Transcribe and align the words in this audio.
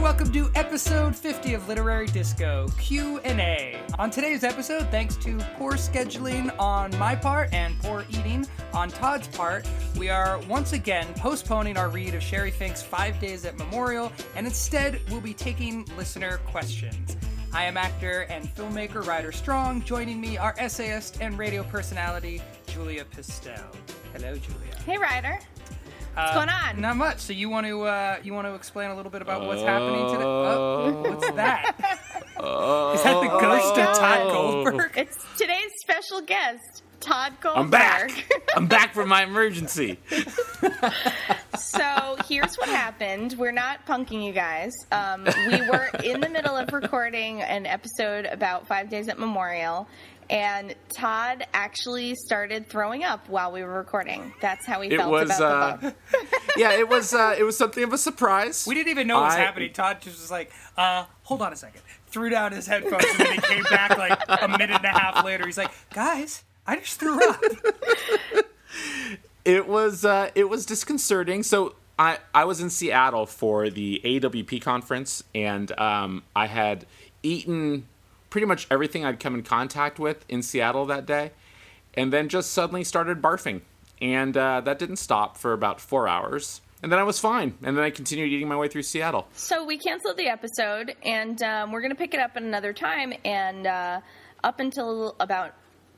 welcome 0.00 0.32
to 0.32 0.50
episode 0.54 1.14
50 1.14 1.52
of 1.52 1.68
Literary 1.68 2.06
Disco 2.06 2.66
Q&A. 2.78 3.78
On 3.98 4.10
today's 4.10 4.44
episode, 4.44 4.88
thanks 4.90 5.14
to 5.16 5.36
poor 5.58 5.74
scheduling 5.74 6.50
on 6.58 6.90
my 6.98 7.14
part 7.14 7.52
and 7.52 7.78
poor 7.80 8.06
eating 8.08 8.46
on 8.72 8.88
Tod's 8.88 9.28
part, 9.28 9.68
we 9.98 10.08
are 10.08 10.38
once 10.48 10.72
again 10.72 11.06
postponing 11.18 11.76
our 11.76 11.90
read 11.90 12.14
of 12.14 12.22
Sheri 12.22 12.50
Fink's 12.50 12.82
5 12.82 13.20
Days 13.20 13.44
at 13.44 13.58
Memorial 13.58 14.10
and 14.36 14.46
instead 14.46 15.02
we'll 15.10 15.20
be 15.20 15.34
taking 15.34 15.84
listener 15.98 16.38
questions. 16.46 17.18
I 17.52 17.64
am 17.64 17.76
actor 17.76 18.22
and 18.30 18.48
filmmaker 18.48 19.06
Rider 19.06 19.32
Strong. 19.32 19.82
Joining 19.82 20.18
me 20.18 20.38
are 20.38 20.54
essayist 20.56 21.18
and 21.20 21.36
radio 21.36 21.62
personality 21.64 22.40
Julia 22.66 23.04
Pistell. 23.04 23.74
Hello, 24.14 24.34
Julia. 24.34 24.76
Hey, 24.86 24.96
Rider. 24.96 25.40
What's 26.20 26.34
going 26.34 26.48
on? 26.48 26.80
Not 26.80 26.96
much. 26.96 27.18
So 27.20 27.32
you 27.32 27.48
want 27.48 27.66
to 27.66 27.82
uh, 27.82 28.18
you 28.22 28.34
want 28.34 28.46
to 28.46 28.54
explain 28.54 28.90
a 28.90 28.96
little 28.96 29.10
bit 29.10 29.22
about 29.22 29.46
what's 29.46 29.62
happening 29.62 30.06
today? 30.12 30.24
Oh, 30.24 31.02
what's 31.02 31.30
that? 31.32 31.74
Is 32.40 33.02
that 33.02 33.20
the 33.20 33.28
ghost 33.40 33.78
of 33.78 33.96
Tod 33.98 34.30
Goldberg? 34.30 34.92
It's 34.96 35.16
today's 35.36 35.70
special 35.80 36.20
guest, 36.22 36.82
Tod 37.00 37.34
Goldberg. 37.40 37.64
I'm 37.64 37.70
back. 37.70 38.32
I'm 38.56 38.66
back 38.66 38.94
from 38.94 39.08
my 39.08 39.24
emergency. 39.24 39.98
so 41.58 42.16
here's 42.26 42.56
what 42.56 42.68
happened. 42.68 43.34
We're 43.38 43.52
not 43.52 43.86
punking 43.86 44.24
you 44.24 44.32
guys. 44.32 44.72
Um, 44.92 45.24
we 45.24 45.60
were 45.68 45.90
in 46.04 46.20
the 46.20 46.28
middle 46.28 46.56
of 46.56 46.72
recording 46.72 47.42
an 47.42 47.66
episode 47.66 48.26
about 48.26 48.66
Five 48.66 48.88
Days 48.90 49.08
at 49.08 49.18
Memorial, 49.18 49.86
and 50.30 50.74
Tod 50.88 51.44
actually 51.52 52.14
started 52.14 52.66
throwing 52.68 53.04
up 53.04 53.28
while 53.28 53.52
we 53.52 53.62
were 53.62 53.74
recording. 53.74 54.32
That's 54.40 54.64
how 54.64 54.80
he 54.80 54.90
It 54.90 54.96
felt 54.98 55.10
was, 55.10 55.28
about 55.36 55.42
uh, 55.42 55.76
the 55.76 55.86
book. 56.12 56.42
Yeah, 56.56 56.72
it 56.72 56.88
was 56.88 57.12
uh, 57.12 57.34
it 57.38 57.42
was 57.42 57.58
something 57.58 57.82
of 57.84 57.92
a 57.92 57.98
surprise. 57.98 58.64
We 58.66 58.74
didn't 58.74 58.88
even 58.90 59.06
know 59.08 59.16
what 59.16 59.26
was 59.26 59.34
I- 59.34 59.40
happening. 59.40 59.72
Tod 59.72 60.00
just 60.00 60.20
was 60.20 60.30
like, 60.30 60.52
uh, 60.76 61.04
hold 61.24 61.42
on 61.42 61.52
a 61.52 61.56
second. 61.56 61.82
Threw 62.06 62.30
down 62.30 62.52
his 62.52 62.66
headphones 62.66 63.04
and 63.10 63.18
then 63.18 63.34
he 63.34 63.40
came 63.40 63.64
back 63.64 63.98
like 63.98 64.18
a 64.42 64.48
minute 64.48 64.70
and 64.70 64.84
a 64.84 64.88
half 64.88 65.24
later. 65.24 65.44
He's 65.46 65.58
like, 65.58 65.70
guys, 65.92 66.42
I 66.66 66.76
just 66.76 66.98
threw 66.98 67.20
up. 67.28 67.40
It 69.44 69.66
was 69.66 70.04
uh, 70.04 70.30
it 70.34 70.48
was 70.48 70.66
disconcerting. 70.66 71.42
So 71.42 71.74
I 71.98 72.18
I 72.34 72.44
was 72.44 72.60
in 72.60 72.68
Seattle 72.70 73.24
for 73.26 73.70
the 73.70 74.00
AWP 74.04 74.60
conference, 74.62 75.24
and 75.34 75.72
um, 75.80 76.22
I 76.36 76.46
had 76.46 76.84
eaten 77.22 77.86
pretty 78.30 78.46
much 78.46 78.66
everything 78.70 79.04
I'd 79.04 79.20
come 79.20 79.34
in 79.34 79.42
contact 79.42 79.98
with 79.98 80.24
in 80.28 80.42
Seattle 80.42 80.86
that 80.86 81.04
day, 81.04 81.32
and 81.94 82.12
then 82.12 82.28
just 82.28 82.52
suddenly 82.52 82.84
started 82.84 83.20
barfing, 83.20 83.60
and 84.00 84.36
uh, 84.36 84.60
that 84.62 84.78
didn't 84.78 84.96
stop 84.96 85.36
for 85.36 85.52
about 85.52 85.80
four 85.80 86.08
hours. 86.08 86.60
And 86.82 86.90
then 86.90 86.98
I 86.98 87.02
was 87.02 87.18
fine, 87.18 87.58
and 87.62 87.76
then 87.76 87.84
I 87.84 87.90
continued 87.90 88.32
eating 88.32 88.48
my 88.48 88.56
way 88.56 88.68
through 88.68 88.84
Seattle. 88.84 89.28
So 89.34 89.66
we 89.66 89.76
canceled 89.76 90.16
the 90.16 90.28
episode, 90.28 90.94
and 91.04 91.42
um, 91.42 91.72
we're 91.72 91.82
going 91.82 91.90
to 91.90 91.96
pick 91.96 92.14
it 92.14 92.20
up 92.20 92.30
at 92.36 92.42
another 92.42 92.72
time. 92.72 93.12
And 93.22 93.66
uh, 93.66 94.00
up 94.42 94.60
until 94.60 95.14
about 95.20 95.54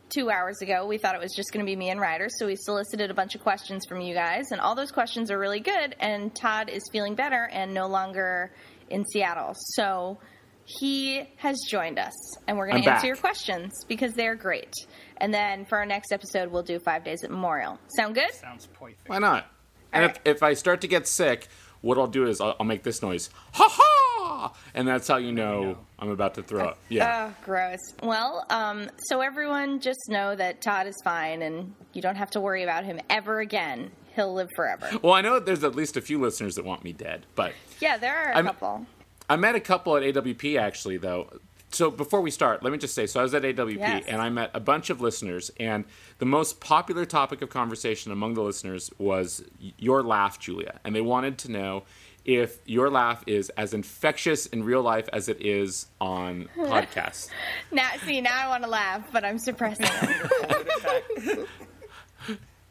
two 0.09 0.29
hours 0.29 0.61
ago, 0.61 0.85
we 0.87 0.99
thought 0.99 1.15
it 1.15 1.21
was 1.21 1.35
just 1.37 1.53
going 1.53 1.65
to 1.65 1.71
be 1.71 1.77
me 1.77 1.91
and 1.91 2.01
Rider. 2.01 2.27
So 2.29 2.47
we 2.47 2.57
solicited 2.57 3.13
a 3.13 3.15
bunch 3.15 3.37
of 3.37 3.43
questions 3.43 3.87
from 3.87 4.01
you 4.01 4.13
guys, 4.13 4.51
and 4.51 4.61
all 4.61 4.75
those 4.75 4.91
questions 4.91 5.31
are 5.31 5.39
really 5.39 5.61
good. 5.61 5.95
And 6.01 6.35
Tod 6.35 6.69
is 6.69 6.83
feeling 6.91 7.15
better 7.15 7.49
and 7.53 7.73
no 7.73 7.87
longer 7.87 8.53
in 8.91 9.05
Seattle. 9.05 9.55
So 9.55 10.19
he 10.65 11.23
has 11.37 11.57
joined 11.69 11.99
us, 11.99 12.13
and 12.47 12.57
we're 12.57 12.69
going 12.71 12.83
to 12.83 12.89
answer 12.91 13.01
back. 13.01 13.07
your 13.07 13.17
questions 13.17 13.73
because 13.89 14.15
they're 14.15 14.35
great. 14.37 14.73
And 15.19 15.33
then 15.33 15.65
for 15.65 15.79
our 15.79 15.87
next 15.87 16.13
episode, 16.13 16.51
we'll 16.51 16.63
do 16.63 16.79
Five 16.79 17.05
Days 17.05 17.25
at 17.25 17.31
Memorial. 17.31 17.79
Sound 17.97 18.15
good? 18.15 18.33
Sounds 18.35 18.67
perfect. 18.67 19.09
Why 19.09 19.19
not? 19.19 19.47
And 19.93 20.05
Alright. 20.05 20.21
if, 20.25 20.37
if 20.37 20.43
I 20.43 20.55
start 20.55 20.81
to 20.83 20.89
get 20.89 21.07
sick, 21.07 21.49
what 21.81 21.99
I'll 21.99 22.07
do 22.07 22.27
is 22.27 22.41
I'll, 22.41 22.57
I'll 22.61 22.67
make 22.67 22.83
this 22.83 23.03
noise, 23.03 23.29
ha 23.53 23.69
ha, 23.71 24.53
and 24.75 24.87
that's 24.89 25.07
how 25.09 25.17
you 25.19 25.33
know 25.33 25.77
I'm 25.99 26.09
about 26.11 26.35
to 26.35 26.43
throw 26.43 26.65
up. 26.69 26.79
Yeah. 26.89 27.31
Oh, 27.31 27.35
gross. 27.45 27.79
Well, 28.03 28.47
um, 28.51 28.89
so 29.09 29.21
everyone 29.21 29.81
just 29.81 30.01
know 30.09 30.35
that 30.35 30.63
Tod 30.63 30.87
is 30.87 30.95
fine 31.05 31.43
and 31.43 31.75
you 31.93 32.01
don't 32.01 32.17
have 32.17 32.31
to 32.31 32.41
worry 32.41 32.63
about 32.63 32.85
him 32.85 33.01
ever 33.11 33.41
again. 33.41 33.91
He'll 34.15 34.33
live 34.33 34.49
forever. 34.57 34.89
well, 35.03 35.13
I 35.15 35.21
know 35.23 35.39
there's 35.41 35.65
at 35.65 35.75
least 35.75 35.97
a 35.97 36.01
few 36.01 36.21
listeners 36.21 36.55
that 36.55 36.65
want 36.65 36.85
me 36.85 36.93
dead, 36.93 37.27
but 37.35 37.53
Yeah, 37.81 37.97
there 37.99 38.15
are 38.17 38.31
a 38.33 38.37
I'm- 38.37 38.47
couple. 38.47 38.87
I 39.29 39.37
met 39.37 39.55
a 39.55 39.61
couple 39.61 39.97
at 39.97 40.03
AWP 40.03 40.59
actually, 40.59 40.97
though. 40.99 41.31
So 41.71 41.91
before 41.91 42.21
we 42.21 42.31
start, 42.31 42.63
let 42.63 42.71
me 42.71 42.77
just 42.77 42.95
say, 42.95 43.07
so 43.07 43.19
I 43.21 43.23
was 43.23 43.33
at 43.33 43.43
AWP 43.45 43.79
Yes. 43.79 44.05
and 44.07 44.21
I 44.21 44.29
met 44.29 44.51
a 44.53 44.61
bunch 44.61 44.91
of 44.91 45.01
listeners, 45.01 45.51
and 45.59 45.85
the 46.19 46.27
most 46.27 46.61
popular 46.61 47.07
topic 47.07 47.41
of 47.41 47.49
conversation 47.49 48.13
among 48.13 48.35
the 48.35 48.43
listeners 48.43 48.91
was 48.99 49.43
your 49.79 50.03
laugh, 50.03 50.39
Julia, 50.39 50.81
and 50.85 50.95
they 50.95 51.01
wanted 51.01 51.39
to 51.39 51.51
know 51.51 51.85
if 52.27 52.59
your 52.67 52.91
laugh 52.91 53.25
is 53.27 53.49
as 53.57 53.73
infectious 53.73 54.45
in 54.47 54.63
real 54.65 54.83
life 54.83 55.09
as 55.15 55.29
it 55.31 55.41
is 55.41 55.87
on 55.99 56.49
podcasts. 56.59 57.31
Now, 57.71 57.89
see, 58.05 58.21
now 58.21 58.37
I 58.39 58.49
want 58.49 58.65
to 58.65 58.69
laugh, 58.71 59.09
but 59.11 59.25
I'm 59.25 59.39
suppressing 59.39 59.87
it. 59.89 61.49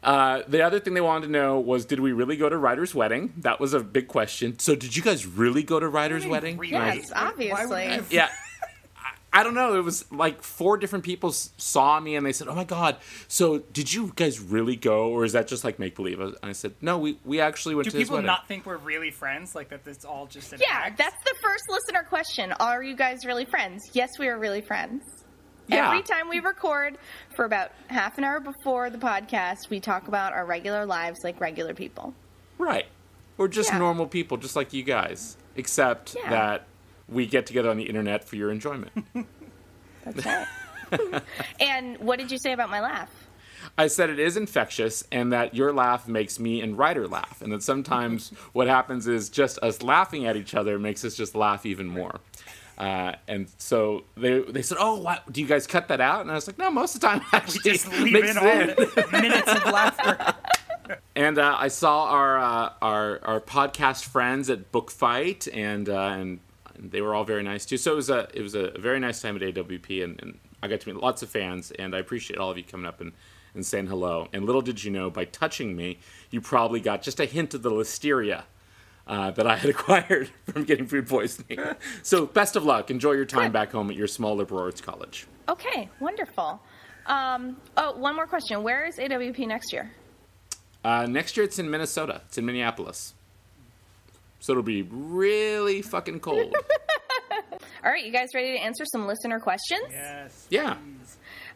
Uh, 0.02 0.42
the 0.48 0.62
other 0.62 0.80
thing 0.80 0.94
they 0.94 1.00
wanted 1.00 1.26
to 1.26 1.32
know 1.32 1.60
was, 1.60 1.84
did 1.84 2.00
we 2.00 2.12
really 2.12 2.36
go 2.36 2.48
to 2.48 2.56
Rider's 2.58 2.94
wedding? 2.94 3.32
That 3.38 3.60
was 3.60 3.72
a 3.72 3.80
big 3.80 4.08
question. 4.08 4.58
So, 4.58 4.74
did 4.74 4.96
you 4.96 5.02
guys 5.02 5.26
really 5.26 5.62
go 5.62 5.78
to 5.78 5.88
Rider's 5.88 6.26
wedding? 6.26 6.58
really? 6.58 6.74
And 6.74 6.96
yes, 6.96 7.12
Why 7.12 7.28
obviously. 7.28 7.94
you- 7.94 8.04
yeah. 8.10 8.28
I- 8.96 9.40
I 9.40 9.42
don't 9.44 9.54
know. 9.54 9.76
It 9.78 9.84
was 9.84 10.04
like 10.12 10.42
four 10.42 10.76
different 10.76 11.04
people 11.06 11.30
s- 11.30 11.50
saw 11.56 11.98
me 12.00 12.16
and 12.16 12.26
they 12.26 12.32
said, 12.34 12.48
"Oh 12.48 12.54
my 12.54 12.64
god! 12.64 12.96
So 13.28 13.60
did 13.60 13.90
you 13.90 14.12
guys 14.14 14.38
really 14.40 14.76
go, 14.76 15.08
or 15.08 15.24
is 15.24 15.32
that 15.32 15.48
just 15.48 15.64
like 15.64 15.78
make 15.78 15.96
believe?" 15.96 16.20
And 16.20 16.36
I 16.42 16.52
said, 16.52 16.74
"No, 16.82 16.98
we 16.98 17.16
we 17.24 17.40
actually 17.40 17.74
went 17.74 17.86
Do 17.86 17.92
to 17.92 17.96
his 17.98 18.10
wedding." 18.10 18.10
Do 18.10 18.10
people 18.10 18.16
wedding." 18.16 18.26
not 18.26 18.46
think 18.46 18.66
we're 18.66 18.76
really 18.76 19.10
friends? 19.10 19.54
Like 19.54 19.70
that 19.70 19.86
it's 19.86 20.04
all 20.04 20.26
just 20.26 20.52
an 20.52 20.58
Yeah, 20.60 20.66
act? 20.84 20.98
that's 20.98 21.16
the 21.24 21.34
first 21.40 21.64
listener 21.70 22.02
question. 22.02 22.52
Are 22.60 22.82
you 22.82 22.94
guys 22.94 23.24
really 23.24 23.46
friends? 23.46 23.82
Yes, 23.94 24.10
we 24.18 24.28
are 24.28 24.38
really 24.38 24.60
friends. 24.60 25.21
Yeah. 25.72 25.88
Every 25.88 26.02
time 26.02 26.28
we 26.28 26.38
record 26.40 26.98
for 27.34 27.44
about 27.44 27.70
half 27.88 28.18
an 28.18 28.24
hour 28.24 28.40
before 28.40 28.90
the 28.90 28.98
podcast, 28.98 29.70
we 29.70 29.80
talk 29.80 30.08
about 30.08 30.32
our 30.32 30.44
regular 30.44 30.86
lives 30.86 31.20
like 31.24 31.40
regular 31.40 31.74
people. 31.74 32.14
right. 32.58 32.86
We're 33.38 33.48
just 33.48 33.70
Yeah. 33.70 33.78
normal 33.78 34.06
people, 34.06 34.36
just 34.36 34.54
like 34.56 34.72
you 34.74 34.82
guys, 34.82 35.36
except 35.56 36.14
Yeah. 36.14 36.30
that 36.30 36.66
we 37.08 37.26
get 37.26 37.46
together 37.46 37.70
on 37.70 37.76
the 37.78 37.84
internet 37.84 38.24
for 38.24 38.36
your 38.36 38.50
enjoyment. 38.50 38.92
That's 40.04 40.24
right. 40.26 41.22
and 41.60 41.98
what 41.98 42.18
did 42.18 42.30
you 42.30 42.38
say 42.38 42.52
about 42.52 42.68
my 42.70 42.80
laugh? 42.80 43.10
I 43.78 43.86
said 43.86 44.10
it 44.10 44.18
is 44.18 44.36
infectious 44.36 45.02
and 45.10 45.32
that 45.32 45.54
your 45.54 45.72
laugh 45.72 46.06
makes 46.06 46.38
me 46.38 46.60
and 46.60 46.76
Rider 46.76 47.08
laugh. 47.08 47.40
And 47.40 47.52
that 47.52 47.62
sometimes 47.62 48.28
what 48.52 48.66
happens 48.68 49.08
is 49.08 49.30
just 49.30 49.58
us 49.60 49.82
laughing 49.82 50.26
at 50.26 50.36
each 50.36 50.54
other 50.54 50.78
makes 50.78 51.04
us 51.04 51.14
just 51.16 51.34
laugh 51.34 51.64
even 51.64 51.86
more. 51.88 52.20
Uh, 52.78 53.14
and 53.28 53.48
so 53.58 54.04
they 54.16 54.40
they 54.40 54.62
said, 54.62 54.78
"Oh, 54.80 54.98
why, 55.00 55.20
do 55.30 55.40
you 55.40 55.46
guys 55.46 55.66
cut 55.66 55.88
that 55.88 56.00
out?" 56.00 56.22
And 56.22 56.30
I 56.30 56.34
was 56.34 56.46
like, 56.46 56.58
"No, 56.58 56.70
most 56.70 56.94
of 56.94 57.00
the 57.00 57.06
time 57.06 57.20
actually 57.32 57.70
just 57.70 57.88
leave 57.92 58.14
in 58.16 58.38
all 58.38 58.44
the 58.44 59.08
minutes 59.12 59.52
of 59.52 59.64
laughter. 59.66 60.34
And 61.14 61.38
uh, 61.38 61.56
I 61.58 61.68
saw 61.68 62.06
our 62.06 62.38
uh, 62.38 62.72
our 62.82 63.20
our 63.22 63.40
podcast 63.40 64.04
friends 64.04 64.50
at 64.50 64.72
Book 64.72 64.90
Fight, 64.90 65.46
and 65.48 65.88
uh, 65.88 66.16
and 66.18 66.40
they 66.78 67.00
were 67.00 67.14
all 67.14 67.24
very 67.24 67.42
nice 67.42 67.64
too. 67.64 67.76
So 67.76 67.92
it 67.92 67.96
was 67.96 68.10
a 68.10 68.28
it 68.34 68.42
was 68.42 68.54
a 68.54 68.70
very 68.78 68.98
nice 68.98 69.20
time 69.20 69.36
at 69.36 69.42
AWP, 69.42 70.02
and, 70.02 70.20
and 70.20 70.38
I 70.62 70.68
got 70.68 70.80
to 70.80 70.92
meet 70.92 71.00
lots 71.00 71.22
of 71.22 71.28
fans, 71.28 71.70
and 71.72 71.94
I 71.94 71.98
appreciate 71.98 72.38
all 72.38 72.50
of 72.50 72.56
you 72.56 72.64
coming 72.64 72.86
up 72.86 73.00
and, 73.00 73.12
and 73.54 73.64
saying 73.64 73.88
hello. 73.88 74.28
And 74.32 74.44
little 74.44 74.62
did 74.62 74.82
you 74.82 74.90
know, 74.90 75.10
by 75.10 75.24
touching 75.24 75.76
me, 75.76 75.98
you 76.30 76.40
probably 76.40 76.80
got 76.80 77.02
just 77.02 77.20
a 77.20 77.26
hint 77.26 77.54
of 77.54 77.62
the 77.62 77.70
listeria. 77.70 78.44
Uh, 79.04 79.32
that 79.32 79.48
I 79.48 79.56
had 79.56 79.68
acquired 79.76 80.30
from 80.44 80.62
getting 80.62 80.86
food 80.86 81.08
poisoning. 81.08 81.58
so, 82.04 82.24
best 82.24 82.54
of 82.54 82.64
luck. 82.64 82.88
Enjoy 82.88 83.12
your 83.12 83.24
time 83.24 83.50
back 83.50 83.72
home 83.72 83.90
at 83.90 83.96
your 83.96 84.06
small 84.06 84.36
liberal 84.36 84.62
arts 84.62 84.80
college. 84.80 85.26
Okay, 85.48 85.88
wonderful. 85.98 86.60
Um, 87.06 87.56
oh, 87.76 87.96
one 87.96 88.14
more 88.14 88.28
question. 88.28 88.62
Where 88.62 88.86
is 88.86 88.98
AWP 88.98 89.46
next 89.48 89.72
year? 89.72 89.90
Uh, 90.84 91.06
next 91.06 91.36
year, 91.36 91.44
it's 91.44 91.58
in 91.58 91.68
Minnesota. 91.68 92.22
It's 92.26 92.38
in 92.38 92.46
Minneapolis. 92.46 93.14
So 94.40 94.52
it'll 94.52 94.62
be 94.62 94.82
really 94.82 95.82
fucking 95.82 96.20
cold. 96.20 96.54
All 97.84 97.90
right, 97.90 98.04
you 98.04 98.12
guys 98.12 98.28
ready 98.34 98.52
to 98.52 98.58
answer 98.58 98.84
some 98.84 99.06
listener 99.06 99.40
questions? 99.40 99.86
Yes. 99.90 100.46
Yeah. 100.50 100.76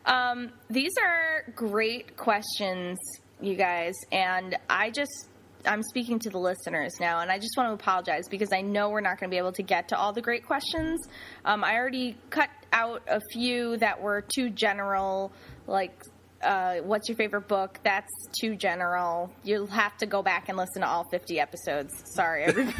Um, 0.04 0.50
these 0.70 0.92
are 1.02 1.44
great 1.54 2.16
questions, 2.16 2.98
you 3.40 3.54
guys, 3.56 3.94
and 4.12 4.56
I 4.70 4.90
just 4.90 5.28
I'm 5.66 5.82
speaking 5.82 6.18
to 6.20 6.30
the 6.30 6.38
listeners 6.38 6.94
now, 7.00 7.20
and 7.20 7.30
I 7.30 7.38
just 7.38 7.56
want 7.56 7.68
to 7.70 7.74
apologize 7.74 8.28
because 8.28 8.52
I 8.52 8.60
know 8.60 8.90
we're 8.90 9.00
not 9.00 9.18
going 9.18 9.30
to 9.30 9.34
be 9.34 9.38
able 9.38 9.52
to 9.52 9.62
get 9.62 9.88
to 9.88 9.98
all 9.98 10.12
the 10.12 10.22
great 10.22 10.46
questions. 10.46 11.06
Um, 11.44 11.64
I 11.64 11.74
already 11.76 12.16
cut 12.30 12.50
out 12.72 13.02
a 13.08 13.20
few 13.32 13.76
that 13.78 14.00
were 14.00 14.24
too 14.34 14.50
general, 14.50 15.32
like. 15.66 15.92
Uh, 16.42 16.76
what's 16.80 17.08
your 17.08 17.16
favorite 17.16 17.48
book? 17.48 17.80
That's 17.82 18.12
too 18.38 18.56
general. 18.56 19.32
You'll 19.42 19.66
have 19.68 19.96
to 19.96 20.06
go 20.06 20.22
back 20.22 20.50
and 20.50 20.58
listen 20.58 20.82
to 20.82 20.86
all 20.86 21.08
50 21.10 21.40
episodes. 21.40 21.94
Sorry, 22.14 22.44
everybody. 22.44 22.76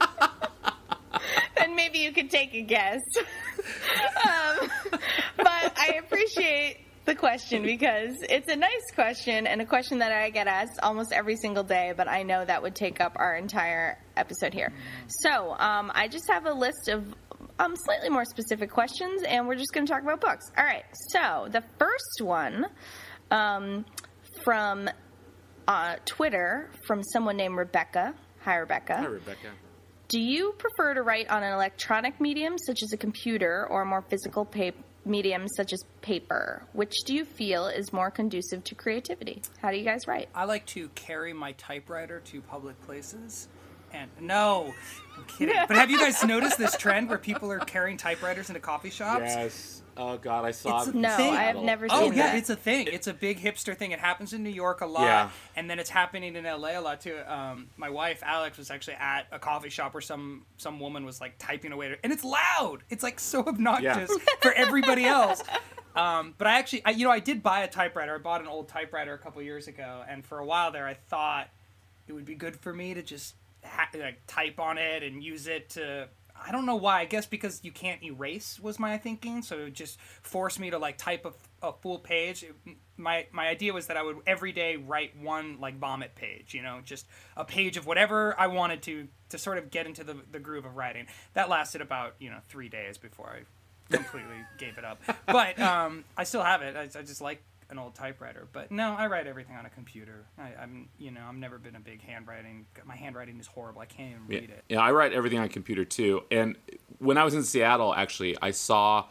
and 1.56 1.74
maybe 1.74 1.98
you 1.98 2.12
could 2.12 2.30
take 2.30 2.54
a 2.54 2.62
guess. 2.62 3.00
um, 3.58 4.70
but 5.36 5.78
I 5.78 5.98
appreciate 5.98 6.78
the 7.10 7.16
question 7.16 7.62
because 7.62 8.14
it's 8.28 8.48
a 8.48 8.56
nice 8.56 8.90
question 8.94 9.46
and 9.46 9.60
a 9.60 9.66
question 9.66 9.98
that 9.98 10.12
I 10.12 10.30
get 10.30 10.46
asked 10.46 10.78
almost 10.82 11.12
every 11.12 11.36
single 11.36 11.64
day, 11.64 11.92
but 11.96 12.08
I 12.08 12.22
know 12.22 12.44
that 12.44 12.62
would 12.62 12.76
take 12.76 13.00
up 13.00 13.16
our 13.16 13.34
entire 13.34 13.98
episode 14.16 14.54
here. 14.54 14.72
So 15.08 15.56
um, 15.58 15.90
I 15.92 16.06
just 16.06 16.30
have 16.30 16.46
a 16.46 16.52
list 16.52 16.88
of 16.88 17.12
um, 17.58 17.74
slightly 17.84 18.10
more 18.10 18.24
specific 18.24 18.70
questions, 18.70 19.22
and 19.26 19.48
we're 19.48 19.56
just 19.56 19.72
going 19.72 19.86
to 19.86 19.92
talk 19.92 20.02
about 20.02 20.20
books. 20.20 20.46
All 20.56 20.64
right. 20.64 20.84
So 21.10 21.48
the 21.50 21.62
first 21.78 22.20
one 22.22 22.66
um, 23.30 23.84
from 24.44 24.88
uh, 25.66 25.96
Twitter 26.04 26.70
from 26.86 27.02
someone 27.02 27.36
named 27.36 27.56
Rebecca. 27.56 28.14
Hi, 28.44 28.56
Rebecca. 28.56 28.96
Hi, 28.98 29.06
Rebecca. 29.06 29.48
Do 30.08 30.20
you 30.20 30.54
prefer 30.58 30.94
to 30.94 31.02
write 31.02 31.28
on 31.28 31.42
an 31.42 31.52
electronic 31.52 32.20
medium 32.20 32.56
such 32.58 32.82
as 32.82 32.92
a 32.92 32.96
computer 32.96 33.66
or 33.68 33.82
a 33.82 33.86
more 33.86 34.02
physical 34.02 34.44
pa- 34.44 34.72
medium 35.10 35.46
such 35.56 35.72
as 35.72 35.82
paper? 36.00 36.62
Which 36.72 36.94
do 37.04 37.14
you 37.14 37.24
feel 37.24 37.66
is 37.66 37.92
more 37.92 38.10
conducive 38.10 38.64
to 38.64 38.74
creativity? 38.74 39.42
How 39.60 39.70
do 39.70 39.76
you 39.76 39.84
guys 39.84 40.06
write? 40.06 40.28
I 40.34 40.44
like 40.44 40.64
to 40.66 40.88
carry 40.90 41.32
my 41.32 41.52
typewriter 41.52 42.20
to 42.26 42.40
public 42.40 42.80
places. 42.82 43.48
And 43.92 44.10
no, 44.20 44.72
I'm 45.16 45.24
kidding. 45.24 45.54
But 45.68 45.76
have 45.76 45.90
you 45.90 45.98
guys 45.98 46.22
noticed 46.24 46.58
this 46.58 46.76
trend 46.76 47.08
where 47.08 47.18
people 47.18 47.50
are 47.50 47.58
carrying 47.58 47.96
typewriters 47.96 48.48
into 48.50 48.60
coffee 48.60 48.90
shops? 48.90 49.22
Yes. 49.26 49.82
Oh 49.96 50.16
God, 50.16 50.44
I 50.44 50.52
saw. 50.52 50.78
It's 50.78 50.88
it. 50.88 50.94
No. 50.94 51.08
I 51.10 51.42
have 51.42 51.56
never 51.56 51.88
seen 51.88 51.98
it. 51.98 52.00
Oh 52.00 52.04
seen 52.08 52.18
yeah, 52.18 52.26
that. 52.28 52.36
it's 52.36 52.48
a 52.48 52.56
thing. 52.56 52.86
It's 52.90 53.06
a 53.06 53.12
big 53.12 53.38
hipster 53.40 53.76
thing. 53.76 53.90
It 53.90 53.98
happens 53.98 54.32
in 54.32 54.42
New 54.42 54.50
York 54.50 54.80
a 54.80 54.86
lot, 54.86 55.02
Yeah. 55.02 55.30
and 55.56 55.68
then 55.68 55.78
it's 55.78 55.90
happening 55.90 56.36
in 56.36 56.44
LA 56.44 56.78
a 56.78 56.80
lot 56.80 57.00
too. 57.00 57.18
Um, 57.26 57.68
my 57.76 57.90
wife 57.90 58.22
Alex 58.24 58.56
was 58.56 58.70
actually 58.70 58.94
at 58.94 59.26
a 59.32 59.38
coffee 59.38 59.68
shop 59.68 59.92
where 59.92 60.00
some 60.00 60.46
some 60.56 60.80
woman 60.80 61.04
was 61.04 61.20
like 61.20 61.34
typing 61.38 61.72
away, 61.72 61.96
and 62.02 62.12
it's 62.12 62.24
loud. 62.24 62.78
It's 62.88 63.02
like 63.02 63.20
so 63.20 63.40
obnoxious 63.46 64.10
for 64.40 64.52
everybody 64.52 65.04
else. 65.04 65.42
Um, 65.96 66.34
but 66.38 66.46
I 66.46 66.58
actually, 66.60 66.84
I, 66.84 66.90
you 66.90 67.04
know, 67.04 67.10
I 67.10 67.18
did 67.18 67.42
buy 67.42 67.60
a 67.62 67.68
typewriter. 67.68 68.14
I 68.14 68.18
bought 68.18 68.40
an 68.40 68.46
old 68.46 68.68
typewriter 68.68 69.12
a 69.12 69.18
couple 69.18 69.42
years 69.42 69.66
ago, 69.66 70.02
and 70.08 70.24
for 70.24 70.38
a 70.38 70.46
while 70.46 70.70
there, 70.70 70.86
I 70.86 70.94
thought 70.94 71.48
it 72.06 72.12
would 72.12 72.24
be 72.24 72.36
good 72.36 72.56
for 72.56 72.72
me 72.72 72.94
to 72.94 73.02
just 73.02 73.34
ha- 73.64 73.88
like 73.94 74.18
type 74.26 74.58
on 74.58 74.78
it 74.78 75.02
and 75.02 75.22
use 75.22 75.46
it 75.46 75.70
to 75.70 76.08
I 76.42 76.52
don't 76.52 76.64
know 76.64 76.76
why. 76.76 77.00
I 77.00 77.04
guess 77.04 77.26
because 77.26 77.60
you 77.62 77.70
can't 77.70 78.02
erase 78.02 78.58
was 78.58 78.78
my 78.78 78.96
thinking, 78.96 79.42
so 79.42 79.58
it 79.58 79.74
just 79.74 80.00
forced 80.22 80.58
me 80.58 80.70
to 80.70 80.78
like 80.78 80.96
type 80.96 81.26
a, 81.26 81.66
a 81.68 81.72
full 81.72 81.98
page. 81.98 82.42
It- 82.44 82.54
my 82.96 83.26
my 83.32 83.48
idea 83.48 83.72
was 83.72 83.86
that 83.86 83.96
I 83.96 84.02
would 84.02 84.18
every 84.26 84.52
day 84.52 84.76
write 84.76 85.18
one 85.18 85.58
like 85.58 85.78
vomit 85.78 86.14
page, 86.14 86.52
you 86.54 86.62
know, 86.62 86.80
just 86.84 87.06
a 87.36 87.44
page 87.46 87.76
of 87.78 87.86
whatever 87.86 88.38
I 88.38 88.46
wanted 88.48 88.82
to 88.82 89.08
to 89.30 89.38
sort 89.38 89.56
of 89.58 89.70
get 89.70 89.86
into 89.86 90.04
the 90.04 90.16
the 90.30 90.38
groove 90.38 90.64
of 90.66 90.76
writing. 90.76 91.06
That 91.34 91.48
lasted 91.48 91.80
about 91.80 92.14
you 92.18 92.28
know 92.30 92.38
three 92.48 92.68
days 92.68 92.98
before 92.98 93.28
I 93.38 93.94
completely 93.94 94.36
gave 94.58 94.76
it 94.78 94.84
up. 94.84 95.00
But 95.26 95.58
um, 95.58 96.04
I 96.16 96.24
still 96.24 96.42
have 96.42 96.60
it. 96.62 96.76
I, 96.76 96.82
I 96.98 97.02
just 97.02 97.20
like 97.22 97.42
an 97.70 97.78
old 97.78 97.94
typewriter. 97.94 98.48
But 98.52 98.70
no, 98.70 98.94
I 98.94 99.06
write 99.06 99.26
everything 99.26 99.56
on 99.56 99.66
a 99.66 99.70
computer. 99.70 100.26
I, 100.38 100.52
I'm 100.62 100.88
you 100.98 101.10
know 101.10 101.20
I've 101.28 101.34
never 101.36 101.58
been 101.58 101.76
a 101.76 101.80
big 101.80 102.02
handwriting. 102.02 102.66
My 102.84 102.96
handwriting 102.96 103.38
is 103.38 103.46
horrible. 103.46 103.80
I 103.80 103.86
can't 103.86 104.10
even 104.10 104.22
Yeah. 104.28 104.40
read 104.40 104.50
it. 104.50 104.64
yeah, 104.68 104.80
I 104.80 104.90
write 104.92 105.12
everything 105.12 105.38
on 105.38 105.48
computer 105.48 105.84
too. 105.84 106.22
And 106.30 106.56
when 106.98 107.16
I 107.18 107.24
was 107.24 107.34
in 107.34 107.42
Seattle, 107.42 107.94
actually, 107.94 108.36
I 108.42 108.50
saw 108.50 109.06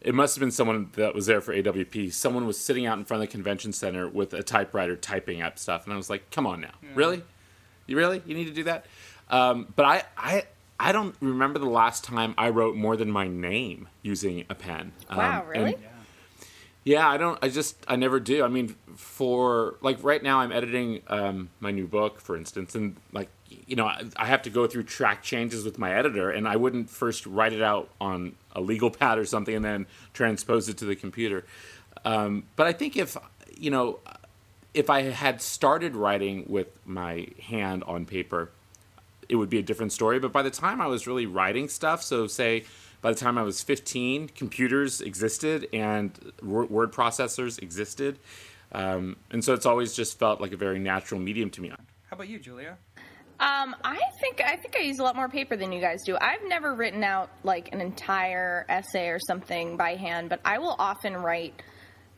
it 0.00 0.14
must 0.14 0.34
have 0.34 0.40
been 0.40 0.50
someone 0.50 0.90
that 0.94 1.14
was 1.14 1.26
there 1.26 1.40
for 1.40 1.54
AWP. 1.54 2.12
Someone 2.12 2.44
was 2.46 2.58
sitting 2.58 2.86
out 2.86 2.98
in 2.98 3.04
front 3.04 3.22
of 3.22 3.28
the 3.28 3.32
convention 3.32 3.72
center 3.72 4.08
with 4.08 4.34
a 4.34 4.42
typewriter 4.42 4.96
typing 4.96 5.40
up 5.42 5.58
stuff, 5.60 5.84
and 5.84 5.92
I 5.92 5.96
was 5.96 6.10
like, 6.10 6.30
"Come 6.30 6.46
on 6.46 6.60
now, 6.60 6.74
really? 6.94 7.22
You 7.86 7.96
really? 7.96 8.20
You 8.26 8.34
need 8.34 8.46
to 8.46 8.52
do 8.52 8.64
that?" 8.64 8.86
Um, 9.30 9.72
but 9.76 9.84
I, 9.86 10.02
I, 10.18 10.44
I 10.80 10.90
don't 10.92 11.14
remember 11.20 11.58
the 11.60 11.66
last 11.70 12.02
time 12.04 12.34
I 12.36 12.48
wrote 12.50 12.74
more 12.76 12.96
than 12.96 13.10
my 13.10 13.28
name 13.28 13.88
using 14.02 14.44
a 14.50 14.54
pen. 14.54 14.92
Wow, 15.08 15.42
Um, 15.42 15.48
really? 15.48 15.74
and- 15.74 15.84
yeah, 16.84 17.08
I 17.08 17.16
don't. 17.16 17.38
I 17.42 17.48
just 17.48 17.76
I 17.86 17.96
never 17.96 18.18
do. 18.18 18.42
I 18.44 18.48
mean, 18.48 18.74
for 18.96 19.76
like 19.80 20.02
right 20.02 20.22
now, 20.22 20.40
I'm 20.40 20.50
editing 20.50 21.02
um, 21.06 21.50
my 21.60 21.70
new 21.70 21.86
book, 21.86 22.20
for 22.20 22.36
instance, 22.36 22.74
and 22.74 22.96
like 23.12 23.28
you 23.66 23.76
know, 23.76 23.86
I, 23.86 24.02
I 24.16 24.26
have 24.26 24.42
to 24.42 24.50
go 24.50 24.66
through 24.66 24.84
track 24.84 25.22
changes 25.22 25.64
with 25.64 25.78
my 25.78 25.94
editor, 25.94 26.30
and 26.30 26.48
I 26.48 26.56
wouldn't 26.56 26.90
first 26.90 27.26
write 27.26 27.52
it 27.52 27.62
out 27.62 27.88
on 28.00 28.34
a 28.52 28.60
legal 28.60 28.90
pad 28.98 29.18
or 29.18 29.24
something, 29.24 29.54
and 29.54 29.64
then 29.64 29.86
transpose 30.12 30.68
it 30.68 30.78
to 30.78 30.84
the 30.84 30.96
computer. 30.96 31.44
Um, 32.04 32.44
but 32.56 32.66
I 32.66 32.72
think 32.72 32.96
if 32.96 33.16
you 33.56 33.70
know, 33.70 34.00
if 34.74 34.90
I 34.90 35.02
had 35.02 35.40
started 35.40 35.94
writing 35.94 36.46
with 36.48 36.66
my 36.84 37.28
hand 37.40 37.84
on 37.84 38.06
paper, 38.06 38.50
it 39.28 39.36
would 39.36 39.50
be 39.50 39.58
a 39.58 39.62
different 39.62 39.92
story. 39.92 40.18
But 40.18 40.32
by 40.32 40.42
the 40.42 40.50
time 40.50 40.80
I 40.80 40.88
was 40.88 41.06
really 41.06 41.26
writing 41.26 41.68
stuff, 41.68 42.02
so 42.02 42.26
say 42.26 42.64
by 43.02 43.12
the 43.12 43.18
time 43.18 43.36
I 43.36 43.42
was 43.42 43.62
15, 43.62 44.28
computers 44.28 45.00
existed 45.00 45.68
and 45.72 46.32
wo- 46.42 46.64
word 46.64 46.92
processors 46.92 47.60
existed. 47.60 48.18
Um, 48.70 49.16
and 49.30 49.44
so 49.44 49.52
it's 49.52 49.66
always 49.66 49.92
just 49.94 50.18
felt 50.18 50.40
like 50.40 50.52
a 50.52 50.56
very 50.56 50.78
natural 50.78 51.20
medium 51.20 51.50
to 51.50 51.60
me. 51.60 51.68
How 51.68 51.76
about 52.12 52.28
you, 52.28 52.38
Julia? 52.38 52.78
Um, 53.40 53.74
I 53.82 53.98
think 54.20 54.40
I 54.40 54.54
think 54.56 54.76
I 54.76 54.82
use 54.82 55.00
a 55.00 55.02
lot 55.02 55.16
more 55.16 55.28
paper 55.28 55.56
than 55.56 55.72
you 55.72 55.80
guys 55.80 55.98
do. 56.06 56.16
I've 56.20 56.44
never 56.46 56.74
written 56.74 57.02
out 57.02 57.28
like 57.42 57.70
an 57.72 57.80
entire 57.80 58.64
essay 58.68 59.08
or 59.08 59.18
something 59.26 59.76
by 59.76 59.96
hand, 59.96 60.28
but 60.28 60.40
I 60.44 60.58
will 60.58 60.76
often 60.78 61.16
write 61.16 61.60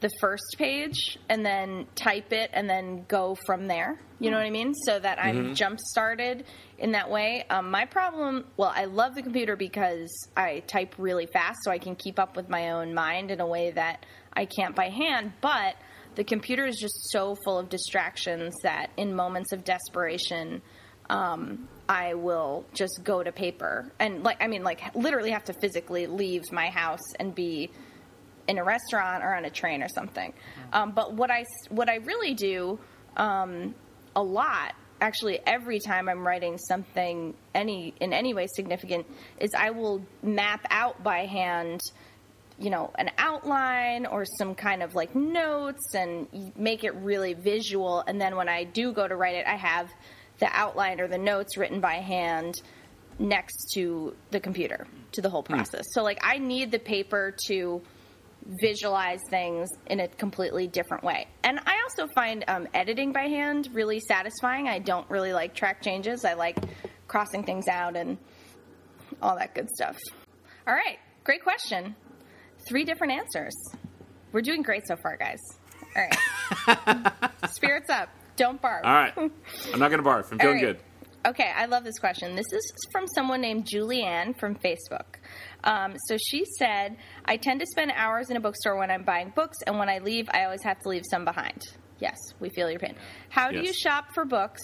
the 0.05 0.11
first 0.21 0.57
page 0.59 1.19
and 1.31 1.47
then 1.47 1.87
type 1.95 2.31
it 2.31 2.51
and 2.53 2.69
then 2.69 3.07
go 3.09 3.35
from 3.47 3.67
there. 3.67 3.99
You 4.21 4.31
know 4.31 4.37
what 4.37 4.45
I 4.45 4.51
mean? 4.51 4.75
So 4.75 4.99
that 4.99 5.19
I'm 5.19 5.55
jump 5.55 5.81
started 5.81 6.45
in 6.77 6.93
that 6.93 7.11
way. 7.11 7.47
Um, 7.49 7.71
my 7.71 7.87
problem, 7.87 8.45
well, 8.59 8.71
I 8.75 8.85
love 8.85 9.15
the 9.15 9.23
computer 9.23 9.57
because 9.57 10.11
I 10.37 10.63
type 10.67 10.97
really 10.99 11.25
fast, 11.25 11.61
so 11.63 11.71
I 11.71 11.79
can 11.79 11.97
keep 11.97 12.19
up 12.19 12.37
with 12.37 12.51
my 12.51 12.73
own 12.73 12.93
mind 12.93 13.31
in 13.31 13.41
a 13.41 13.47
way 13.47 13.71
that 13.71 14.05
I 14.35 14.45
can't 14.45 14.77
by 14.77 14.91
hand. 14.91 15.33
But 15.41 15.77
the 16.17 16.25
computer 16.25 16.67
is 16.67 16.77
just 16.77 17.11
so 17.11 17.35
full 17.43 17.59
of 17.59 17.71
distractions 17.71 18.53
that 18.63 18.91
in 18.99 19.15
moments 19.15 19.53
of 19.53 19.65
desperation, 19.65 20.61
um, 21.09 21.67
I 21.89 22.13
will 22.13 22.67
just 22.75 23.01
go 23.05 23.23
to 23.23 23.33
paper 23.33 23.91
and 23.99 24.23
like 24.23 24.43
I 24.43 24.49
mean 24.49 24.65
like 24.65 24.95
literally 24.95 25.33
have 25.33 25.45
to 25.45 25.53
physically 25.61 26.07
leave 26.07 26.43
my 26.51 26.71
house 26.71 27.13
and 27.19 27.35
be 27.35 27.71
in 28.49 28.59
a 28.59 28.65
restaurant 28.65 29.25
or 29.25 29.35
on 29.35 29.45
a 29.45 29.51
train 29.51 29.83
or 29.83 29.89
something. 29.89 30.33
Um, 30.73 30.93
but 30.93 31.15
what 31.15 31.31
I 31.31 31.45
what 31.71 31.89
I 31.89 31.97
really 31.97 32.35
do 32.35 32.79
um, 33.17 33.75
a 34.17 34.23
lot 34.23 34.75
actually 35.01 35.41
every 35.47 35.81
time 35.81 36.09
I'm 36.09 36.27
writing 36.27 36.59
something 36.59 37.35
any 37.55 37.95
in 38.01 38.13
any 38.13 38.35
way 38.35 38.47
significant 38.55 39.07
is 39.39 39.51
I 39.57 39.71
will 39.71 40.05
map 40.23 40.67
out 40.71 41.03
by 41.03 41.27
hand 41.27 41.81
you 42.59 42.71
know 42.71 42.93
an 42.97 43.11
outline 43.19 44.07
or 44.07 44.25
some 44.39 44.55
kind 44.55 44.83
of 44.83 44.95
like 44.95 45.15
notes 45.15 45.95
and 45.95 46.29
make 46.57 46.85
it 46.85 46.95
really 46.95 47.35
visual 47.35 48.05
and 48.07 48.21
then 48.21 48.37
when 48.37 48.49
I 48.49 48.65
do 48.65 48.93
go 48.93 49.07
to 49.07 49.17
write 49.17 49.35
it 49.35 49.47
I 49.47 49.57
have 49.57 49.91
the 50.39 50.49
outline 50.53 51.01
or 51.01 51.09
the 51.09 51.19
notes 51.19 51.57
written 51.57 51.81
by 51.81 51.95
hand 51.95 52.55
next 53.19 53.73
to 53.75 54.15
the 54.31 54.41
computer 54.41 54.87
to 55.13 55.23
the 55.23 55.31
whole 55.31 55.43
process. 55.43 55.85
So 55.93 56.03
like 56.03 56.19
I 56.23 56.39
need 56.39 56.73
the 56.73 56.79
paper 56.79 57.35
to 57.47 57.83
visualize 58.61 59.21
things 59.31 59.69
in 59.87 60.01
a 60.01 60.09
completely 60.09 60.67
different 60.67 61.03
way. 61.03 61.27
And 61.43 61.59
I 61.67 61.81
also 61.83 62.07
find 62.15 62.45
um, 62.49 62.69
editing 62.75 63.13
by 63.13 63.23
hand 63.23 63.69
really 63.73 64.01
satisfying. 64.01 64.69
I 64.69 64.79
don't 64.79 65.09
really 65.11 65.33
like 65.33 65.55
track 65.55 65.83
changes. 65.83 66.25
I 66.25 66.35
like 66.35 66.59
crossing 67.09 67.45
things 67.45 67.69
out 67.69 67.97
and 67.97 68.19
all 69.23 69.37
that 69.37 69.55
good 69.55 69.71
stuff. 69.71 69.97
All 70.67 70.75
right, 70.75 70.99
great 71.25 71.43
question. 71.43 71.95
Three 72.69 72.85
different 72.85 73.13
answers. 73.13 73.55
We're 74.33 74.43
doing 74.43 74.63
great 74.63 74.83
so 74.87 74.97
far, 74.97 75.17
guys. 75.17 75.39
All 75.97 76.03
right. 76.67 77.13
Spirits 77.53 77.91
up. 77.91 78.09
Don't 78.37 78.61
barf. 78.61 78.85
All 78.85 78.93
right. 78.93 79.13
I'm 79.17 79.79
not 79.79 79.91
going 79.91 80.03
to 80.03 80.09
barf. 80.09 80.33
I'm 80.33 80.39
feeling 80.39 80.57
right. 80.57 80.61
good. 80.61 80.79
Okay, 81.27 81.51
I 81.57 81.67
love 81.67 81.85
this 81.85 81.99
question. 81.99 82.35
This 82.35 82.53
is 82.53 82.73
from 82.93 83.07
someone 83.15 83.41
named 83.41 83.67
Julianne 83.67 84.39
from 84.39 84.57
Facebook. 84.57 85.17
Um, 85.65 85.97
so 86.09 86.17
she 86.19 86.45
said, 86.59 86.97
I 87.25 87.37
tend 87.39 87.61
to 87.61 87.67
spend 87.67 87.91
hours 87.97 88.31
in 88.31 88.37
a 88.37 88.41
bookstore 88.41 88.79
when 88.79 88.91
I'm 88.91 89.03
buying 89.03 89.33
books, 89.35 89.59
and 89.67 89.79
when 89.79 89.89
I 89.89 89.99
leave, 89.99 90.29
I 90.33 90.45
always 90.45 90.63
have 90.63 90.79
to 90.81 90.89
leave 90.89 91.03
some 91.11 91.25
behind. 91.25 91.63
Yes, 91.99 92.17
we 92.39 92.51
feel 92.51 92.71
your 92.71 92.81
pain. 92.81 92.97
How 93.31 93.51
do 93.51 93.61
you 93.61 93.73
shop 93.73 94.07
for 94.15 94.25
books? 94.25 94.61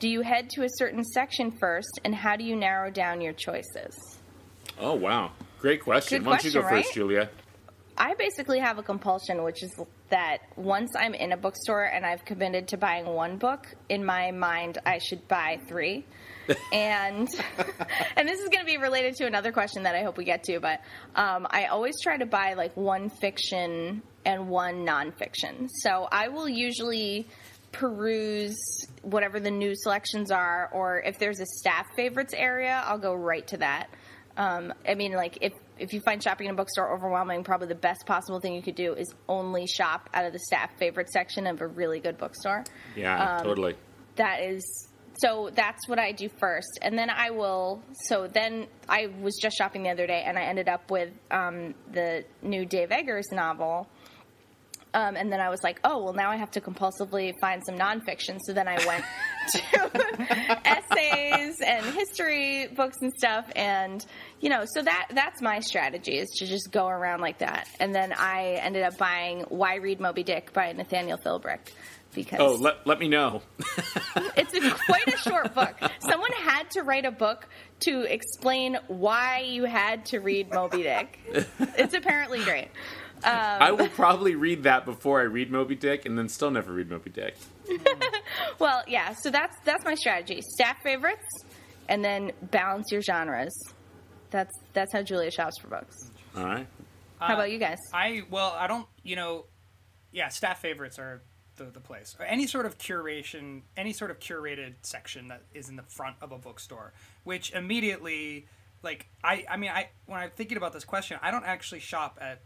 Do 0.00 0.08
you 0.08 0.22
head 0.22 0.50
to 0.50 0.64
a 0.64 0.68
certain 0.68 1.04
section 1.04 1.52
first, 1.60 2.00
and 2.04 2.14
how 2.14 2.36
do 2.36 2.44
you 2.44 2.56
narrow 2.56 2.90
down 2.90 3.20
your 3.20 3.32
choices? 3.32 3.96
Oh, 4.78 4.94
wow. 4.94 5.30
Great 5.60 5.82
question. 5.82 6.24
Why 6.24 6.32
don't 6.32 6.44
you 6.44 6.52
go 6.52 6.62
question, 6.62 6.82
first. 6.82 6.94
Julia? 6.94 7.30
I 7.96 8.14
basically 8.14 8.58
have 8.60 8.78
a 8.78 8.82
compulsion, 8.82 9.44
which 9.44 9.62
is 9.62 9.70
that 10.08 10.38
once 10.56 10.90
I'm 10.98 11.12
in 11.12 11.32
a 11.32 11.36
bookstore 11.36 11.84
and 11.84 12.04
I've 12.04 12.24
committed 12.24 12.68
to 12.68 12.78
buying 12.78 13.04
one 13.04 13.36
book, 13.36 13.66
in 13.90 14.04
my 14.04 14.30
mind, 14.30 14.78
I 14.86 14.98
should 14.98 15.28
buy 15.28 15.60
three. 15.68 16.06
And 16.72 17.28
and 18.16 18.28
this 18.28 18.40
is 18.40 18.48
going 18.48 18.60
to 18.60 18.66
be 18.66 18.78
related 18.78 19.16
to 19.16 19.26
another 19.26 19.52
question 19.52 19.84
that 19.84 19.94
I 19.94 20.02
hope 20.02 20.16
we 20.16 20.24
get 20.24 20.44
to, 20.44 20.60
but 20.60 20.80
um, 21.14 21.46
I 21.50 21.66
always 21.66 22.00
try 22.02 22.16
to 22.16 22.26
buy 22.26 22.54
like 22.54 22.76
one 22.76 23.08
fiction 23.08 24.02
and 24.24 24.48
one 24.48 24.86
nonfiction. 24.86 25.68
So 25.82 26.08
I 26.10 26.28
will 26.28 26.48
usually 26.48 27.26
peruse 27.72 28.58
whatever 29.02 29.40
the 29.40 29.50
new 29.50 29.74
selections 29.74 30.30
are, 30.30 30.68
or 30.72 31.00
if 31.00 31.18
there's 31.18 31.40
a 31.40 31.46
staff 31.46 31.86
favorites 31.96 32.34
area, 32.36 32.82
I'll 32.84 32.98
go 32.98 33.14
right 33.14 33.46
to 33.48 33.58
that. 33.58 33.88
Um, 34.36 34.72
I 34.88 34.94
mean, 34.94 35.12
like 35.12 35.38
if 35.40 35.52
if 35.78 35.92
you 35.92 36.00
find 36.00 36.22
shopping 36.22 36.46
in 36.46 36.54
a 36.54 36.56
bookstore 36.56 36.94
overwhelming, 36.94 37.42
probably 37.42 37.68
the 37.68 37.74
best 37.74 38.04
possible 38.06 38.38
thing 38.38 38.54
you 38.54 38.62
could 38.62 38.74
do 38.74 38.94
is 38.94 39.14
only 39.28 39.66
shop 39.66 40.10
out 40.12 40.26
of 40.26 40.32
the 40.32 40.38
staff 40.38 40.70
favorite 40.78 41.08
section 41.08 41.46
of 41.46 41.60
a 41.60 41.66
really 41.66 42.00
good 42.00 42.18
bookstore. 42.18 42.64
Yeah, 42.94 43.38
Um, 43.38 43.44
totally. 43.44 43.76
That 44.16 44.42
is 44.42 44.89
so 45.20 45.50
that's 45.54 45.86
what 45.86 45.98
I 45.98 46.12
do 46.12 46.28
first, 46.38 46.78
and 46.82 46.98
then 46.98 47.10
I 47.10 47.30
will. 47.30 47.82
So 48.06 48.26
then 48.26 48.66
I 48.88 49.08
was 49.20 49.36
just 49.40 49.56
shopping 49.56 49.82
the 49.82 49.90
other 49.90 50.06
day, 50.06 50.22
and 50.26 50.38
I 50.38 50.42
ended 50.42 50.68
up 50.68 50.90
with 50.90 51.10
um, 51.30 51.74
the 51.92 52.24
new 52.42 52.64
Dave 52.64 52.90
Eggers 52.90 53.30
novel. 53.32 53.88
Um, 54.92 55.14
and 55.14 55.32
then 55.32 55.40
I 55.40 55.50
was 55.50 55.60
like, 55.62 55.78
oh, 55.84 56.02
well, 56.02 56.14
now 56.14 56.30
I 56.30 56.36
have 56.36 56.50
to 56.52 56.60
compulsively 56.60 57.32
find 57.40 57.62
some 57.64 57.76
nonfiction. 57.76 58.38
So 58.44 58.52
then 58.52 58.66
I 58.66 58.84
went 58.86 59.04
to 59.52 60.60
essays 60.68 61.60
and 61.64 61.86
history 61.86 62.66
books 62.74 62.96
and 63.00 63.12
stuff. 63.16 63.48
And, 63.54 64.04
you 64.40 64.48
know, 64.48 64.64
so 64.66 64.82
that 64.82 65.10
that's 65.14 65.40
my 65.40 65.60
strategy 65.60 66.18
is 66.18 66.28
to 66.38 66.46
just 66.46 66.72
go 66.72 66.88
around 66.88 67.20
like 67.20 67.38
that. 67.38 67.68
And 67.78 67.94
then 67.94 68.12
I 68.12 68.58
ended 68.62 68.82
up 68.82 68.98
buying 68.98 69.42
Why 69.48 69.76
Read 69.76 70.00
Moby 70.00 70.24
Dick 70.24 70.52
by 70.52 70.72
Nathaniel 70.72 71.18
Philbrick. 71.18 71.70
Because 72.14 72.40
Oh, 72.40 72.54
let, 72.54 72.86
let 72.86 72.98
me 72.98 73.08
know. 73.08 73.42
it's 74.36 74.52
a, 74.54 74.70
quite 74.86 75.06
a 75.06 75.16
short 75.18 75.54
book. 75.54 75.76
Someone 76.00 76.32
had 76.32 76.70
to 76.72 76.82
write 76.82 77.04
a 77.04 77.12
book 77.12 77.46
to 77.80 78.02
explain 78.02 78.78
why 78.88 79.40
you 79.40 79.64
had 79.64 80.06
to 80.06 80.18
read 80.18 80.52
Moby 80.52 80.82
Dick. 80.82 81.18
It's 81.78 81.94
apparently 81.94 82.42
great. 82.42 82.68
Um, 83.22 83.34
I 83.34 83.70
will 83.72 83.88
probably 83.88 84.34
read 84.34 84.62
that 84.62 84.84
before 84.86 85.20
I 85.20 85.24
read 85.24 85.50
Moby 85.50 85.74
Dick, 85.74 86.06
and 86.06 86.16
then 86.16 86.28
still 86.28 86.50
never 86.50 86.72
read 86.72 86.90
Moby 86.90 87.10
Dick. 87.10 87.36
Well, 88.58 88.82
yeah. 88.86 89.14
So 89.14 89.30
that's 89.30 89.56
that's 89.64 89.84
my 89.84 89.94
strategy: 89.94 90.40
staff 90.42 90.76
favorites, 90.82 91.26
and 91.88 92.04
then 92.04 92.32
balance 92.50 92.92
your 92.92 93.02
genres. 93.02 93.52
That's 94.30 94.52
that's 94.72 94.92
how 94.92 95.02
Julia 95.02 95.30
shops 95.30 95.58
for 95.60 95.68
books. 95.68 96.10
All 96.36 96.44
right. 96.44 96.66
How 97.18 97.34
about 97.34 97.46
uh, 97.46 97.52
you 97.52 97.58
guys? 97.58 97.78
I 97.92 98.22
well, 98.30 98.54
I 98.56 98.66
don't. 98.66 98.86
You 99.02 99.16
know, 99.16 99.46
yeah, 100.12 100.28
staff 100.28 100.60
favorites 100.60 100.98
are 100.98 101.22
the 101.64 101.70
the 101.70 101.80
place. 101.80 102.16
Or 102.18 102.24
any 102.24 102.46
sort 102.46 102.66
of 102.66 102.78
curation, 102.78 103.62
any 103.76 103.92
sort 103.92 104.10
of 104.10 104.18
curated 104.18 104.74
section 104.82 105.28
that 105.28 105.42
is 105.54 105.68
in 105.68 105.76
the 105.76 105.82
front 105.82 106.16
of 106.20 106.32
a 106.32 106.38
bookstore, 106.38 106.92
which 107.24 107.52
immediately, 107.52 108.46
like, 108.82 109.08
I 109.22 109.44
I 109.48 109.56
mean, 109.56 109.70
I 109.70 109.90
when 110.06 110.20
I'm 110.20 110.30
thinking 110.30 110.56
about 110.56 110.72
this 110.72 110.84
question, 110.84 111.18
I 111.22 111.30
don't 111.30 111.44
actually 111.44 111.80
shop 111.80 112.18
at 112.20 112.40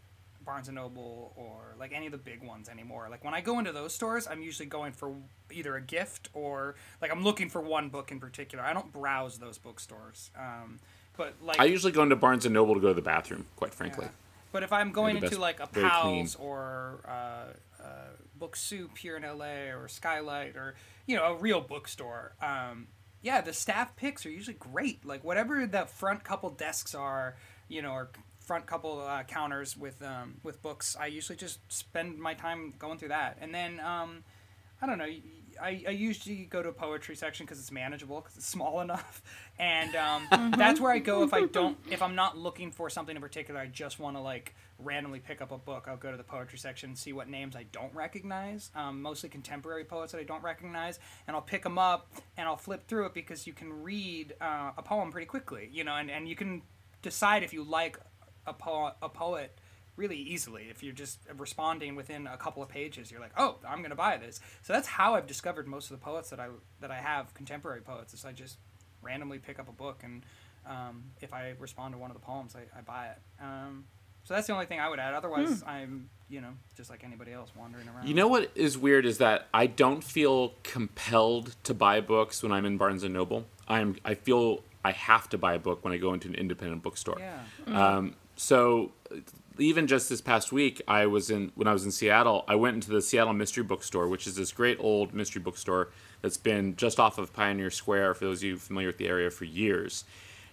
Barnes 0.44 0.68
and 0.68 0.74
Noble 0.74 1.32
or 1.36 1.74
like 1.78 1.92
any 1.92 2.06
of 2.06 2.12
the 2.12 2.18
big 2.18 2.42
ones 2.42 2.68
anymore. 2.68 3.08
Like 3.10 3.24
when 3.24 3.34
I 3.34 3.40
go 3.40 3.58
into 3.58 3.72
those 3.72 3.94
stores, 3.94 4.26
I'm 4.26 4.42
usually 4.42 4.66
going 4.66 4.92
for 4.92 5.14
either 5.50 5.76
a 5.76 5.80
gift 5.80 6.28
or 6.32 6.74
like 7.00 7.10
I'm 7.10 7.22
looking 7.22 7.48
for 7.48 7.60
one 7.60 7.88
book 7.88 8.12
in 8.12 8.20
particular. 8.20 8.62
I 8.64 8.72
don't 8.72 8.92
browse 8.92 9.38
those 9.38 9.58
bookstores. 9.58 10.30
Um, 10.38 10.78
but 11.16 11.34
like 11.42 11.60
I 11.60 11.64
usually 11.64 11.92
go 11.92 12.02
into 12.02 12.16
Barnes 12.16 12.44
and 12.44 12.54
Noble 12.54 12.74
to 12.74 12.80
go 12.80 12.88
to 12.88 12.94
the 12.94 13.02
bathroom, 13.02 13.46
quite 13.56 13.72
frankly. 13.72 14.06
yeah. 14.06 14.12
But 14.52 14.62
if 14.62 14.72
I'm 14.72 14.92
going 14.92 15.16
into 15.16 15.30
best. 15.30 15.40
like 15.40 15.60
a. 15.60 15.66
Powell's 15.66 16.36
or 16.36 17.00
uh, 17.06 17.82
uh, 17.82 17.86
Book 18.38 18.56
Soup 18.56 18.96
here 18.96 19.16
in 19.16 19.22
LA 19.22 19.72
or 19.74 19.88
Skylight 19.88 20.56
or 20.56 20.74
you 21.06 21.16
know 21.16 21.24
a 21.24 21.34
real 21.34 21.60
bookstore, 21.60 22.34
um, 22.42 22.88
yeah, 23.22 23.40
the 23.40 23.52
staff 23.52 23.96
picks 23.96 24.26
are 24.26 24.30
usually 24.30 24.56
great. 24.58 25.04
Like 25.04 25.24
whatever 25.24 25.66
the 25.66 25.86
front 25.86 26.24
couple 26.24 26.50
desks 26.50 26.94
are, 26.94 27.36
you 27.68 27.82
know, 27.82 27.92
or 27.92 28.10
front 28.40 28.66
couple 28.66 29.00
uh, 29.00 29.22
counters 29.24 29.76
with 29.76 30.02
um, 30.02 30.34
with 30.42 30.62
books, 30.62 30.96
I 30.98 31.06
usually 31.06 31.36
just 31.36 31.60
spend 31.68 32.18
my 32.18 32.34
time 32.34 32.74
going 32.78 32.98
through 32.98 33.08
that, 33.08 33.38
and 33.40 33.54
then. 33.54 33.80
Um, 33.80 34.24
I 34.82 34.86
don't 34.86 34.98
know. 34.98 35.06
I, 35.64 35.82
I 35.88 35.90
usually 35.90 36.44
go 36.44 36.62
to 36.62 36.68
a 36.68 36.72
poetry 36.72 37.16
section 37.16 37.46
because 37.46 37.58
it's 37.58 37.72
manageable 37.72 38.20
because 38.20 38.36
it's 38.36 38.46
small 38.46 38.80
enough, 38.82 39.22
and 39.58 39.96
um, 39.96 40.52
that's 40.56 40.78
where 40.78 40.92
I 40.92 40.98
go 40.98 41.22
if 41.22 41.32
I 41.32 41.46
don't 41.46 41.78
if 41.90 42.02
I'm 42.02 42.14
not 42.14 42.36
looking 42.36 42.70
for 42.70 42.90
something 42.90 43.16
in 43.16 43.22
particular. 43.22 43.60
I 43.60 43.66
just 43.66 43.98
want 43.98 44.16
to 44.16 44.20
like 44.20 44.54
randomly 44.78 45.20
pick 45.20 45.40
up 45.40 45.52
a 45.52 45.58
book. 45.58 45.86
I'll 45.88 45.96
go 45.96 46.10
to 46.10 46.16
the 46.16 46.24
poetry 46.24 46.58
section 46.58 46.90
and 46.90 46.98
see 46.98 47.12
what 47.12 47.28
names 47.28 47.56
I 47.56 47.64
don't 47.72 47.94
recognize, 47.94 48.70
um, 48.74 49.00
mostly 49.00 49.30
contemporary 49.30 49.84
poets 49.84 50.12
that 50.12 50.18
I 50.18 50.24
don't 50.24 50.42
recognize, 50.42 50.98
and 51.26 51.34
I'll 51.34 51.42
pick 51.42 51.62
them 51.62 51.78
up 51.78 52.12
and 52.36 52.46
I'll 52.46 52.56
flip 52.56 52.86
through 52.86 53.06
it 53.06 53.14
because 53.14 53.46
you 53.46 53.54
can 53.54 53.82
read 53.82 54.34
uh, 54.40 54.72
a 54.76 54.82
poem 54.82 55.10
pretty 55.10 55.26
quickly, 55.26 55.70
you 55.72 55.84
know, 55.84 55.94
and, 55.94 56.10
and 56.10 56.28
you 56.28 56.36
can 56.36 56.62
decide 57.02 57.42
if 57.42 57.52
you 57.52 57.62
like 57.64 57.98
a, 58.46 58.52
po- 58.52 58.92
a 59.00 59.08
poet 59.08 59.58
really 59.96 60.16
easily. 60.16 60.66
If 60.70 60.82
you're 60.82 60.92
just 60.94 61.20
responding 61.36 61.94
within 61.96 62.26
a 62.26 62.36
couple 62.36 62.62
of 62.62 62.68
pages 62.68 63.10
you're 63.10 63.20
like 63.20 63.32
oh 63.36 63.56
i'm 63.68 63.78
going 63.78 63.90
to 63.90 63.96
buy 63.96 64.16
this. 64.16 64.40
So 64.62 64.72
that's 64.72 64.88
how 64.88 65.14
i've 65.14 65.26
discovered 65.26 65.66
most 65.66 65.90
of 65.90 65.98
the 65.98 66.04
poets 66.04 66.30
that 66.30 66.40
i 66.40 66.48
that 66.80 66.90
i 66.90 66.96
have 66.96 67.32
contemporary 67.34 67.80
poets 67.80 68.12
is 68.14 68.24
i 68.24 68.32
just 68.32 68.58
randomly 69.02 69.38
pick 69.38 69.58
up 69.58 69.68
a 69.68 69.72
book 69.72 70.02
and 70.02 70.22
um, 70.66 71.04
if 71.20 71.32
i 71.34 71.54
respond 71.58 71.92
to 71.94 71.98
one 71.98 72.10
of 72.10 72.16
the 72.16 72.22
poems 72.22 72.54
i, 72.56 72.78
I 72.78 72.80
buy 72.82 73.06
it. 73.08 73.18
Um, 73.42 73.84
so 74.24 74.32
that's 74.34 74.46
the 74.46 74.52
only 74.54 74.66
thing 74.66 74.80
i 74.80 74.88
would 74.88 74.98
add. 74.98 75.14
Otherwise 75.14 75.62
i'm 75.66 76.08
you 76.28 76.40
know 76.40 76.50
just 76.76 76.90
like 76.90 77.04
anybody 77.04 77.32
else 77.32 77.50
wandering 77.56 77.86
around. 77.88 78.08
You 78.08 78.14
know 78.14 78.28
what 78.28 78.50
is 78.54 78.76
weird 78.78 79.04
is 79.06 79.18
that 79.18 79.46
I 79.52 79.66
don't 79.66 80.02
feel 80.02 80.54
compelled 80.62 81.54
to 81.64 81.74
buy 81.74 82.00
books 82.00 82.42
when 82.42 82.50
I'm 82.50 82.64
in 82.64 82.76
Barnes 82.78 83.02
and 83.04 83.12
Noble. 83.14 83.44
I'm 83.68 83.96
I 84.04 84.14
feel 84.14 84.62
I 84.84 84.92
have 84.92 85.28
to 85.30 85.38
buy 85.38 85.54
a 85.54 85.58
book 85.58 85.84
when 85.84 85.92
I 85.92 85.98
go 85.98 86.12
into 86.12 86.28
an 86.28 86.34
independent 86.34 86.82
bookstore. 86.82 87.18
yeah. 87.18 87.96
Um, 87.96 88.16
so 88.36 88.92
even 89.58 89.86
just 89.86 90.08
this 90.08 90.20
past 90.20 90.52
week, 90.52 90.82
I 90.88 91.06
was 91.06 91.30
in 91.30 91.52
when 91.54 91.68
I 91.68 91.72
was 91.72 91.84
in 91.84 91.92
Seattle. 91.92 92.44
I 92.48 92.54
went 92.56 92.74
into 92.74 92.90
the 92.90 93.02
Seattle 93.02 93.32
Mystery 93.32 93.62
Bookstore, 93.62 94.08
which 94.08 94.26
is 94.26 94.36
this 94.36 94.52
great 94.52 94.78
old 94.80 95.14
mystery 95.14 95.40
bookstore 95.40 95.90
that's 96.22 96.36
been 96.36 96.76
just 96.76 96.98
off 96.98 97.18
of 97.18 97.32
Pioneer 97.32 97.70
Square. 97.70 98.14
For 98.14 98.24
those 98.24 98.38
of 98.38 98.44
you 98.44 98.56
familiar 98.56 98.88
with 98.88 98.98
the 98.98 99.08
area, 99.08 99.30
for 99.30 99.44
years, 99.44 100.04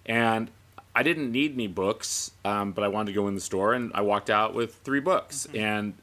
and 0.06 0.52
I 0.96 1.04
didn't 1.04 1.32
need 1.32 1.54
any 1.54 1.68
books, 1.68 2.32
um, 2.44 2.74
but 2.74 2.84
I 2.84 2.90
wanted 2.90 3.08
to 3.08 3.14
go 3.14 3.28
in 3.28 3.36
the 3.36 3.42
store, 3.42 3.74
and 3.74 3.92
I 3.94 4.02
walked 4.02 4.30
out 4.30 4.54
with 4.54 4.76
three 4.84 5.00
books, 5.00 5.48
and 5.54 5.94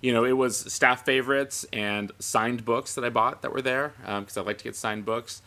you 0.00 0.12
know 0.12 0.24
it 0.24 0.32
was 0.32 0.72
staff 0.72 1.04
favorites 1.04 1.66
and 1.72 2.12
signed 2.18 2.64
books 2.64 2.94
that 2.94 3.04
I 3.04 3.10
bought 3.10 3.42
that 3.42 3.52
were 3.52 3.62
there 3.62 3.92
because 4.00 4.36
I 4.36 4.42
like 4.42 4.58
to 4.58 4.64
get 4.64 4.76
signed 4.76 5.04
books. 5.04 5.42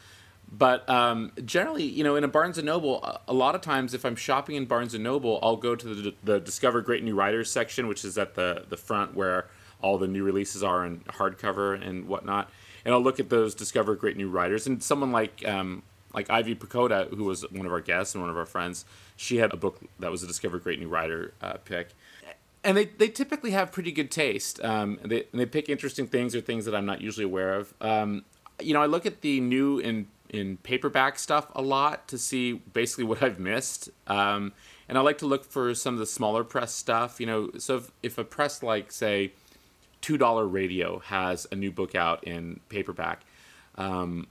But 0.51 0.89
um, 0.89 1.31
generally, 1.45 1.83
you 1.83 2.03
know, 2.03 2.15
in 2.15 2.23
a 2.23 2.27
Barnes 2.27 2.57
and 2.57 2.65
Noble, 2.65 3.03
a- 3.27 3.33
lot 3.33 3.53
of 3.53 3.61
times 3.61 3.93
if 3.93 4.03
I'm 4.03 4.15
shopping 4.15 4.55
in 4.55 4.65
Barnes 4.65 4.95
and 4.95 5.03
Noble, 5.03 5.39
I'll 5.43 5.57
go 5.57 5.75
to 5.75 5.87
the, 5.95 6.15
the 6.23 6.39
Discover 6.39 6.81
Great 6.81 7.03
New 7.03 7.15
Writers 7.15 7.51
section, 7.51 7.87
which 7.87 8.03
is 8.03 8.17
at 8.17 8.35
the 8.35 8.65
the 8.67 8.77
front 8.77 9.15
where 9.15 9.47
all 9.81 9.97
the 9.97 10.07
new 10.07 10.23
releases 10.23 10.63
are 10.63 10.85
in 10.85 11.01
hardcover 11.01 11.79
and 11.87 12.07
whatnot, 12.07 12.49
and 12.83 12.93
I'll 12.93 13.01
look 13.01 13.19
at 13.19 13.29
those 13.29 13.53
Discover 13.53 13.95
Great 13.95 14.17
New 14.17 14.29
Writers. 14.29 14.65
And 14.65 14.81
someone 14.81 15.11
like 15.11 15.47
um, 15.47 15.83
like 16.15 16.29
Ivy 16.31 16.55
Pochoda, 16.55 17.13
who 17.13 17.25
was 17.25 17.43
one 17.51 17.67
of 17.67 17.71
our 17.71 17.81
guests 17.81 18.15
and 18.15 18.23
one 18.23 18.31
of 18.31 18.37
our 18.37 18.47
friends, 18.47 18.85
she 19.15 19.37
had 19.37 19.53
a 19.53 19.57
book 19.57 19.79
that 19.99 20.09
was 20.09 20.23
a 20.23 20.27
Discover 20.27 20.59
Great 20.59 20.79
New 20.79 20.89
Writer 20.89 21.33
uh, 21.41 21.53
pick 21.63 21.89
and 22.63 22.75
they, 22.75 22.85
they 22.85 23.07
typically 23.07 23.51
have 23.51 23.71
pretty 23.71 23.91
good 23.91 24.11
taste. 24.11 24.63
Um, 24.63 24.99
they, 25.03 25.25
and 25.31 25.39
they 25.39 25.45
pick 25.45 25.69
interesting 25.69 26.07
things 26.07 26.35
or 26.35 26.41
things 26.41 26.65
that 26.65 26.75
I'm 26.75 26.85
not 26.85 27.01
usually 27.01 27.23
aware 27.23 27.53
of. 27.53 27.73
Um, 27.79 28.25
you 28.59 28.73
know, 28.73 28.81
I 28.81 28.85
look 28.85 29.05
at 29.05 29.21
the 29.21 29.39
new 29.39 29.79
in 29.79 30.07
in 30.29 30.57
paperback 30.57 31.19
stuff 31.19 31.47
a 31.55 31.61
lot 31.61 32.07
to 32.07 32.17
see 32.17 32.53
basically 32.53 33.03
what 33.03 33.21
I've 33.23 33.39
missed. 33.39 33.89
Um, 34.07 34.53
and 34.87 34.97
I 34.97 35.01
like 35.01 35.19
to 35.19 35.25
look 35.25 35.45
for 35.45 35.73
some 35.75 35.93
of 35.93 35.99
the 35.99 36.05
smaller 36.05 36.43
press 36.43 36.73
stuff. 36.73 37.19
You 37.19 37.25
know, 37.25 37.51
so 37.57 37.77
if, 37.77 37.91
if 38.03 38.17
a 38.17 38.23
press 38.23 38.63
like 38.63 38.91
say 38.91 39.33
Two 40.01 40.17
Dollar 40.17 40.47
Radio 40.47 40.99
has 40.99 41.47
a 41.51 41.55
new 41.55 41.71
book 41.71 41.95
out 41.95 42.23
in 42.23 42.59
paperback, 42.69 43.21
um, 43.75 44.27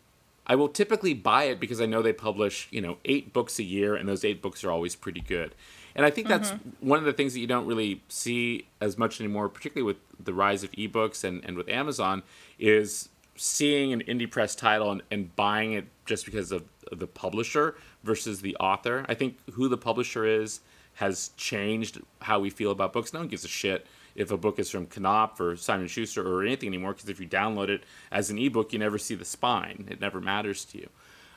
I 0.47 0.55
will 0.55 0.69
typically 0.69 1.13
buy 1.15 1.45
it 1.45 1.61
because 1.61 1.81
I 1.81 1.87
know 1.87 2.01
they 2.01 2.15
publish, 2.15 2.69
you 2.71 2.81
know, 2.81 2.97
eight 3.05 3.33
books 3.33 3.59
a 3.59 3.63
year, 3.63 3.95
and 3.95 4.09
those 4.09 4.25
eight 4.25 4.41
books 4.41 4.65
are 4.65 4.71
always 4.71 4.97
pretty 4.97 5.21
good. 5.21 5.55
And 5.95 6.07
I 6.07 6.11
think 6.11 6.29
that's 6.29 6.51
one 6.81 6.99
of 6.99 7.05
the 7.05 7.13
things 7.13 7.35
that 7.35 7.41
you 7.41 7.47
don't 7.47 7.67
really 7.67 8.03
see 8.09 8.67
as 8.81 8.97
much 8.97 9.21
anymore, 9.21 9.49
particularly 9.49 9.85
with 9.85 9.97
the 10.25 10.33
rise 10.33 10.63
of 10.63 10.71
ebooks 10.73 11.25
and, 11.25 11.45
and 11.45 11.57
with 11.57 11.69
Amazon, 11.69 12.23
is 12.59 13.09
seeing 13.39 13.93
an 13.93 14.03
indie 14.03 14.31
press 14.31 14.55
title 14.55 14.91
and, 14.91 15.03
and 15.11 15.35
buying 15.37 15.73
it 15.73 15.87
just 16.05 16.25
because 16.25 16.53
of 16.53 16.65
the 16.93 17.07
publisher 17.07 17.77
versus 18.03 18.41
the 18.41 18.57
author. 18.57 19.05
I 19.09 19.15
think 19.15 19.39
who 19.53 19.69
the 19.69 19.77
publisher 19.77 20.25
is 20.25 20.61
has 20.95 21.31
changed 21.37 22.01
how 22.23 22.41
we 22.41 22.51
feel 22.51 22.71
about 22.71 22.93
books. 22.93 23.13
No 23.13 23.21
one 23.21 23.29
gives 23.29 23.45
a 23.45 23.49
shit 23.49 23.87
if 24.17 24.33
a 24.33 24.37
book 24.37 24.59
is 24.59 24.69
from 24.69 24.87
Knopf 24.87 25.39
or 25.41 25.57
Simon 25.57 25.87
Schuster 25.87 26.27
or 26.27 26.43
anything 26.43 26.67
anymore 26.69 26.93
because 26.93 27.09
if 27.09 27.21
you 27.21 27.29
download 27.29 27.69
it 27.69 27.85
as 28.11 28.31
an 28.31 28.39
ebook, 28.39 28.73
you 28.73 28.79
never 28.79 28.99
see 28.99 29.15
the 29.15 29.25
spine. 29.25 29.87
It 29.89 30.01
never 30.01 30.21
matters 30.21 30.65
to 30.67 30.79
you. 30.79 30.89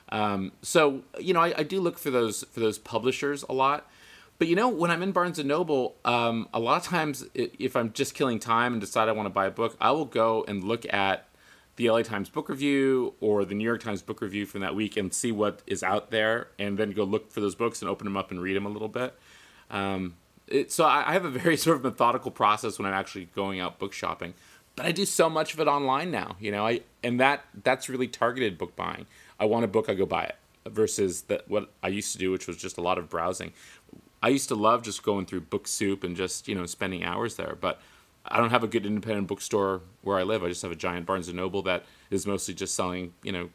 Um, 0.10 0.52
so 0.62 1.04
you 1.20 1.34
know, 1.34 1.42
I, 1.42 1.54
I 1.60 1.64
do 1.64 1.80
look 1.80 2.00
for 2.00 2.10
those 2.10 2.44
for 2.52 2.60
those 2.60 2.78
publishers 2.80 3.44
a 3.48 3.54
lot. 3.54 3.88
But 4.40 4.48
you 4.48 4.56
know, 4.56 4.70
when 4.70 4.90
I'm 4.90 5.04
in 5.04 5.12
Barnes 5.12 5.38
and 5.38 5.48
Noble, 5.48 5.96
um, 6.04 6.50
a 6.52 6.60
lot 6.60 6.82
of 6.82 6.88
times, 6.88 7.24
if 7.36 7.76
I'm 7.76 7.94
just 7.94 8.16
killing 8.16 8.40
time 8.40 8.74
and 8.74 8.82
decide 8.82 9.08
I 9.08 9.12
want 9.12 9.28
to 9.28 9.32
buy 9.32 9.46
a 9.46 9.52
book, 9.52 9.78
I 9.80 9.92
will 9.92 10.06
go 10.06 10.44
and 10.48 10.64
look 10.64 10.92
at 10.92 11.28
the 11.76 11.90
LA 11.90 12.02
Times 12.04 12.30
book 12.30 12.50
review 12.50 13.14
or 13.20 13.46
the 13.46 13.56
New 13.56 13.64
York 13.64 13.82
Times 13.82 14.02
book 14.02 14.22
review 14.22 14.46
from 14.46 14.62
that 14.62 14.76
week 14.76 14.98
and 14.98 15.14
see 15.14 15.32
what 15.32 15.62
is 15.66 15.84
out 15.84 16.12
there, 16.12 16.48
and 16.60 16.78
then 16.78 16.92
go 16.92 17.04
look 17.04 17.32
for 17.32 17.40
those 17.40 17.56
books 17.56 17.82
and 17.82 17.90
open 17.90 18.06
them 18.06 18.18
up 18.18 18.32
and 18.32 18.42
read 18.42 18.56
them 18.56 18.66
a 18.66 18.70
little 18.70 18.88
bit. 18.88 19.16
Um, 19.70 20.16
it, 20.48 20.72
so 20.72 20.86
I, 20.86 21.10
I 21.10 21.14
have 21.14 21.26
a 21.26 21.30
very 21.30 21.58
sort 21.66 21.78
of 21.78 21.84
methodical 21.84 22.32
process 22.32 22.78
when 22.78 22.86
I'm 22.88 22.94
actually 22.94 23.26
going 23.36 23.60
out 23.60 23.80
book 23.80 23.94
shopping, 23.94 24.34
but 24.76 24.86
I 24.86 24.92
do 24.92 25.06
so 25.06 25.30
much 25.30 25.54
of 25.54 25.60
it 25.60 25.68
online 25.68 26.12
now. 26.12 26.36
You 26.40 26.52
know, 26.52 26.66
I 26.66 26.82
and 27.04 27.20
that 27.20 27.46
that's 27.64 27.90
really 27.90 28.08
targeted 28.08 28.58
book 28.58 28.76
buying. 28.76 29.06
I 29.40 29.46
want 29.46 29.66
a 29.66 29.68
book, 29.68 29.90
I 29.90 29.94
go 29.96 30.06
buy 30.06 30.26
it. 30.26 30.36
versus 30.70 31.24
that 31.24 31.50
what 31.50 31.72
I 31.82 31.88
used 31.88 32.12
to 32.14 32.18
do, 32.18 32.32
which 32.32 32.48
was 32.48 32.58
just 32.58 32.78
a 32.78 32.82
lot 32.82 32.98
of 32.98 33.10
browsing. 33.10 33.54
I 34.24 34.30
used 34.30 34.50
to 34.50 34.56
love 34.56 34.84
just 34.84 35.02
going 35.02 35.26
through 35.26 35.42
Book 35.42 35.68
Soup 35.68 36.04
and 36.04 36.16
just 36.16 36.48
you 36.48 36.56
know 36.56 36.66
spending 36.66 37.04
hours 37.04 37.36
there, 37.36 37.58
but 37.60 37.82
I 38.26 38.38
don't 38.38 38.52
have 38.52 38.64
a 38.64 38.68
good 38.68 38.86
independent 38.86 39.28
bookstore 39.28 39.82
where 40.02 40.18
I 40.18 40.24
live. 40.24 40.44
I 40.44 40.50
just 40.50 40.62
have 40.62 40.72
a 40.72 40.76
giant 40.76 41.06
Barnes 41.06 41.28
and 41.28 41.38
Noble 41.38 41.62
that 41.64 41.86
is 42.10 42.28
mostly 42.28 42.54
just 42.54 42.76
selling 42.76 43.14
you 43.24 43.32
know 43.32 43.50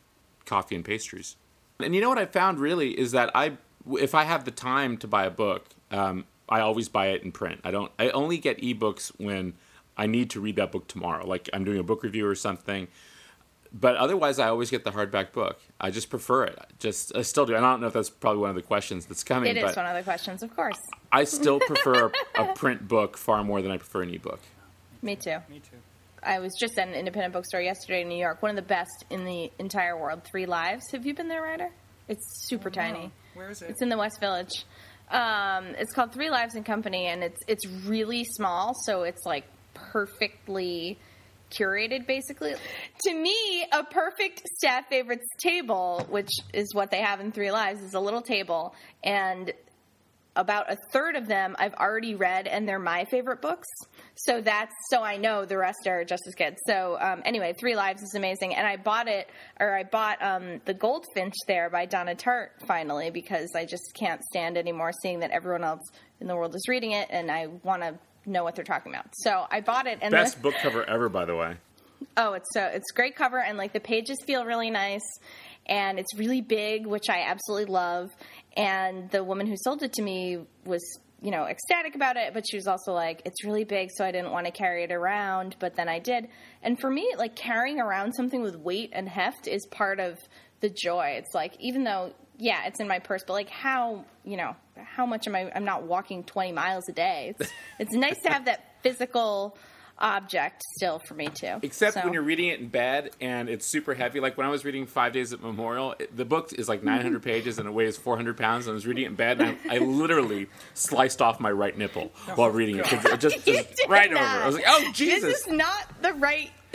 coffee 0.45 0.75
and 0.75 0.85
pastries. 0.85 1.37
And 1.79 1.95
you 1.95 2.01
know 2.01 2.09
what 2.09 2.19
I 2.19 2.27
found 2.27 2.59
really 2.59 2.99
is 2.99 3.13
that 3.13 3.31
I 3.35 3.59
if 3.99 4.15
I 4.15 4.25
have 4.25 4.45
the 4.45 4.51
time 4.51 4.97
to 4.99 5.07
buy 5.07 5.25
a 5.27 5.31
book, 5.31 5.67
um, 5.91 6.25
I 6.49 6.61
always 6.61 6.89
buy 6.89 7.09
it 7.09 7.23
in 7.23 7.33
print. 7.33 7.61
I 7.65 7.71
don't. 7.71 7.93
I 7.99 8.11
only 8.11 8.39
get 8.39 8.59
ebooks 8.59 9.13
when 9.19 9.55
I 9.97 10.07
need 10.07 10.31
to 10.31 10.41
read 10.41 10.57
that 10.57 10.73
book 10.73 10.89
tomorrow, 10.89 11.27
like 11.27 11.49
I'm 11.53 11.65
doing 11.65 11.79
a 11.79 11.83
book 11.83 12.03
review 12.03 12.27
or 12.27 12.35
something. 12.35 12.89
But 13.73 13.97
otherwise, 13.97 14.39
I 14.39 14.49
always 14.49 14.71
get 14.71 14.85
the 14.85 14.93
hardback 14.93 15.33
book. 15.33 15.61
I 15.81 15.91
just 15.91 16.09
prefer 16.09 16.45
it. 16.45 16.59
Just 16.79 17.15
I 17.15 17.23
still 17.23 17.47
do. 17.47 17.57
I 17.57 17.61
don't 17.61 17.81
know 17.81 17.89
if 17.89 17.93
that's 17.93 18.11
probably 18.11 18.41
one 18.41 18.51
of 18.51 18.57
the 18.57 18.63
questions 18.63 19.07
that's 19.07 19.25
coming. 19.25 19.55
It 19.55 19.63
is 19.63 19.77
one 19.77 19.87
of 19.87 19.95
the 19.95 20.03
questions, 20.03 20.43
of 20.43 20.55
course. 20.55 20.79
I 21.13 21.25
still 21.25 21.61
prefer 21.61 22.11
a 22.37 22.53
print 22.55 22.89
book 22.89 23.17
far 23.17 23.43
more 23.45 23.61
than 23.61 23.71
I 23.71 23.77
prefer 23.77 24.03
an 24.03 24.15
ebook. 24.15 24.41
Me 25.03 25.17
too. 25.17 25.37
Me 25.49 25.61
too. 25.61 25.77
I 26.23 26.41
was 26.41 26.53
just 26.59 26.79
at 26.79 26.89
an 26.89 26.95
independent 26.95 27.33
bookstore 27.35 27.61
yesterday 27.61 28.03
in 28.03 28.09
New 28.09 28.19
York, 28.19 28.43
one 28.43 28.51
of 28.51 28.57
the 28.57 28.63
best 28.63 29.05
in 29.11 29.25
the 29.25 29.51
entire 29.59 29.97
world. 29.97 30.23
Three 30.25 30.47
Lives. 30.47 30.85
Have 30.93 31.07
you 31.07 31.15
been 31.15 31.29
there, 31.29 31.43
Rider? 31.43 31.71
It's 32.09 32.49
super 32.49 32.71
tiny. 32.71 33.13
Where 33.35 33.51
is 33.51 33.63
it? 33.63 33.71
It's 33.71 33.83
in 33.83 33.89
the 33.89 33.99
West 33.99 34.19
Village. 34.21 34.65
Um, 35.11 35.67
it's 35.79 35.93
called 35.93 36.13
Three 36.13 36.31
Lives 36.31 36.55
and 36.55 36.65
Company, 36.65 37.07
and 37.07 37.23
it's 37.23 37.41
it's 37.47 37.67
really 37.87 38.25
small, 38.25 38.75
so 38.85 39.03
it's 39.03 39.25
like 39.25 39.45
perfectly 39.75 40.99
curated, 41.51 42.07
basically. 42.07 42.55
To 43.05 43.15
me, 43.15 43.67
a 43.73 43.85
perfect 43.85 44.43
staff 44.57 44.89
favorites 44.89 45.29
table, 45.39 46.05
which 46.11 46.31
is 46.53 46.75
what 46.75 46.91
they 46.91 47.01
have 47.03 47.21
in 47.21 47.31
Three 47.31 47.53
Lives, 47.53 47.83
is 47.83 47.95
a 47.95 48.01
little 48.01 48.23
table, 48.23 48.75
and 49.05 49.53
about 50.37 50.71
a 50.71 50.77
third 50.93 51.17
of 51.17 51.27
them 51.27 51.57
I've 51.59 51.75
already 51.75 52.15
read, 52.15 52.47
and 52.47 52.69
they're 52.69 52.79
my 52.79 53.05
favorite 53.07 53.41
books. 53.43 53.67
So 54.15 54.41
that's 54.41 54.73
so 54.91 55.03
I 55.03 55.17
know 55.17 55.45
the 55.45 55.59
rest 55.59 55.87
are 55.87 56.05
just 56.05 56.23
as 56.27 56.35
good. 56.35 56.57
So 56.67 56.97
um, 57.01 57.23
anyway, 57.25 57.55
Three 57.59 57.77
Lives 57.77 58.03
is 58.03 58.15
amazing, 58.15 58.55
and 58.55 58.67
I 58.67 58.77
bought 58.77 59.09
it, 59.09 59.29
or 59.61 59.77
I 59.77 59.83
bought 59.85 60.23
um, 60.23 60.61
the 60.65 60.75
Goldfinch 60.75 61.35
there 61.47 61.69
by 61.71 61.87
Donna 61.87 62.15
Tartt 62.15 62.49
finally 62.67 63.11
because 63.11 63.51
I 63.55 63.65
just 63.65 63.95
can't 63.95 64.23
stand 64.25 64.57
anymore 64.57 64.93
seeing 65.03 65.21
that 65.21 65.31
everyone 65.31 65.65
else 65.65 65.83
in 66.21 66.27
the 66.27 66.37
world 66.37 66.55
is 66.55 66.67
reading 66.69 66.93
it, 66.93 67.09
and 67.11 67.31
I 67.31 67.47
want 67.63 67.83
to 67.83 67.99
know 68.25 68.45
what 68.45 68.55
they're 68.55 68.65
talking 68.65 68.93
about. 68.93 69.07
So 69.15 69.47
I 69.51 69.61
bought 69.61 69.87
it, 69.87 69.99
and 70.03 70.13
the- 70.13 70.17
Best 70.19 70.41
book 70.41 70.55
cover 70.63 70.85
ever, 70.89 71.09
by 71.09 71.25
the 71.25 71.37
way. 71.37 71.57
Oh, 72.17 72.35
it's 72.35 72.49
so 72.53 72.63
it's 72.63 72.91
great 72.93 73.17
cover 73.17 73.39
and 73.39 73.57
like 73.57 73.73
the 73.73 73.81
pages 73.81 74.19
feel 74.27 74.45
really 74.45 74.71
nice 74.71 75.01
and 75.67 75.99
it's 75.99 76.15
really 76.17 76.41
big, 76.41 76.87
which 76.87 77.09
I 77.09 77.23
absolutely 77.23 77.73
love. 77.73 78.11
And 78.57 79.11
the 79.11 79.23
woman 79.23 79.47
who 79.47 79.57
sold 79.57 79.83
it 79.83 79.93
to 79.95 80.03
me 80.03 80.39
was, 80.65 80.83
you 81.21 81.31
know, 81.31 81.45
ecstatic 81.45 81.95
about 81.95 82.17
it, 82.17 82.33
but 82.33 82.45
she 82.49 82.57
was 82.57 82.67
also 82.67 82.93
like, 82.93 83.23
it's 83.25 83.45
really 83.45 83.65
big, 83.65 83.91
so 83.95 84.05
I 84.05 84.13
didn't 84.13 84.31
want 84.31 84.47
to 84.47 84.53
carry 84.53 84.85
it 84.85 84.93
around, 84.93 85.57
but 85.59 85.77
then 85.77 85.89
I 85.89 85.99
did. 85.99 86.29
And 86.63 86.81
for 86.81 86.91
me, 86.91 87.15
like 87.19 87.37
carrying 87.37 87.81
around 87.81 88.15
something 88.15 88.41
with 88.41 88.57
weight 88.57 88.91
and 88.93 89.09
heft 89.09 89.47
is 89.47 89.67
part 89.67 90.01
of 90.01 90.19
the 90.61 90.71
joy. 90.71 91.17
It's 91.19 91.35
like 91.35 91.55
even 91.61 91.85
though 91.85 92.13
yeah, 92.39 92.67
it's 92.67 92.81
in 92.81 92.89
my 92.89 92.99
purse, 92.99 93.23
but 93.27 93.33
like 93.33 93.49
how, 93.49 94.05
you 94.25 94.37
know, 94.37 94.57
how 94.77 95.07
much 95.07 95.27
am 95.27 95.35
I 95.35 95.51
I'm 95.55 95.65
not 95.65 95.85
walking 95.85 96.25
20 96.25 96.53
miles 96.53 96.89
a 96.89 96.93
day. 96.93 97.35
It's 97.39 97.51
it's 97.79 97.93
nice 97.93 98.19
to 98.25 98.31
have 98.31 98.47
that 98.47 98.77
physical 98.83 99.57
object 99.99 100.63
still 100.75 100.99
for 100.99 101.15
me 101.15 101.29
too. 101.29 101.55
Except 101.63 101.95
So- 101.95 102.03
when 102.03 102.13
you're 102.13 102.23
reading 102.23 102.49
it 102.49 102.61
in 102.61 102.69
bed 102.69 103.11
and 103.21 103.49
it's 103.49 103.67
super 103.67 103.95
heavy. 103.95 104.21
Like 104.21 104.37
when 104.37 104.47
I 104.47 104.51
was 104.51 104.65
reading 104.65 104.87
Five 104.87 105.13
Days 105.13 105.33
at 105.33 105.41
Memorial, 105.43 105.95
it- 105.99 106.15
the 106.17 106.25
book 106.25 106.53
is 106.53 106.69
like 106.69 106.83
900 106.83 107.21
mm-hmm. 107.21 107.29
pages 107.29 107.59
and 107.59 107.67
it 107.69 107.73
weighs 107.73 107.97
400 107.97 108.37
pounds. 108.37 108.67
And 108.67 108.73
I 108.73 108.75
was 108.75 108.87
reading 108.87 109.05
it 109.05 109.09
in 109.09 109.15
bed 109.15 109.41
and 109.41 109.57
I, 109.71 109.77
I 109.77 109.79
literally 109.79 110.49
sliced 110.75 111.23
off 111.23 111.41
my 111.41 111.51
right 111.51 111.77
nipple 111.77 112.13
oh, 112.29 112.33
while 112.35 112.51
reading 112.51 112.79
it. 112.79 112.85
'cause 112.85 113.05
it 113.05 113.21
just, 113.21 113.37
You 113.47 113.55
just 113.55 113.75
did 113.77 113.89
right 113.91 114.07
over. 114.11 114.15
not. 114.21 114.43
I 114.43 114.47
was 114.47 114.57
like, 114.57 114.65
oh, 114.67 114.91
Jesus. 114.93 115.23
This 115.23 115.47
is 115.47 115.53
not 115.53 116.03
the 116.03 116.13
right 116.15 116.51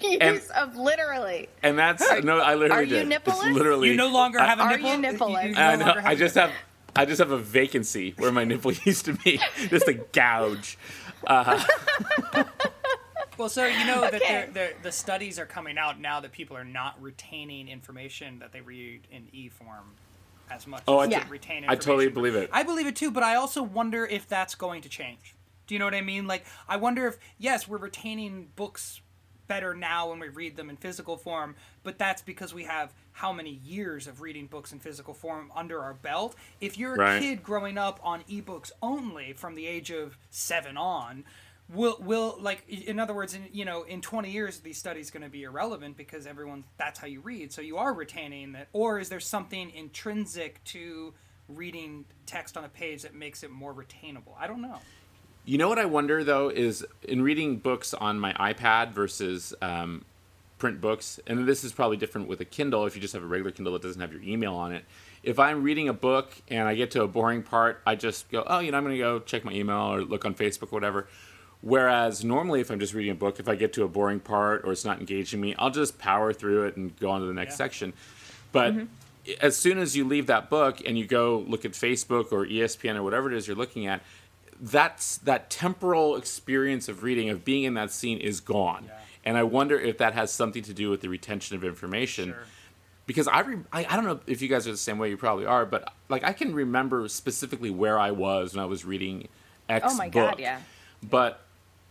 use 0.00 0.18
And- 0.20 0.40
of 0.56 0.76
literally. 0.76 1.48
and 1.62 1.78
that's, 1.78 2.02
no, 2.24 2.38
I 2.40 2.54
literally 2.54 2.70
are 2.70 2.82
you 2.82 3.08
did. 3.08 3.12
It's 3.12 3.24
nippleless? 3.28 3.52
literally. 3.52 3.90
You 3.90 3.96
no 3.96 4.08
longer 4.08 4.38
have 4.40 4.58
a 4.58 4.62
Are 4.62 4.76
nipple. 4.76 4.90
you 4.90 4.96
nippleless? 4.96 5.54
no 5.54 5.60
I 5.60 5.76
know. 5.76 5.94
I 6.04 6.14
just 6.14 6.34
have. 6.34 6.50
I 6.98 7.04
just 7.04 7.18
have 7.18 7.30
a 7.30 7.36
vacancy 7.36 8.14
where 8.16 8.32
my 8.32 8.44
nipple 8.44 8.72
used 8.84 9.04
to 9.04 9.12
be, 9.12 9.38
just 9.68 9.86
a 9.86 9.92
gouge. 9.92 10.78
Uh-huh. 11.26 12.44
Well, 13.38 13.50
so 13.50 13.66
you 13.66 13.84
know 13.84 14.00
that 14.00 14.14
Okay. 14.14 14.28
they're, 14.28 14.50
they're, 14.50 14.72
the 14.82 14.90
studies 14.92 15.38
are 15.38 15.44
coming 15.44 15.76
out 15.76 16.00
now 16.00 16.20
that 16.20 16.32
people 16.32 16.56
are 16.56 16.64
not 16.64 16.96
retaining 17.02 17.68
information 17.68 18.38
that 18.38 18.50
they 18.50 18.62
read 18.62 19.02
in 19.10 19.28
e 19.30 19.50
form 19.50 19.92
as 20.50 20.66
much 20.66 20.82
Oh, 20.88 21.00
as 21.00 21.08
I 21.08 21.10
they 21.10 21.24
t- 21.24 21.28
retain 21.30 21.64
I 21.68 21.74
totally 21.74 22.08
believe 22.08 22.34
it. 22.34 22.48
I 22.50 22.62
believe 22.62 22.86
it 22.86 22.96
too, 22.96 23.10
but 23.10 23.22
I 23.22 23.34
also 23.34 23.62
wonder 23.62 24.06
if 24.06 24.26
that's 24.26 24.54
going 24.54 24.80
to 24.82 24.88
change. 24.88 25.34
Do 25.66 25.74
you 25.74 25.78
know 25.78 25.84
what 25.84 25.94
I 25.94 26.00
mean? 26.00 26.26
Like, 26.26 26.46
I 26.66 26.78
wonder 26.78 27.06
if 27.08 27.18
yes, 27.36 27.68
we're 27.68 27.76
retaining 27.76 28.48
books 28.56 29.02
better 29.48 29.74
now 29.74 30.10
when 30.10 30.18
we 30.20 30.28
read 30.28 30.56
them 30.56 30.70
in 30.70 30.76
physical 30.76 31.16
form, 31.16 31.54
but 31.82 31.98
that's 31.98 32.22
because 32.22 32.52
we 32.54 32.64
have 32.64 32.92
how 33.12 33.32
many 33.32 33.60
years 33.64 34.06
of 34.06 34.20
reading 34.20 34.46
books 34.46 34.72
in 34.72 34.78
physical 34.78 35.14
form 35.14 35.50
under 35.54 35.80
our 35.80 35.94
belt. 35.94 36.34
If 36.60 36.78
you're 36.78 36.94
a 36.94 36.98
Right. 36.98 37.22
kid 37.22 37.42
growing 37.42 37.78
up 37.78 38.00
on 38.02 38.22
ebooks 38.24 38.72
only 38.82 39.32
from 39.32 39.54
the 39.54 39.66
age 39.66 39.90
of 39.90 40.18
7 40.30 40.76
on, 40.76 41.24
will 41.68 41.96
will 42.00 42.36
like 42.40 42.62
in 42.68 43.00
other 43.00 43.12
words 43.12 43.34
in 43.34 43.48
you 43.52 43.64
know 43.64 43.82
in 43.82 44.00
20 44.00 44.30
years 44.30 44.60
these 44.60 44.78
studies 44.78 45.10
going 45.10 45.24
to 45.24 45.28
be 45.28 45.42
irrelevant 45.42 45.96
because 45.96 46.24
everyone 46.24 46.62
that's 46.76 47.00
how 47.00 47.08
you 47.08 47.20
read 47.20 47.52
so 47.52 47.60
you 47.60 47.76
are 47.76 47.92
retaining 47.92 48.52
that 48.52 48.68
or 48.72 49.00
is 49.00 49.08
there 49.08 49.18
something 49.18 49.70
intrinsic 49.74 50.62
to 50.62 51.12
reading 51.48 52.04
text 52.24 52.56
on 52.56 52.62
a 52.64 52.68
page 52.68 53.02
that 53.02 53.16
makes 53.16 53.42
it 53.42 53.50
more 53.50 53.74
retainable 53.74 54.32
i 54.38 54.46
don't 54.46 54.62
know 54.62 54.78
You 55.46 55.58
know 55.58 55.68
what 55.68 55.78
I 55.78 55.84
wonder 55.84 56.24
though 56.24 56.48
is 56.48 56.84
in 57.04 57.22
reading 57.22 57.58
books 57.58 57.94
on 57.94 58.18
my 58.18 58.32
iPad 58.32 58.90
versus 58.90 59.54
um, 59.62 60.04
print 60.58 60.80
books, 60.80 61.20
and 61.28 61.46
this 61.46 61.62
is 61.62 61.72
probably 61.72 61.96
different 61.96 62.26
with 62.26 62.40
a 62.40 62.44
Kindle 62.44 62.84
if 62.84 62.96
you 62.96 63.00
just 63.00 63.14
have 63.14 63.22
a 63.22 63.26
regular 63.26 63.52
Kindle 63.52 63.72
that 63.74 63.82
doesn't 63.82 64.00
have 64.00 64.12
your 64.12 64.22
email 64.22 64.54
on 64.56 64.72
it. 64.72 64.84
If 65.22 65.38
I'm 65.38 65.62
reading 65.62 65.88
a 65.88 65.92
book 65.92 66.32
and 66.48 66.66
I 66.66 66.74
get 66.74 66.90
to 66.92 67.02
a 67.04 67.08
boring 67.08 67.44
part, 67.44 67.80
I 67.86 67.94
just 67.94 68.28
go, 68.30 68.42
oh, 68.44 68.58
you 68.58 68.72
know, 68.72 68.76
I'm 68.78 68.82
going 68.84 68.96
to 68.96 69.00
go 69.00 69.20
check 69.20 69.44
my 69.44 69.52
email 69.52 69.76
or 69.94 70.02
look 70.02 70.24
on 70.24 70.34
Facebook, 70.34 70.72
whatever. 70.72 71.06
Whereas 71.62 72.24
normally, 72.24 72.60
if 72.60 72.70
I'm 72.70 72.80
just 72.80 72.92
reading 72.92 73.12
a 73.12 73.16
book, 73.16 73.38
if 73.38 73.48
I 73.48 73.54
get 73.54 73.72
to 73.74 73.84
a 73.84 73.88
boring 73.88 74.18
part 74.20 74.62
or 74.64 74.72
it's 74.72 74.84
not 74.84 74.98
engaging 74.98 75.40
me, 75.40 75.54
I'll 75.58 75.70
just 75.70 75.96
power 75.98 76.32
through 76.32 76.66
it 76.66 76.76
and 76.76 76.96
go 76.98 77.10
on 77.10 77.20
to 77.20 77.26
the 77.26 77.32
next 77.32 77.52
Yeah. 77.52 77.56
section. 77.56 77.92
But 78.50 78.74
as 79.40 79.56
soon 79.56 79.78
as 79.78 79.96
you 79.96 80.04
leave 80.04 80.26
that 80.26 80.50
book 80.50 80.80
and 80.84 80.98
you 80.98 81.06
go 81.06 81.44
look 81.48 81.64
at 81.64 81.72
Facebook 81.72 82.30
or 82.32 82.46
ESPN 82.46 82.96
or 82.96 83.02
whatever 83.02 83.30
it 83.32 83.36
is 83.36 83.46
you're 83.48 83.56
looking 83.56 83.86
at, 83.86 84.02
that's 84.60 85.18
that 85.18 85.50
temporal 85.50 86.16
experience 86.16 86.88
of 86.88 87.02
reading 87.02 87.28
of 87.30 87.44
being 87.44 87.64
in 87.64 87.74
that 87.74 87.90
scene 87.90 88.18
is 88.18 88.40
gone. 88.40 88.84
Yeah. 88.86 88.98
And 89.24 89.36
I 89.36 89.42
wonder 89.42 89.78
if 89.78 89.98
that 89.98 90.14
has 90.14 90.32
something 90.32 90.62
to 90.62 90.72
do 90.72 90.88
with 90.90 91.00
the 91.00 91.08
retention 91.08 91.56
of 91.56 91.64
information. 91.64 92.30
Sure. 92.30 92.44
Because 93.06 93.28
I, 93.28 93.40
re- 93.40 93.58
I 93.72 93.86
I 93.88 93.96
don't 93.96 94.04
know 94.04 94.20
if 94.26 94.42
you 94.42 94.48
guys 94.48 94.66
are 94.66 94.72
the 94.72 94.76
same 94.76 94.98
way. 94.98 95.10
You 95.10 95.16
probably 95.16 95.46
are, 95.46 95.64
but 95.66 95.92
like 96.08 96.24
I 96.24 96.32
can 96.32 96.54
remember 96.54 97.08
specifically 97.08 97.70
where 97.70 97.98
I 97.98 98.10
was 98.10 98.54
when 98.54 98.62
I 98.62 98.66
was 98.66 98.84
reading 98.84 99.28
X 99.68 99.86
Oh 99.90 99.96
my 99.96 100.06
book. 100.08 100.30
god, 100.32 100.38
yeah. 100.40 100.60
But 101.08 101.40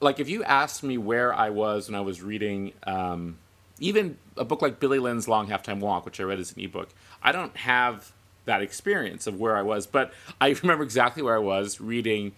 like 0.01 0.19
if 0.19 0.27
you 0.29 0.43
asked 0.43 0.83
me 0.83 0.97
where 0.97 1.33
I 1.33 1.49
was 1.51 1.87
when 1.87 1.95
I 1.95 2.01
was 2.01 2.21
reading 2.21 2.73
um, 2.85 3.37
even 3.79 4.17
a 4.37 4.43
book 4.43 4.61
like 4.61 4.79
Billy 4.79 4.99
Lynn's 4.99 5.27
Long 5.27 5.47
Halftime 5.47 5.79
Walk, 5.79 6.05
which 6.05 6.19
I 6.19 6.23
read 6.23 6.39
as 6.39 6.51
an 6.53 6.61
ebook, 6.61 6.89
I 7.23 7.31
don't 7.31 7.55
have 7.57 8.11
that 8.45 8.61
experience 8.61 9.25
of 9.25 9.39
where 9.39 9.55
I 9.57 9.61
was, 9.61 9.87
but 9.87 10.13
I 10.39 10.49
remember 10.61 10.83
exactly 10.83 11.23
where 11.23 11.35
I 11.35 11.39
was 11.39 11.79
reading 11.81 12.33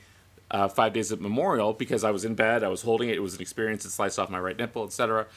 uh, 0.52 0.68
Five 0.68 0.94
Days 0.94 1.12
at 1.12 1.20
Memorial 1.20 1.74
because 1.74 2.04
I 2.04 2.12
was 2.12 2.26
in 2.26 2.36
bed, 2.36 2.64
I 2.64 2.68
was 2.70 2.82
holding 2.82 3.10
it, 3.10 3.16
it 3.16 3.22
was 3.22 3.36
an 3.36 3.42
experience, 3.42 3.86
it 3.86 3.92
sliced 3.92 4.18
off 4.20 4.30
my 4.30 4.40
right 4.40 4.58
nipple, 4.58 4.84
etc. 4.86 5.28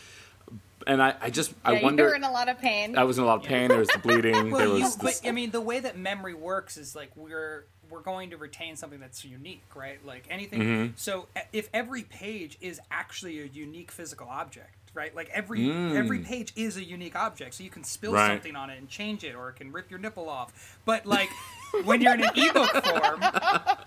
And 0.87 1.03
I, 1.03 1.15
I 1.21 1.31
just 1.31 1.53
I 1.65 1.83
wonder 1.83 2.05
you're 2.05 2.17
in 2.17 2.25
a 2.25 2.33
lot 2.33 2.49
of 2.49 2.59
pain. 2.59 2.97
I 2.97 3.05
was 3.05 3.19
in 3.19 3.25
a 3.25 3.27
lot 3.27 3.41
of 3.41 3.45
pain. 3.45 3.69
There 3.69 3.79
was 3.79 3.89
the 3.89 3.99
bleeding. 3.99 4.33
there 4.51 4.51
well, 4.51 4.79
you, 4.79 4.85
was 4.85 4.97
but 4.97 5.21
I 5.27 5.31
mean, 5.33 5.51
the 5.51 5.61
way 5.61 5.79
that 5.81 5.99
memory 5.99 6.33
works 6.35 6.77
is 6.79 6.97
like 6.97 7.11
we're 7.17 7.67
we're 7.91 8.01
going 8.01 8.31
to 8.31 8.37
retain 8.39 8.77
something 8.77 9.01
that's 9.01 9.25
unique, 9.25 9.65
right? 9.75 10.05
Like 10.07 10.27
anything. 10.31 10.61
Mm-hmm. 10.63 10.93
So 10.97 11.27
if 11.53 11.69
every 11.75 12.05
page 12.05 12.57
is 12.61 12.81
actually 12.91 13.41
a 13.41 13.47
unique 13.47 13.91
physical 13.91 14.29
object, 14.29 14.75
right? 14.95 15.15
Like 15.15 15.29
every 15.35 15.61
Mm. 15.61 15.97
every 15.97 16.21
page 16.21 16.53
is 16.57 16.77
a 16.77 16.85
unique 16.85 17.17
object, 17.17 17.55
so 17.55 17.65
you 17.65 17.71
can 17.71 17.85
spill 17.85 18.13
Right. 18.15 18.29
something 18.29 18.57
on 18.57 18.71
it 18.71 18.79
and 18.79 18.89
change 18.89 19.23
it, 19.23 19.35
or 19.35 19.51
it 19.51 19.57
can 19.57 19.73
rip 19.73 19.91
your 19.91 20.01
nipple 20.01 20.29
off. 20.31 20.79
But 20.87 21.05
like 21.05 21.29
when 21.85 22.01
you're 22.01 22.15
in 22.15 22.21
an 22.23 22.31
ebook 22.35 22.73
form, 22.83 23.23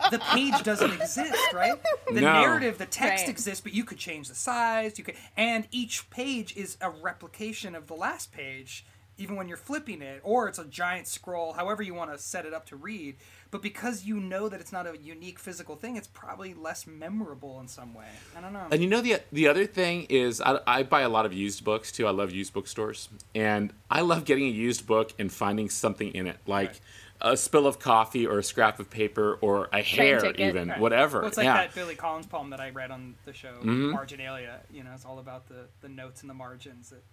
the 0.10 0.20
page 0.20 0.64
doesn't 0.64 0.92
exist, 0.92 1.54
right? 1.54 1.80
The 2.12 2.22
No. 2.22 2.34
narrative, 2.34 2.78
the 2.78 2.86
text 2.86 3.24
Right. 3.26 3.30
exists, 3.30 3.62
but 3.62 3.74
you 3.74 3.84
could 3.84 3.98
change 3.98 4.28
the 4.28 4.36
size. 4.36 4.98
You 4.98 5.04
could, 5.04 5.16
and 5.38 5.68
each 5.72 6.10
page 6.10 6.56
is 6.56 6.78
a 6.82 6.90
replication 6.90 7.76
of 7.76 7.88
the 7.88 7.96
last 7.96 8.32
page 8.32 8.86
even 9.18 9.36
when 9.36 9.48
you're 9.48 9.58
flipping 9.58 10.02
it, 10.02 10.20
or 10.24 10.48
it's 10.48 10.58
a 10.58 10.66
giant 10.66 11.08
scroll, 11.08 11.54
however 11.54 11.84
you 11.84 11.94
want 11.94 12.12
to 12.12 12.18
set 12.18 12.46
it 12.46 12.54
up 12.54 12.66
to 12.66 12.76
read. 12.76 13.16
But 13.52 13.62
because 13.62 14.06
you 14.06 14.20
know 14.20 14.50
that 14.50 14.60
it's 14.60 14.72
not 14.72 14.88
a 14.88 14.98
unique 14.98 15.38
physical 15.38 15.76
thing, 15.76 15.96
it's 15.96 16.08
probably 16.08 16.54
less 16.56 16.88
memorable 16.88 17.60
in 17.60 17.68
some 17.68 17.94
way. 17.94 18.08
I 18.36 18.42
don't 18.42 18.54
know. 18.54 18.66
And 18.72 18.82
you 18.82 18.90
know 18.90 19.02
the 19.02 19.20
the 19.32 19.48
other 19.48 19.66
thing 19.68 20.08
is 20.10 20.42
I, 20.42 20.60
I 20.66 20.84
buy 20.84 21.02
a 21.02 21.10
lot 21.10 21.26
of 21.26 21.34
used 21.34 21.64
books 21.64 21.92
too. 21.92 22.08
I 22.08 22.12
love 22.12 22.32
used 22.32 22.54
bookstores, 22.54 23.10
and 23.36 23.72
I 23.90 24.02
love 24.02 24.26
getting 24.26 24.46
a 24.46 24.52
used 24.52 24.88
book 24.88 25.14
and 25.20 25.32
finding 25.32 25.70
something 25.70 26.10
in 26.14 26.26
it, 26.26 26.38
like 26.48 26.70
Right. 26.70 26.80
A 27.22 27.38
spill 27.38 27.66
of 27.68 27.80
coffee 27.80 28.26
or 28.28 28.40
a 28.40 28.44
scrap 28.44 28.80
of 28.80 28.90
paper 28.90 29.38
or 29.42 29.70
a 29.72 29.82
hair, 29.82 30.20
ticket. 30.20 30.40
even 30.42 30.70
Right. 30.70 30.80
whatever. 30.80 31.20
Well, 31.20 31.28
it's 31.30 31.38
like 31.38 31.46
yeah. 31.46 31.54
that 31.66 31.74
Billy 31.76 31.96
Collins 31.96 32.26
poem 32.28 32.50
that 32.50 32.60
I 32.60 32.70
read 32.72 32.92
on 32.92 33.16
the 33.26 33.34
show, 33.34 33.54
Marginalia. 33.64 34.60
You 34.72 34.84
know, 34.84 34.92
it's 34.94 35.06
all 35.06 35.20
about 35.20 35.48
the, 35.48 35.68
the 35.82 35.90
notes 35.90 36.22
and 36.22 36.30
the 36.30 36.34
margins 36.34 36.90
that 36.90 37.04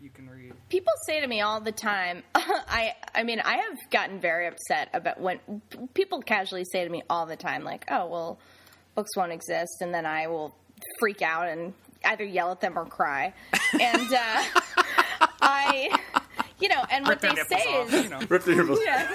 you 0.00 0.10
can 0.10 0.28
read. 0.28 0.52
People 0.68 0.92
say 1.06 1.20
to 1.20 1.26
me 1.26 1.40
all 1.40 1.60
the 1.60 1.72
time, 1.72 2.22
I 2.34 2.94
I 3.14 3.22
mean, 3.22 3.40
I 3.40 3.56
have 3.56 3.90
gotten 3.90 4.20
very 4.20 4.46
upset 4.48 4.90
about 4.92 5.18
when 5.20 5.38
people 5.94 6.20
casually 6.20 6.64
say 6.70 6.84
to 6.84 6.90
me 6.90 7.02
all 7.08 7.24
the 7.26 7.36
time 7.36 7.64
like, 7.64 7.84
"Oh, 7.90 8.06
well, 8.06 8.38
books 8.94 9.16
won't 9.16 9.32
exist." 9.32 9.76
And 9.80 9.94
then 9.94 10.04
I 10.04 10.26
will 10.26 10.54
freak 10.98 11.22
out 11.22 11.48
and 11.48 11.72
either 12.04 12.24
yell 12.24 12.50
at 12.50 12.60
them 12.60 12.78
or 12.78 12.84
cry. 12.84 13.32
And 13.80 14.12
uh 14.12 14.44
I 15.40 15.96
you 16.60 16.68
know, 16.68 16.84
and 16.90 17.06
what 17.06 17.22
Rip 17.22 17.34
they 17.48 17.56
say 17.56 17.64
off, 17.80 17.92
is 17.94 18.04
you 18.04 18.10
know. 18.10 18.20
Rip 18.28 18.42
the 18.42 18.54
nipples. 18.56 18.80
yeah. 18.84 19.10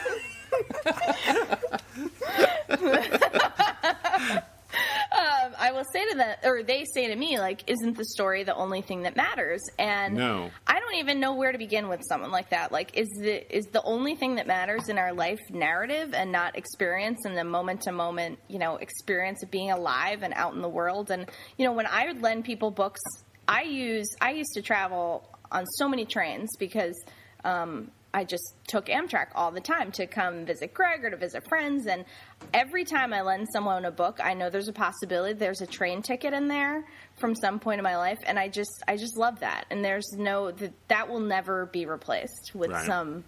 Um, 5.19 5.54
I 5.58 5.72
will 5.74 5.86
say 5.91 6.08
to 6.10 6.15
them, 6.15 6.36
or 6.43 6.63
they 6.63 6.86
say 6.93 7.08
to 7.08 7.15
me, 7.15 7.39
like, 7.39 7.69
"Isn't 7.69 7.98
the 7.98 8.06
story 8.06 8.43
the 8.43 8.56
only 8.56 8.82
thing 8.82 9.04
that 9.04 9.15
matters?" 9.15 9.62
And 9.78 10.15
No. 10.15 10.52
I 10.67 10.80
don't 10.80 10.95
even 10.95 11.19
know 11.19 11.34
where 11.36 11.52
to 11.52 11.58
begin 11.58 11.89
with 11.89 12.02
someone 12.08 12.32
like 12.32 12.50
that. 12.50 12.72
Like, 12.72 12.98
is 12.98 13.10
the 13.19 13.56
is 13.56 13.65
the 13.67 13.84
only 13.84 14.15
thing 14.15 14.36
that 14.36 14.48
matters 14.48 14.89
in 14.89 14.98
our 14.98 15.13
life 15.13 15.39
narrative 15.50 16.13
and 16.13 16.32
not 16.32 16.58
experience 16.58 17.26
and 17.26 17.38
the 17.38 17.43
moment 17.43 17.82
to 17.82 17.91
moment, 17.91 18.39
you 18.48 18.60
know, 18.60 18.78
experience 18.78 19.43
of 19.43 19.52
being 19.52 19.72
alive 19.72 20.24
and 20.24 20.34
out 20.36 20.54
in 20.54 20.62
the 20.62 20.69
world? 20.69 21.12
And 21.12 21.30
you 21.58 21.65
know, 21.65 21.74
when 21.74 21.88
I 21.88 22.08
would 22.08 22.22
lend 22.22 22.45
people 22.45 22.72
books, 22.72 23.02
I 23.48 23.63
use 23.63 24.08
I 24.22 24.32
used 24.32 24.54
to 24.54 24.62
travel 24.62 25.28
on 25.52 25.65
so 25.78 25.89
many 25.89 26.06
trains 26.06 26.50
because 26.58 26.95
um, 27.43 27.91
I 28.13 28.24
just 28.24 28.56
took 28.67 28.88
Amtrak 28.88 29.28
all 29.36 29.52
the 29.52 29.62
time 29.62 29.91
to 29.93 30.08
come 30.08 30.45
visit 30.45 30.74
Greg 30.74 31.04
or 31.06 31.12
to 31.12 31.17
visit 31.17 31.43
friends. 31.48 31.86
And 31.86 32.06
every 32.54 32.84
time 32.84 33.13
I 33.13 33.22
lend 33.22 33.48
someone 33.54 33.86
a 33.86 33.91
book, 33.91 34.19
I 34.24 34.34
know 34.34 34.50
there's 34.50 34.67
a 34.67 34.74
possibility 34.74 35.34
there's 35.34 35.62
a 35.62 35.67
train 35.67 36.02
ticket 36.02 36.34
in 36.34 36.48
there 36.48 36.86
from 37.19 37.36
some 37.36 37.60
point 37.60 37.80
in 37.80 37.84
my 37.84 37.98
life, 37.98 38.17
and 38.26 38.39
I 38.39 38.48
just 38.48 38.84
I 38.88 38.98
just 38.98 39.17
love 39.17 39.39
that. 39.41 39.65
And 39.69 39.86
there's 39.86 40.12
no 40.17 40.52
that 40.52 40.74
that 40.88 41.10
will 41.10 41.19
never 41.19 41.67
be 41.67 41.86
replaced 41.86 42.52
with 42.56 42.72
Right. 42.72 42.86
some 42.86 43.24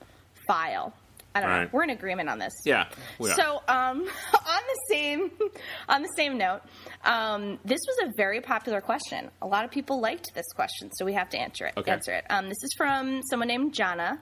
file. 0.48 0.94
I 1.34 1.40
don't 1.40 1.50
know. 1.50 1.58
Right. 1.60 1.72
We're 1.74 1.84
in 1.84 1.92
agreement 1.92 2.28
on 2.28 2.40
this. 2.40 2.52
Yeah. 2.66 2.88
we 3.18 3.30
are. 3.32 3.36
So, 3.36 3.62
um, 3.70 4.02
on 4.34 4.62
the 4.68 4.80
same 4.90 5.32
on 5.90 6.02
the 6.02 6.10
same 6.18 6.38
note, 6.38 6.62
um, 7.06 7.58
this 7.64 7.80
was 7.88 8.10
a 8.10 8.12
very 8.18 8.42
popular 8.42 8.82
question. 8.82 9.30
A 9.42 9.48
lot 9.48 9.64
of 9.64 9.72
people 9.72 10.02
liked 10.02 10.26
this 10.34 10.46
question, 10.56 10.90
so 10.98 11.06
we 11.06 11.14
have 11.14 11.30
to 11.30 11.38
answer 11.38 11.68
it. 11.68 11.74
Okay. 11.78 11.92
Answer 11.92 12.14
it. 12.14 12.26
Um, 12.30 12.50
this 12.50 12.62
is 12.64 12.74
from 12.76 13.22
someone 13.30 13.48
named 13.48 13.74
Jana, 13.74 14.20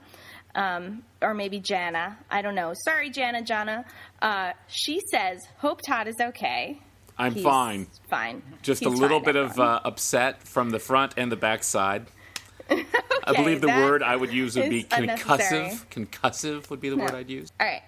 um, 0.56 1.04
or 1.22 1.34
maybe 1.34 1.60
Jana. 1.60 2.18
I 2.30 2.42
don't 2.42 2.56
know. 2.56 2.74
Sorry, 2.86 3.10
Jana. 3.10 3.42
Jana. 3.42 3.86
Uh, 4.22 4.54
she 4.68 5.02
says, 5.12 5.46
"Hope 5.58 5.82
Tod 5.82 6.08
is 6.08 6.20
okay." 6.20 6.80
I'm 7.18 7.34
He's 7.34 7.44
fine. 7.44 7.88
Fine. 8.10 8.42
Just 8.62 8.80
He's 8.82 8.88
a 8.88 8.96
little 8.96 9.20
bit 9.20 9.36
of 9.36 9.60
uh, 9.60 9.82
upset 9.84 10.48
from 10.48 10.70
the 10.70 10.80
front 10.80 11.16
and 11.18 11.30
the 11.30 11.36
back 11.36 11.64
side. 11.64 12.08
I 12.70 13.34
believe 13.36 13.60
the 13.60 13.68
word 13.68 14.02
I 14.04 14.16
would 14.16 14.32
use 14.32 14.56
would 14.56 14.70
be 14.70 14.84
concussive. 14.86 15.86
Concussive 15.88 16.70
would 16.70 16.80
be 16.80 16.90
the 16.90 16.98
word 16.98 17.12
I'd 17.12 17.30
use. 17.30 17.52
All 17.60 17.68
right. 17.68 17.82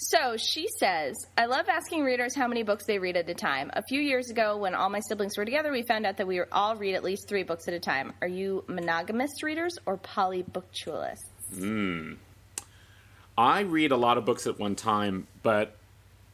So 0.00 0.36
she 0.36 0.68
says, 0.78 1.16
I 1.36 1.46
love 1.46 1.68
asking 1.68 2.04
readers 2.04 2.34
how 2.34 2.46
many 2.46 2.62
books 2.62 2.84
they 2.86 3.00
read 3.00 3.16
at 3.16 3.28
a 3.28 3.34
time. 3.34 3.72
A 3.74 3.82
few 3.82 4.00
years 4.00 4.30
ago, 4.30 4.56
when 4.56 4.76
all 4.76 4.88
my 4.88 5.00
siblings 5.00 5.36
were 5.36 5.44
together, 5.44 5.72
we 5.72 5.82
found 5.82 6.06
out 6.06 6.18
that 6.18 6.26
we 6.26 6.40
all 6.52 6.76
read 6.76 6.94
at 6.94 7.02
least 7.02 7.28
three 7.28 7.42
books 7.42 7.66
at 7.66 7.74
a 7.74 7.80
time. 7.80 8.12
Are 8.22 8.28
you 8.28 8.64
monogamous 8.68 9.42
readers 9.42 9.76
or 9.86 9.96
polybookturists? 11.52 12.16
I 13.38 13.60
read 13.60 13.92
a 13.92 13.96
lot 13.96 14.18
of 14.18 14.24
books 14.24 14.48
at 14.48 14.58
one 14.58 14.74
time, 14.74 15.28
but 15.44 15.76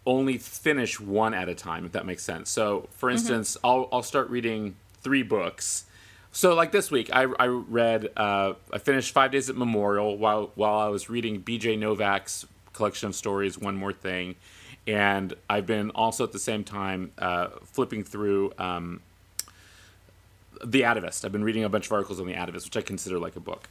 only 0.07 0.39
finish 0.39 0.99
one 0.99 1.35
at 1.35 1.51
a 1.51 1.55
time, 1.55 1.85
if 1.85 1.93
that 1.93 2.07
makes 2.07 2.23
sense. 2.23 2.49
So, 2.49 2.89
for 2.93 3.11
instance, 3.11 3.59
I'll, 3.63 3.91
I'll 3.93 4.03
start 4.03 4.31
reading 4.31 4.77
three 5.03 5.23
books. 5.23 5.85
So, 6.33 6.55
like 6.55 6.73
this 6.73 6.91
week, 6.91 7.11
I, 7.13 7.27
I 7.39 7.47
read, 7.47 8.09
uh, 8.17 8.55
I 8.73 8.79
finished 8.79 9.13
Five 9.13 9.33
Days 9.33 9.51
at 9.51 9.57
Memorial 9.57 10.17
while, 10.17 10.51
while 10.55 10.79
I 10.79 10.89
was 10.89 11.11
reading 11.11 11.43
BJ 11.43 11.79
Novak's 11.79 12.47
collection 12.73 13.09
of 13.09 13.15
stories, 13.15 13.59
One 13.59 13.77
More 13.77 13.93
Thing. 13.93 14.37
And 14.87 15.35
I've 15.49 15.67
been 15.67 15.91
also 15.91 16.25
at 16.25 16.33
the 16.33 16.39
same 16.39 16.65
time 16.65 17.13
uh, 17.19 17.49
flipping 17.65 18.03
through 18.03 18.53
um, 18.59 19.01
The 20.65 20.83
Atavist. 20.83 21.25
I've 21.25 21.33
been 21.33 21.45
reading 21.45 21.65
a 21.65 21.69
bunch 21.69 21.87
of 21.87 21.93
articles 21.93 22.19
on 22.19 22.27
The 22.27 22.35
Atavist, 22.35 22.65
which 22.65 22.77
I 22.79 22.83
consider 22.83 23.19
like 23.19 23.37
a 23.37 23.41
book 23.41 23.69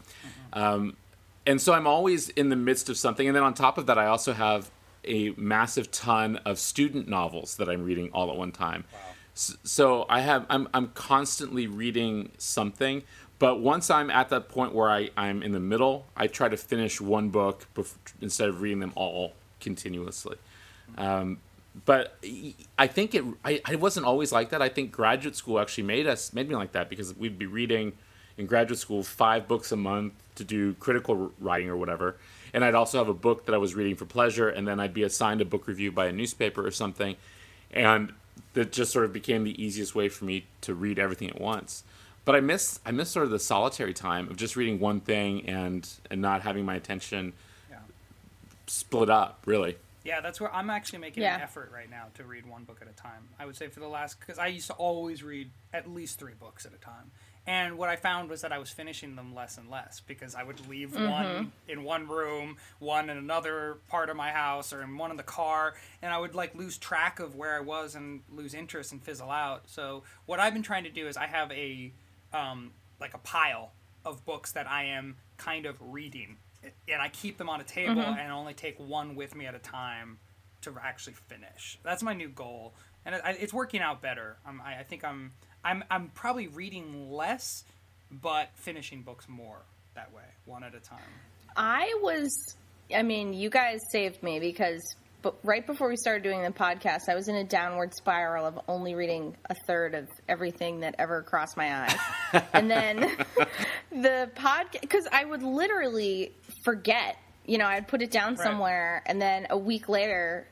and 1.45 1.61
so 1.61 1.73
I'm 1.73 1.87
always 1.87 2.29
in 2.29 2.49
the 2.49 2.55
midst 2.55 2.89
of 2.89 2.97
something. 2.97 3.27
And 3.27 3.35
then 3.35 3.43
on 3.43 3.53
top 3.53 3.77
of 3.77 3.85
that, 3.87 3.97
I 3.97 4.05
also 4.07 4.33
have 4.33 4.69
a 5.05 5.31
massive 5.31 5.91
ton 5.91 6.37
of 6.45 6.57
student 6.59 7.07
novels 7.07 7.57
that 7.57 7.67
I'm 7.69 7.83
reading 7.83 8.09
all 8.13 8.29
at 8.31 8.37
one 8.37 8.51
time. 8.51 8.85
S- 9.35 9.57
So 9.63 10.05
I 10.09 10.21
have 10.21 10.45
I'm 10.49 10.67
I'm 10.73 10.87
constantly 10.89 11.67
reading 11.67 12.31
something. 12.37 13.03
But 13.39 13.59
once 13.59 13.89
I'm 13.89 14.09
at 14.09 14.29
that 14.29 14.47
point 14.47 14.73
where 14.73 14.89
I, 14.89 15.09
I'm 15.17 15.43
in 15.43 15.51
the 15.51 15.59
middle, 15.59 16.05
I 16.15 16.27
try 16.27 16.47
to 16.47 16.55
finish 16.55 17.01
one 17.01 17.29
book 17.29 17.67
instead 18.21 18.47
of 18.47 18.61
reading 18.61 18.79
them 18.79 18.93
all 18.95 19.33
continuously. 19.59 20.37
Um, 20.97 21.39
but 21.85 22.17
I 22.77 22.87
think 22.87 23.15
it. 23.15 23.25
I, 23.43 23.59
I 23.65 23.75
wasn't 23.75 24.05
always 24.05 24.31
like 24.31 24.51
that. 24.51 24.61
I 24.61 24.69
think 24.69 24.91
graduate 24.91 25.35
school 25.35 25.59
actually 25.59 25.83
made 25.85 26.07
us 26.07 26.31
made 26.31 26.47
me 26.47 26.55
like 26.55 26.71
that 26.73 26.89
because 26.89 27.13
we'd 27.17 27.37
be 27.39 27.47
reading 27.47 27.93
in 28.37 28.45
graduate 28.45 28.79
school 28.79 29.03
five 29.03 29.47
books 29.47 29.71
a 29.73 29.75
month 29.75 30.13
to 30.35 30.43
do 30.43 30.73
critical 30.75 31.31
writing 31.39 31.69
or 31.69 31.77
whatever, 31.77 32.17
and 32.53 32.63
I'd 32.63 32.75
also 32.75 32.97
have 32.97 33.07
a 33.09 33.13
book 33.13 33.45
that 33.45 33.55
I 33.55 33.57
was 33.57 33.75
reading 33.75 33.95
for 33.95 34.05
pleasure, 34.05 34.49
and 34.49 34.67
then 34.67 34.79
I'd 34.79 34.93
be 34.93 35.03
assigned 35.03 35.41
a 35.41 35.45
book 35.45 35.67
review 35.67 35.91
by 35.91 36.07
a 36.07 36.11
newspaper 36.11 36.65
or 36.65 36.71
something, 36.71 37.15
and 37.71 38.13
that 38.53 38.71
just 38.71 38.91
sort 38.91 39.05
of 39.05 39.13
became 39.13 39.43
the 39.43 39.61
easiest 39.63 39.95
way 39.95 40.09
for 40.09 40.25
me 40.25 40.45
to 40.61 40.73
read 40.73 40.99
everything 40.99 41.29
at 41.29 41.39
once. 41.41 41.83
But 42.25 42.35
I 42.35 42.39
miss 42.39 42.79
I 42.85 42.91
miss 42.91 43.09
sort 43.09 43.25
of 43.25 43.31
the 43.31 43.39
solitary 43.39 43.93
time 43.93 44.29
of 44.29 44.37
just 44.37 44.55
reading 44.55 44.79
one 44.79 45.01
thing 45.01 45.47
and 45.49 45.87
and 46.09 46.21
not 46.21 46.41
having 46.43 46.63
my 46.65 46.75
attention 46.75 47.33
Yeah. 47.69 47.77
split 48.67 49.09
up 49.09 49.41
really. 49.45 49.77
Yeah, 50.05 50.19
that's 50.21 50.39
where 50.41 50.53
I'm 50.53 50.69
actually 50.69 50.99
making 50.99 51.23
Yeah. 51.23 51.35
an 51.35 51.41
effort 51.41 51.71
right 51.73 51.89
now 51.89 52.07
to 52.15 52.23
read 52.25 52.45
one 52.45 52.63
book 52.65 52.79
at 52.81 52.87
a 52.87 52.93
time. 52.93 53.27
I 53.39 53.45
would 53.45 53.55
say 53.55 53.67
for 53.67 53.79
the 53.79 53.87
last 53.87 54.19
because 54.19 54.37
I 54.39 54.47
used 54.47 54.67
to 54.67 54.73
always 54.73 55.23
read 55.23 55.51
at 55.73 55.89
least 55.89 56.19
three 56.19 56.33
books 56.33 56.65
at 56.65 56.73
a 56.73 56.77
time, 56.77 57.11
and 57.45 57.77
what 57.77 57.89
I 57.89 57.97
found 57.97 58.29
was 58.29 58.41
that 58.41 58.53
I 58.53 58.57
was 58.57 58.69
finishing 58.69 59.15
them 59.15 59.35
less 59.35 59.57
and 59.57 59.69
less 59.69 59.99
because 59.99 60.33
I 60.33 60.43
would 60.43 60.65
leave 60.69 60.95
one 60.95 61.51
in 61.67 61.83
one 61.83 62.07
room, 62.07 62.57
one 62.79 63.09
in 63.09 63.17
another 63.17 63.79
part 63.89 64.09
of 64.09 64.15
my 64.15 64.31
house, 64.31 64.71
or 64.71 64.81
in 64.81 64.97
one 64.97 65.11
in 65.11 65.17
the 65.17 65.23
car, 65.23 65.73
and 66.01 66.13
I 66.13 66.19
would 66.19 66.35
like 66.35 66.55
lose 66.55 66.77
track 66.77 67.19
of 67.19 67.35
where 67.35 67.55
I 67.55 67.59
was 67.59 67.95
and 67.95 68.21
lose 68.31 68.53
interest 68.53 68.91
and 68.93 69.01
fizzle 69.03 69.29
out. 69.29 69.63
So 69.67 70.03
what 70.25 70.39
I've 70.39 70.53
been 70.53 70.63
trying 70.63 70.85
to 70.85 70.89
do 70.89 71.07
is 71.07 71.17
I 71.17 71.27
have 71.27 71.51
a 71.51 71.91
um, 72.33 72.71
like 72.99 73.13
a 73.13 73.19
pile 73.19 73.71
of 74.05 74.25
books 74.25 74.53
that 74.53 74.69
I 74.69 74.85
am 74.85 75.17
kind 75.37 75.65
of 75.65 75.75
reading, 75.81 76.37
and 76.87 77.01
I 77.01 77.09
keep 77.09 77.37
them 77.37 77.49
on 77.49 77.59
a 77.59 77.65
table 77.65 78.01
and 78.01 78.31
only 78.31 78.53
take 78.53 78.79
one 78.79 79.15
with 79.15 79.35
me 79.35 79.45
at 79.45 79.55
a 79.55 79.59
time 79.59 80.17
to 80.61 80.73
actually 80.81 81.13
finish. 81.27 81.77
That's 81.83 82.01
my 82.03 82.13
new 82.13 82.29
goal, 82.29 82.73
and 83.05 83.15
it, 83.15 83.21
it's 83.39 83.53
working 83.53 83.81
out 83.81 84.01
better. 84.01 84.37
I'm, 84.45 84.61
I, 84.61 84.79
I 84.79 84.83
think 84.83 85.03
I'm 85.03 85.31
I'm 85.63 85.83
I'm 85.89 86.09
probably 86.09 86.47
reading 86.47 87.11
less, 87.11 87.63
but 88.11 88.49
finishing 88.55 89.01
books 89.01 89.27
more 89.29 89.59
that 89.95 90.13
way, 90.13 90.23
one 90.45 90.63
at 90.63 90.73
a 90.75 90.79
time. 90.79 90.99
I 91.55 91.93
was, 92.01 92.55
I 92.95 93.03
mean, 93.03 93.33
you 93.33 93.49
guys 93.49 93.79
saved 93.91 94.23
me 94.23 94.39
because 94.39 94.81
but 95.21 95.35
right 95.43 95.65
before 95.65 95.87
we 95.87 95.95
started 95.95 96.21
doing 96.23 96.41
the 96.43 96.49
podcast, 96.51 97.07
I 97.07 97.15
was 97.15 97.29
in 97.29 97.35
a 97.35 97.45
downward 97.45 97.93
spiral 97.95 98.45
of 98.45 98.59
only 98.67 98.93
reading 98.93 99.37
a 99.49 99.55
third 99.67 99.95
of 99.95 100.09
everything 100.27 100.81
that 100.81 100.95
ever 100.99 101.21
crossed 101.23 101.55
my 101.55 101.85
eyes. 101.85 102.43
and 102.53 102.69
then 102.69 103.09
the 103.89 104.29
podcast, 104.35 104.81
because 104.81 105.07
I 105.13 105.23
would 105.23 105.41
literally 105.41 106.33
forget, 106.65 107.17
you 107.45 107.57
know, 107.57 107.65
I'd 107.65 107.87
put 107.87 108.01
it 108.01 108.11
down 108.11 108.33
Right. 108.35 108.43
somewhere 108.43 109.01
and 109.05 109.21
then 109.21 109.47
a 109.49 109.57
week 109.57 109.87
later 109.87 110.45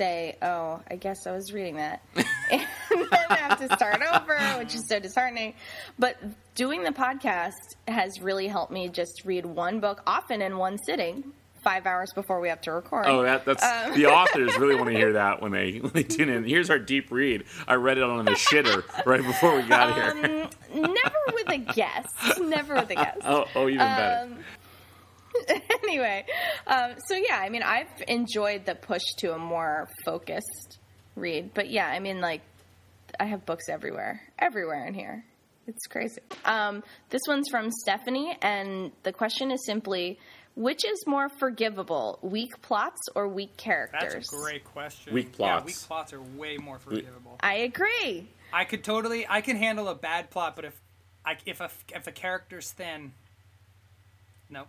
say, 0.00 0.36
oh, 0.40 0.80
I 0.90 0.96
guess 0.96 1.26
I 1.26 1.32
was 1.32 1.52
reading 1.52 1.76
that. 1.76 2.00
and 2.14 2.24
then 2.90 3.08
I 3.28 3.36
have 3.36 3.58
to 3.60 3.76
start 3.76 4.00
over, 4.14 4.38
which 4.58 4.74
is 4.74 4.88
so 4.88 4.98
disheartening. 4.98 5.52
But 5.98 6.16
doing 6.54 6.82
the 6.82 6.90
podcast 6.90 7.52
has 7.86 8.18
really 8.20 8.48
helped 8.48 8.72
me 8.72 8.88
just 8.88 9.26
read 9.26 9.44
one 9.44 9.78
book, 9.80 10.02
often 10.06 10.40
in 10.40 10.56
one 10.56 10.78
sitting, 10.86 11.32
five 11.62 11.84
hours 11.84 12.12
before 12.14 12.40
we 12.40 12.48
have 12.48 12.62
to 12.62 12.72
record. 12.72 13.04
Oh, 13.08 13.22
that, 13.24 13.44
that's 13.44 13.62
Um, 13.62 13.92
the 13.94 14.06
authors 14.18 14.56
really 14.56 14.74
want 14.74 14.86
to 14.88 14.96
hear 14.96 15.12
that 15.12 15.42
when 15.42 15.52
they 15.52 15.78
when 15.78 15.92
they 15.92 16.02
tune 16.02 16.30
in. 16.30 16.44
Here's 16.44 16.70
our 16.70 16.78
deep 16.78 17.10
read. 17.10 17.44
I 17.68 17.74
read 17.74 17.98
it 17.98 18.02
on 18.02 18.24
the 18.24 18.30
shitter 18.32 18.82
right 19.04 19.22
before 19.22 19.54
we 19.54 19.62
got 19.68 19.94
here. 19.94 20.48
Never 20.74 21.18
with 21.34 21.50
a 21.50 21.58
guest. 21.58 22.40
Never 22.40 22.74
with 22.76 22.90
a 22.90 22.94
guest. 22.94 23.18
Oh, 23.26 23.44
oh, 23.54 23.68
even 23.68 23.78
better. 23.78 24.30
Anyway, 25.82 26.24
um, 26.68 26.92
so 27.08 27.16
yeah, 27.16 27.38
I 27.40 27.48
mean, 27.48 27.62
I've 27.64 27.88
enjoyed 28.06 28.64
the 28.64 28.76
push 28.76 29.02
to 29.18 29.32
a 29.34 29.38
more 29.38 29.88
focused 30.04 30.78
read, 31.16 31.52
but 31.52 31.68
yeah, 31.68 31.86
I 31.86 31.98
mean, 31.98 32.20
like, 32.20 32.42
I 33.18 33.24
have 33.24 33.44
books 33.44 33.68
everywhere, 33.68 34.20
everywhere 34.38 34.86
in 34.86 34.94
here. 34.94 35.24
It's 35.66 35.86
crazy. 35.88 36.20
Um, 36.44 36.84
this 37.08 37.22
one's 37.26 37.48
from 37.48 37.70
Stephanie, 37.72 38.36
and 38.40 38.92
the 39.02 39.12
question 39.12 39.50
is 39.50 39.64
simply 39.66 40.18
which 40.54 40.84
is 40.84 41.04
more 41.06 41.28
forgivable, 41.28 42.18
weak 42.22 42.60
plots 42.62 43.00
or 43.14 43.28
weak 43.28 43.56
characters? 43.56 44.12
That's 44.12 44.32
a 44.32 44.36
great 44.36 44.64
question. 44.64 45.14
Weak 45.14 45.30
Yeah, 45.38 45.60
plots. 45.60 45.66
weak 45.66 45.76
plots 45.88 46.12
are 46.12 46.20
way 46.20 46.56
more 46.56 46.78
forgivable. 46.78 47.38
I 47.40 47.54
agree. 47.58 48.28
I 48.52 48.64
could 48.64 48.82
totally, 48.84 49.26
I 49.28 49.40
can 49.40 49.56
handle 49.56 49.88
a 49.88 49.94
bad 49.94 50.30
plot, 50.30 50.56
but 50.56 50.64
if, 50.66 50.80
I, 51.24 51.36
if 51.46 51.60
a 51.60 51.70
if 51.94 52.06
a 52.06 52.12
character's 52.12 52.72
thin, 52.72 53.12
no. 54.48 54.64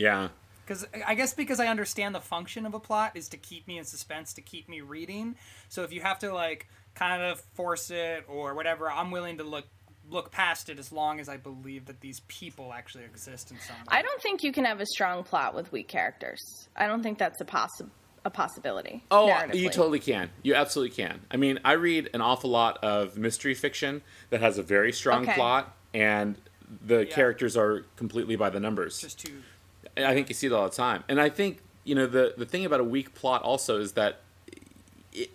Yeah. 0.00 0.28
Because 0.64 0.86
I 1.06 1.14
guess 1.14 1.34
because 1.34 1.58
I 1.60 1.66
understand 1.66 2.14
the 2.14 2.20
function 2.20 2.64
of 2.64 2.74
a 2.74 2.80
plot 2.80 3.12
is 3.16 3.28
to 3.30 3.36
keep 3.36 3.66
me 3.66 3.76
in 3.78 3.84
suspense, 3.84 4.32
to 4.34 4.40
keep 4.40 4.68
me 4.68 4.80
reading. 4.80 5.34
So 5.68 5.82
if 5.82 5.92
you 5.92 6.00
have 6.00 6.20
to 6.20 6.32
like 6.32 6.68
kind 6.94 7.22
of 7.22 7.40
force 7.54 7.90
it 7.90 8.24
or 8.28 8.54
whatever, 8.54 8.90
I'm 8.90 9.10
willing 9.10 9.38
to 9.38 9.44
look 9.44 9.66
look 10.08 10.30
past 10.32 10.68
it 10.68 10.78
as 10.78 10.90
long 10.90 11.20
as 11.20 11.28
I 11.28 11.36
believe 11.36 11.86
that 11.86 12.00
these 12.00 12.20
people 12.28 12.72
actually 12.72 13.04
exist 13.04 13.50
in 13.50 13.58
some 13.60 13.76
way. 13.76 13.82
I 13.88 14.02
don't 14.02 14.20
think 14.22 14.42
you 14.42 14.52
can 14.52 14.64
have 14.64 14.80
a 14.80 14.86
strong 14.86 15.22
plot 15.22 15.54
with 15.54 15.70
weak 15.70 15.86
characters. 15.88 16.68
I 16.76 16.86
don't 16.86 17.02
think 17.02 17.18
that's 17.18 17.40
a 17.40 17.44
possi- 17.44 17.88
a 18.24 18.30
possibility. 18.30 19.02
Oh, 19.10 19.26
you 19.52 19.70
totally 19.70 19.98
can. 20.00 20.30
You 20.42 20.54
absolutely 20.54 20.94
can. 20.94 21.20
I 21.30 21.36
mean, 21.36 21.58
I 21.64 21.72
read 21.72 22.10
an 22.14 22.20
awful 22.20 22.50
lot 22.50 22.78
of 22.82 23.16
mystery 23.16 23.54
fiction 23.54 24.02
that 24.30 24.40
has 24.40 24.58
a 24.58 24.62
very 24.62 24.92
strong 24.92 25.22
Okay. 25.22 25.34
plot, 25.34 25.74
and 25.94 26.36
the 26.86 27.06
characters 27.06 27.56
are 27.56 27.86
completely 27.96 28.36
by 28.36 28.50
the 28.50 28.60
numbers. 28.60 29.00
just 29.00 29.18
too. 29.24 29.42
I 29.96 30.14
think 30.14 30.28
you 30.28 30.34
see 30.34 30.46
it 30.46 30.52
all 30.52 30.68
the 30.68 30.74
time. 30.74 31.04
And 31.08 31.20
I 31.20 31.28
think, 31.28 31.58
you 31.84 31.94
know, 31.94 32.06
the, 32.06 32.34
the 32.36 32.46
thing 32.46 32.64
about 32.64 32.80
a 32.80 32.84
weak 32.84 33.14
plot 33.14 33.42
also 33.42 33.80
is 33.80 33.92
that 33.92 34.20
it, 35.12 35.30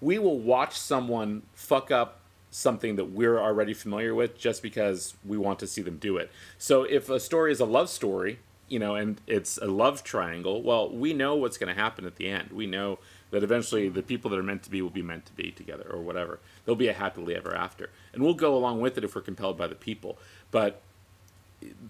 we 0.00 0.18
will 0.18 0.38
watch 0.38 0.78
someone 0.78 1.42
fuck 1.52 1.90
up 1.90 2.20
something 2.50 2.96
that 2.96 3.06
we're 3.06 3.38
already 3.38 3.74
familiar 3.74 4.14
with 4.14 4.36
just 4.36 4.62
because 4.62 5.14
we 5.24 5.36
want 5.36 5.58
to 5.60 5.66
see 5.66 5.82
them 5.82 5.98
do 5.98 6.16
it. 6.16 6.30
So 6.58 6.82
if 6.82 7.08
a 7.08 7.20
story 7.20 7.52
is 7.52 7.60
a 7.60 7.64
love 7.64 7.88
story, 7.88 8.40
you 8.68 8.78
know, 8.78 8.94
and 8.94 9.20
it's 9.26 9.58
a 9.58 9.66
love 9.66 10.02
triangle, 10.02 10.62
well, 10.62 10.90
we 10.90 11.12
know 11.12 11.34
what's 11.36 11.58
going 11.58 11.74
to 11.74 11.80
happen 11.80 12.04
at 12.04 12.16
the 12.16 12.28
end. 12.28 12.50
We 12.52 12.66
know 12.66 12.98
that 13.30 13.42
eventually 13.42 13.88
the 13.88 14.02
people 14.02 14.30
that 14.30 14.38
are 14.38 14.44
meant 14.44 14.62
to 14.64 14.70
be 14.70 14.82
will 14.82 14.90
be 14.90 15.02
meant 15.02 15.26
to 15.26 15.32
be 15.32 15.50
together 15.52 15.88
or 15.88 16.00
whatever. 16.00 16.40
There'll 16.64 16.76
be 16.76 16.88
a 16.88 16.92
happily 16.92 17.36
ever 17.36 17.54
after. 17.54 17.90
And 18.12 18.22
we'll 18.22 18.34
go 18.34 18.56
along 18.56 18.80
with 18.80 18.98
it 18.98 19.04
if 19.04 19.14
we're 19.14 19.22
compelled 19.22 19.56
by 19.56 19.68
the 19.68 19.74
people. 19.74 20.18
But 20.50 20.82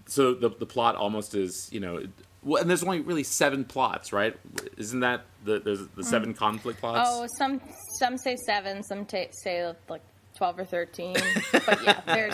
so 0.05 0.33
the 0.33 0.49
the 0.49 0.65
plot 0.65 0.95
almost 0.95 1.35
is 1.35 1.69
you 1.71 1.79
know 1.79 2.03
well, 2.43 2.61
and 2.61 2.69
there's 2.69 2.83
only 2.83 2.99
really 3.01 3.23
seven 3.23 3.63
plots 3.63 4.11
right 4.11 4.35
isn't 4.77 4.99
that 5.01 5.21
the 5.45 5.59
there's 5.59 5.87
the 5.95 6.03
seven 6.03 6.33
conflict 6.33 6.79
plots 6.79 7.09
Oh, 7.11 7.27
some 7.37 7.61
some 7.99 8.17
say 8.17 8.35
seven, 8.45 8.83
some 8.83 9.05
ta 9.05 9.25
say 9.31 9.73
like 9.89 10.01
twelve 10.35 10.57
or 10.59 10.65
thirteen. 10.65 11.15
but 11.51 11.83
yeah, 11.83 12.01
there's 12.05 12.33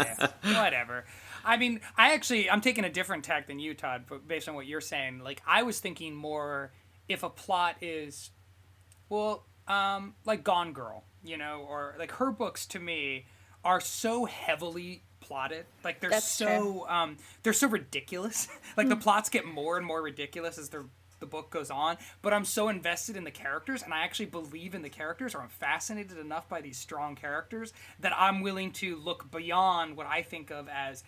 whatever. 0.56 1.06
I 1.44 1.58
mean, 1.58 1.80
I 1.98 2.14
actually 2.14 2.50
I'm 2.50 2.62
taking 2.62 2.86
a 2.86 2.90
different 2.90 3.24
tack 3.24 3.48
than 3.48 3.60
you, 3.60 3.74
Tod, 3.74 4.04
but 4.08 4.28
based 4.28 4.48
on 4.50 4.56
what 4.56 4.66
you're 4.66 4.82
saying. 4.82 5.20
Like 5.24 5.42
I 5.48 5.64
was 5.64 5.80
thinking 5.80 6.16
more 6.16 6.72
if 7.10 7.24
a 7.24 7.30
plot 7.30 7.78
is 7.82 8.32
well, 9.10 9.46
um, 9.68 10.16
like 10.26 10.44
Gone 10.44 10.74
Girl, 10.74 11.04
you 11.24 11.38
know, 11.38 11.66
or 11.68 11.96
like 12.00 12.12
her 12.14 12.32
books 12.32 12.66
to 12.68 12.80
me 12.80 13.26
are 13.64 13.80
so 13.82 14.26
heavily 14.26 15.04
plotted. 15.28 15.66
Like 15.84 16.00
they're 16.00 16.10
That's 16.10 16.28
so 16.28 16.88
um 16.90 17.18
they're 17.44 17.54
so 17.54 17.68
ridiculous. 17.68 18.48
like 18.78 18.90
the 18.90 18.96
plots 18.96 19.30
get 19.30 19.46
more 19.46 19.78
and 19.78 19.86
more 19.86 20.02
ridiculous 20.02 20.58
as 20.58 20.70
they're 20.70 20.86
the 21.20 21.26
book 21.26 21.50
goes 21.50 21.72
on, 21.72 21.98
but 22.22 22.32
I'm 22.32 22.46
so 22.46 22.70
invested 22.70 23.18
in 23.18 23.24
the 23.24 23.32
characters 23.32 23.82
and 23.82 23.92
I 23.92 24.04
actually 24.04 24.28
believe 24.28 24.76
in 24.76 24.84
the 24.84 24.90
characters 24.90 25.34
or 25.34 25.42
I'm 25.42 25.50
fascinated 25.50 26.20
enough 26.20 26.48
by 26.48 26.62
these 26.62 26.78
strong 26.78 27.16
characters 27.16 27.74
that 28.00 28.14
I'm 28.16 28.42
willing 28.42 28.72
to 28.74 28.96
look 28.96 29.32
beyond 29.32 29.98
what 29.98 30.06
I 30.06 30.22
think 30.22 30.52
of 30.52 30.70
as 30.70 31.04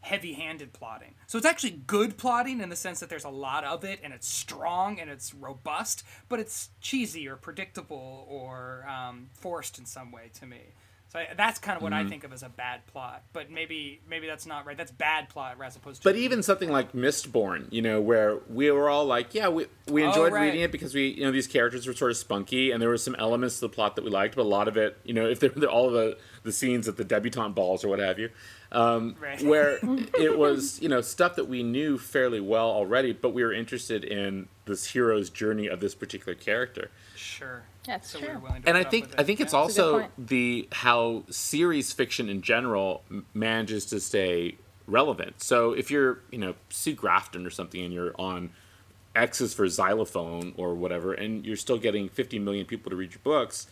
heavy-handed 0.00 0.72
plotting. 0.72 1.14
So 1.28 1.38
it's 1.38 1.46
actually 1.46 1.82
good 1.86 2.18
plotting 2.18 2.60
in 2.60 2.70
the 2.70 2.76
sense 2.76 2.98
that 2.98 3.08
there's 3.08 3.24
a 3.24 3.30
lot 3.30 3.62
of 3.62 3.84
it 3.84 4.00
and 4.02 4.12
it's 4.12 4.28
strong 4.28 4.98
and 4.98 5.08
it's 5.08 5.32
robust, 5.32 6.02
but 6.28 6.40
it's 6.40 6.70
cheesy 6.80 7.28
or 7.28 7.36
predictable 7.36 8.26
or 8.28 8.84
um, 8.88 9.28
forced 9.32 9.78
in 9.78 9.86
some 9.86 10.10
way 10.10 10.30
to 10.40 10.46
me. 10.46 10.72
So 11.12 11.18
I, 11.18 11.28
that's 11.36 11.58
kind 11.58 11.76
of 11.76 11.82
what 11.82 11.92
Mm-hmm. 11.92 12.06
I 12.06 12.08
think 12.08 12.24
of 12.24 12.32
as 12.32 12.42
a 12.42 12.48
bad 12.48 12.86
plot. 12.86 13.22
But 13.34 13.50
maybe 13.50 14.00
maybe 14.08 14.26
that's 14.26 14.46
not 14.46 14.64
right. 14.64 14.76
That's 14.78 14.90
bad 14.90 15.28
plot 15.28 15.56
as 15.62 15.76
opposed 15.76 16.02
to. 16.02 16.08
but 16.08 16.16
even 16.16 16.42
something 16.42 16.70
like 16.70 16.92
mistborn 16.92 17.70
you 17.70 17.82
know 17.82 18.00
where 18.00 18.38
we 18.48 18.70
were 18.70 18.88
all 18.88 19.04
like 19.04 19.34
yeah 19.34 19.48
we, 19.48 19.66
we 19.88 20.02
Oh, 20.04 20.08
enjoyed 20.08 20.32
right. 20.32 20.46
reading 20.46 20.62
it 20.62 20.72
because 20.72 20.94
we 20.94 21.08
you 21.08 21.24
know 21.24 21.30
these 21.30 21.46
characters 21.46 21.86
were 21.86 21.92
sort 21.92 22.10
of 22.12 22.16
spunky 22.16 22.70
and 22.70 22.80
there 22.80 22.88
were 22.88 22.96
some 22.96 23.14
elements 23.16 23.56
to 23.56 23.60
the 23.62 23.68
plot 23.68 23.96
that 23.96 24.04
we 24.04 24.10
liked 24.10 24.36
but 24.36 24.42
a 24.42 24.48
lot 24.48 24.68
of 24.68 24.76
it 24.78 24.96
you 25.04 25.12
know 25.12 25.28
if 25.28 25.38
they're, 25.40 25.50
they're 25.50 25.68
all 25.70 25.90
the 25.90 26.16
the 26.44 26.52
scenes 26.52 26.88
at 26.88 26.96
the 26.96 27.04
debutante 27.04 27.54
balls 27.54 27.84
or 27.84 27.88
what 27.88 27.98
have 27.98 28.18
you 28.18 28.30
um, 28.72 29.14
Right. 29.20 29.42
where 29.42 29.78
it 30.18 30.38
was 30.38 30.80
you 30.80 30.88
know 30.88 31.02
stuff 31.02 31.36
that 31.36 31.46
we 31.46 31.62
knew 31.62 31.98
fairly 31.98 32.40
well 32.40 32.70
already 32.70 33.12
but 33.12 33.34
we 33.34 33.44
were 33.44 33.52
interested 33.52 34.02
in 34.02 34.48
this 34.64 34.86
hero's 34.92 35.28
journey 35.28 35.66
of 35.66 35.80
this 35.80 35.94
particular 35.94 36.34
character 36.34 36.90
sure. 37.14 37.64
That's 37.86 38.10
so 38.10 38.18
true. 38.18 38.28
we're 38.28 38.38
willing 38.38 38.62
to 38.62 38.68
and 38.68 38.78
I 38.78 38.84
think 38.84 39.08
I 39.18 39.24
think 39.24 39.40
it's 39.40 39.52
Yeah. 39.52 39.60
That's 39.66 39.78
also 39.78 40.08
the 40.18 40.68
how 40.72 41.24
series 41.30 41.92
fiction 41.92 42.28
in 42.28 42.42
general 42.42 43.02
manages 43.34 43.86
to 43.86 44.00
stay 44.00 44.56
relevant. 44.86 45.42
So 45.42 45.72
if 45.72 45.90
you're 45.90 46.20
you 46.30 46.38
know 46.38 46.54
Sue 46.70 46.94
Grafton 46.94 47.46
or 47.46 47.50
something 47.50 47.80
and 47.82 47.92
you're 47.92 48.14
on 48.18 48.50
X 49.14 49.40
is 49.40 49.52
for 49.52 49.68
xylophone 49.68 50.54
or 50.56 50.74
whatever, 50.74 51.12
and 51.12 51.44
you're 51.44 51.56
still 51.56 51.76
getting 51.78 52.08
50 52.08 52.38
million 52.38 52.64
people 52.66 52.88
to 52.90 52.96
read 52.96 53.10
your 53.12 53.20
books. 53.22 53.66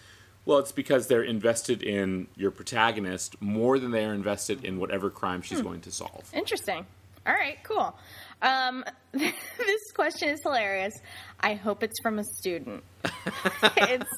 Well, 0.45 0.59
it's 0.59 0.73
because 0.73 1.07
they're 1.07 1.23
invested 1.23 1.83
in 1.83 2.27
your 2.37 2.51
protagonist 2.51 3.41
more 3.41 3.79
than 3.79 3.91
they 3.91 4.05
are 4.05 4.13
invested 4.15 4.65
in 4.65 4.79
whatever 4.79 5.09
crime 5.11 5.41
Hmm. 5.41 5.45
she's 5.47 5.63
going 5.63 5.81
to 5.83 5.93
solve. 5.93 6.29
Interesting. 6.35 6.85
All 7.27 7.35
right, 7.35 7.59
cool. 7.63 7.95
Um, 8.43 8.85
this 9.13 9.93
question 9.95 10.29
is 10.31 10.41
hilarious. 10.43 10.95
I 11.41 11.55
hope 11.55 11.83
it's 11.83 12.01
from 12.03 12.19
a 12.19 12.25
student. 12.39 12.85
it's 13.77 14.11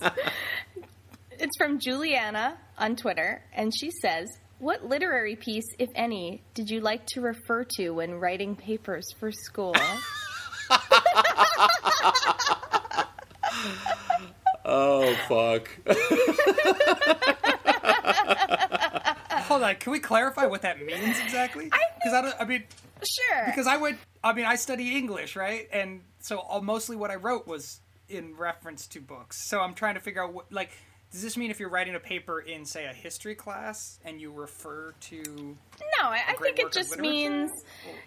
it's 1.32 1.56
from 1.58 1.78
Juliana 1.80 2.56
on 2.78 2.96
Twitter, 2.96 3.42
and 3.54 3.72
she 3.76 3.90
says, 4.02 4.28
"What 4.58 4.84
literary 4.84 5.36
piece, 5.36 5.66
if 5.78 5.88
any, 5.94 6.42
did 6.54 6.70
you 6.70 6.80
like 6.80 7.06
to 7.14 7.20
refer 7.20 7.64
to 7.76 7.90
when 7.90 8.14
writing 8.14 8.56
papers 8.56 9.06
for 9.18 9.30
school?" 9.32 9.74
Oh 14.64 15.14
fuck! 15.28 15.68
Hold 19.48 19.62
on. 19.64 19.74
Can 19.76 19.92
we 19.92 19.98
clarify 19.98 20.46
what 20.46 20.62
that 20.62 20.80
means 20.80 21.18
exactly? 21.20 21.64
Because 21.64 22.14
I, 22.14 22.22
don't. 22.22 22.34
I 22.40 22.44
mean, 22.44 22.62
sure. 23.06 23.46
because 23.46 23.66
I 23.66 23.76
would. 23.76 23.98
I 24.22 24.32
mean, 24.32 24.44
I 24.44 24.56
study 24.56 24.96
English, 24.96 25.36
right? 25.36 25.68
And 25.72 26.02
so 26.20 26.38
all, 26.38 26.60
mostly 26.60 26.96
what 26.96 27.10
I 27.10 27.16
wrote 27.16 27.46
was 27.46 27.80
in 28.08 28.36
reference 28.36 28.86
to 28.88 29.00
books. 29.00 29.48
So 29.48 29.60
I'm 29.60 29.74
trying 29.74 29.94
to 29.94 30.00
figure 30.00 30.22
out 30.22 30.32
what 30.32 30.52
like. 30.52 30.70
Does 31.10 31.20
this 31.20 31.36
mean 31.36 31.50
if 31.50 31.60
you're 31.60 31.68
writing 31.68 31.94
a 31.94 32.00
paper 32.00 32.40
in, 32.40 32.64
say, 32.64 32.86
a 32.86 32.92
history 32.94 33.34
class 33.34 33.98
and 34.02 34.18
you 34.18 34.32
refer 34.32 34.94
to 34.98 35.22
No, 36.00 36.08
I, 36.08 36.20
I 36.26 36.34
think 36.40 36.58
it 36.58 36.72
just 36.72 36.98
means. 36.98 37.50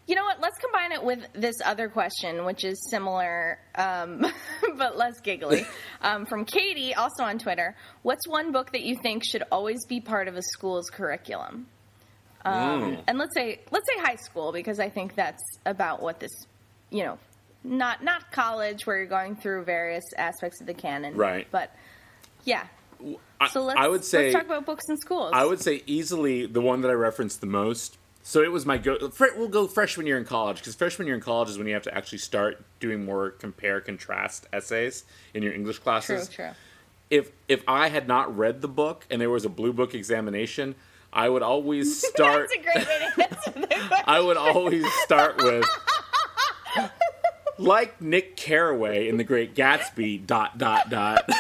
You 0.08 0.16
know 0.16 0.24
what? 0.24 0.42
Let's 0.42 0.58
combine 0.58 0.92
it 0.92 1.04
with 1.04 1.20
this 1.34 1.58
other 1.64 1.88
question, 1.88 2.46
which 2.46 2.66
is 2.66 2.90
similar, 2.90 3.60
um, 3.76 4.26
but 4.78 4.98
less 4.98 5.20
giggly. 5.22 5.68
Um, 6.02 6.28
from 6.28 6.46
Katie, 6.46 6.94
also 6.94 7.24
on 7.24 7.40
Twitter. 7.40 7.76
What's 8.04 8.28
one 8.28 8.52
book 8.52 8.72
that 8.74 8.84
you 8.84 8.96
think 9.02 9.24
should 9.26 9.44
always 9.52 9.86
be 9.88 10.02
part 10.02 10.28
of 10.28 10.36
a 10.36 10.42
school's 10.44 10.90
curriculum? 10.92 11.66
Um, 12.46 12.98
And 13.08 13.18
let's 13.18 13.34
say 13.34 13.60
let's 13.72 13.88
say 13.88 14.00
high 14.02 14.16
school 14.16 14.52
because 14.52 14.80
I 14.80 14.90
think 14.90 15.16
that's 15.16 15.44
about 15.66 16.02
what 16.02 16.20
this, 16.20 16.32
you 16.92 17.04
know, 17.04 17.18
not 17.64 18.04
not 18.04 18.32
college 18.32 18.86
where 18.86 18.98
you're 18.98 19.06
going 19.08 19.36
through 19.36 19.64
various 19.64 20.04
aspects 20.18 20.62
of 20.62 20.68
the 20.68 20.74
canon, 20.74 21.16
Right. 21.16 21.48
But 21.52 21.76
yeah. 22.44 22.68
I, 23.40 23.48
So 23.50 23.64
let's 23.64 23.80
I 23.80 23.88
would 23.88 24.06
say 24.06 24.32
let's 24.32 24.36
talk 24.36 24.46
about 24.46 24.66
books 24.66 24.86
in 24.90 24.98
schools. 24.98 25.32
I 25.34 25.46
would 25.46 25.60
say 25.62 25.84
easily 25.86 26.46
the 26.46 26.62
one 26.62 26.82
that 26.82 26.90
I 26.90 26.94
referenced 26.94 27.42
the 27.42 27.48
most. 27.48 27.98
So 28.24 28.42
it 28.42 28.52
was 28.52 28.66
my 28.66 28.78
go. 28.78 28.98
We'll 29.38 29.50
go 29.50 29.68
freshman 29.68 30.08
year 30.08 30.18
in 30.18 30.26
college 30.26 30.58
because 30.58 30.74
freshman 30.74 31.08
year 31.08 31.16
in 31.16 31.22
college 31.22 31.50
is 31.50 31.58
when 31.58 31.68
you 31.68 31.74
have 31.74 31.84
to 31.84 31.96
actually 31.96 32.18
start 32.20 32.64
doing 32.80 33.06
more 33.06 33.32
compare 33.32 33.82
contrast 33.82 34.48
essays 34.52 35.04
in 35.34 35.44
your 35.44 35.54
English 35.54 35.80
classes. 35.80 36.30
true, 36.30 36.46
true. 36.46 36.54
If 37.12 37.32
if 37.48 37.64
I 37.68 37.90
had 37.90 38.08
not 38.08 38.36
read 38.36 38.62
the 38.62 38.68
book 38.68 39.06
and 39.12 39.22
there 39.22 39.30
was 39.30 39.46
a 39.46 39.50
blue 39.50 39.74
book 39.74 39.94
examination, 39.94 40.74
I 41.16 41.30
would 41.30 41.42
always 41.42 42.06
start. 42.08 42.50
That's 42.54 42.60
a 42.60 42.64
great 42.64 42.88
way 42.88 43.00
to 43.16 43.24
answer 43.36 43.52
the 43.60 43.68
question. 43.68 44.04
I 44.06 44.20
would 44.20 44.38
always 44.38 44.86
start 45.04 45.38
with. 45.38 45.66
like 47.58 48.02
Nick 48.02 48.36
Carraway 48.36 49.08
in 49.08 49.16
The 49.18 49.24
Great 49.24 49.56
Gatsby. 49.56 50.26
Dot 50.28 50.58
dot 50.58 50.90
dot. 50.90 51.24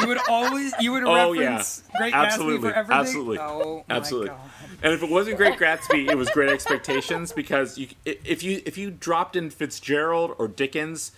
You 0.00 0.06
would 0.06 0.20
always 0.28 0.72
you 0.80 0.92
would 0.92 1.02
Oh, 1.02 1.32
reference 1.32 1.82
yeah. 1.92 1.98
Great 1.98 2.14
Absolutely. 2.14 2.68
Gatsby 2.68 2.72
for 2.72 2.76
everything. 2.78 3.00
Absolutely. 3.00 3.38
Oh 3.40 3.84
my 3.88 3.96
Absolutely. 3.96 4.28
God. 4.28 4.40
And 4.82 4.92
if 4.94 5.02
it 5.02 5.10
wasn't 5.10 5.36
Great 5.36 5.58
Gatsby, 5.58 6.08
it 6.08 6.16
was 6.16 6.30
Great 6.30 6.48
Expectations 6.50 7.32
because 7.32 7.76
you, 7.76 7.88
if 8.04 8.42
you 8.42 8.62
if 8.64 8.78
you 8.78 8.90
dropped 8.90 9.34
in 9.36 9.50
Fitzgerald 9.50 10.34
or 10.38 10.46
Dickens, 10.48 11.10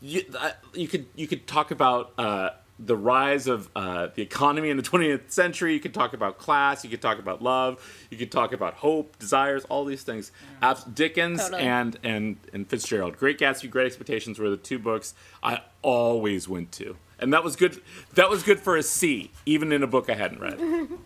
you, 0.00 0.22
uh, 0.38 0.52
you 0.72 0.86
could 0.88 1.06
you 1.16 1.26
could 1.26 1.46
talk 1.48 1.70
about 1.72 2.12
uh, 2.16 2.50
the 2.78 2.96
rise 2.96 3.46
of 3.46 3.68
uh, 3.74 4.08
the 4.14 4.22
economy 4.22 4.70
in 4.70 4.76
the 4.76 4.82
20th 4.82 5.30
century. 5.30 5.74
You 5.74 5.80
could 5.80 5.94
talk 5.94 6.12
about 6.12 6.38
class. 6.38 6.84
You 6.84 6.90
could 6.90 7.02
talk 7.02 7.18
about 7.18 7.42
love. 7.42 7.82
You 8.10 8.16
could 8.16 8.30
talk 8.30 8.52
about 8.52 8.74
hope, 8.74 9.18
desires, 9.18 9.64
all 9.68 9.84
these 9.84 10.02
things. 10.02 10.30
Abs- 10.62 10.84
Dickens 10.84 11.40
Totally. 11.42 11.62
and 11.62 11.98
and 12.02 12.36
and 12.52 12.68
Fitzgerald. 12.68 13.16
Great 13.16 13.38
Gatsby, 13.38 13.70
Great 13.70 13.86
Expectations 13.86 14.38
were 14.38 14.50
the 14.50 14.56
two 14.56 14.78
books 14.78 15.14
I 15.42 15.62
always 15.82 16.48
went 16.48 16.72
to. 16.72 16.96
And 17.20 17.32
that 17.32 17.42
was 17.42 17.56
good. 17.56 17.80
That 18.14 18.30
was 18.30 18.44
good 18.44 18.60
for 18.60 18.76
a 18.76 18.82
C, 18.82 19.32
even 19.44 19.72
in 19.72 19.82
a 19.82 19.88
book 19.88 20.08
I 20.08 20.14
hadn't 20.14 20.40
read. 20.40 20.88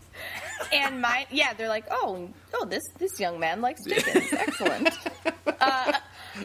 And 0.72 1.00
my 1.02 1.26
yeah, 1.28 1.54
they're 1.54 1.68
like, 1.68 1.87
oh, 1.90 2.28
oh, 2.54 2.64
this 2.66 2.82
this 2.98 3.18
young 3.18 3.40
man 3.40 3.61
likes 3.61 3.82
Dickens. 3.85 4.28
Excellent. 4.32 4.90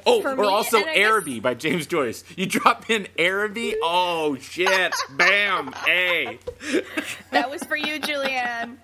Oh, 0.05 0.21
For 0.21 0.31
or 0.31 0.35
me, 0.35 0.47
also 0.47 0.77
I 0.79 0.83
guess- 0.83 0.97
Araby 0.97 1.39
by 1.39 1.53
James 1.53 1.87
Joyce. 1.87 2.23
You 2.35 2.45
drop 2.45 2.89
in 2.89 3.07
Araby, 3.17 3.75
oh 3.81 4.35
shit, 4.37 4.93
bam, 5.11 5.73
A. 5.87 6.39
That 7.31 7.49
was 7.49 7.63
for 7.63 7.75
you, 7.77 7.99
Julianne. 7.99 8.77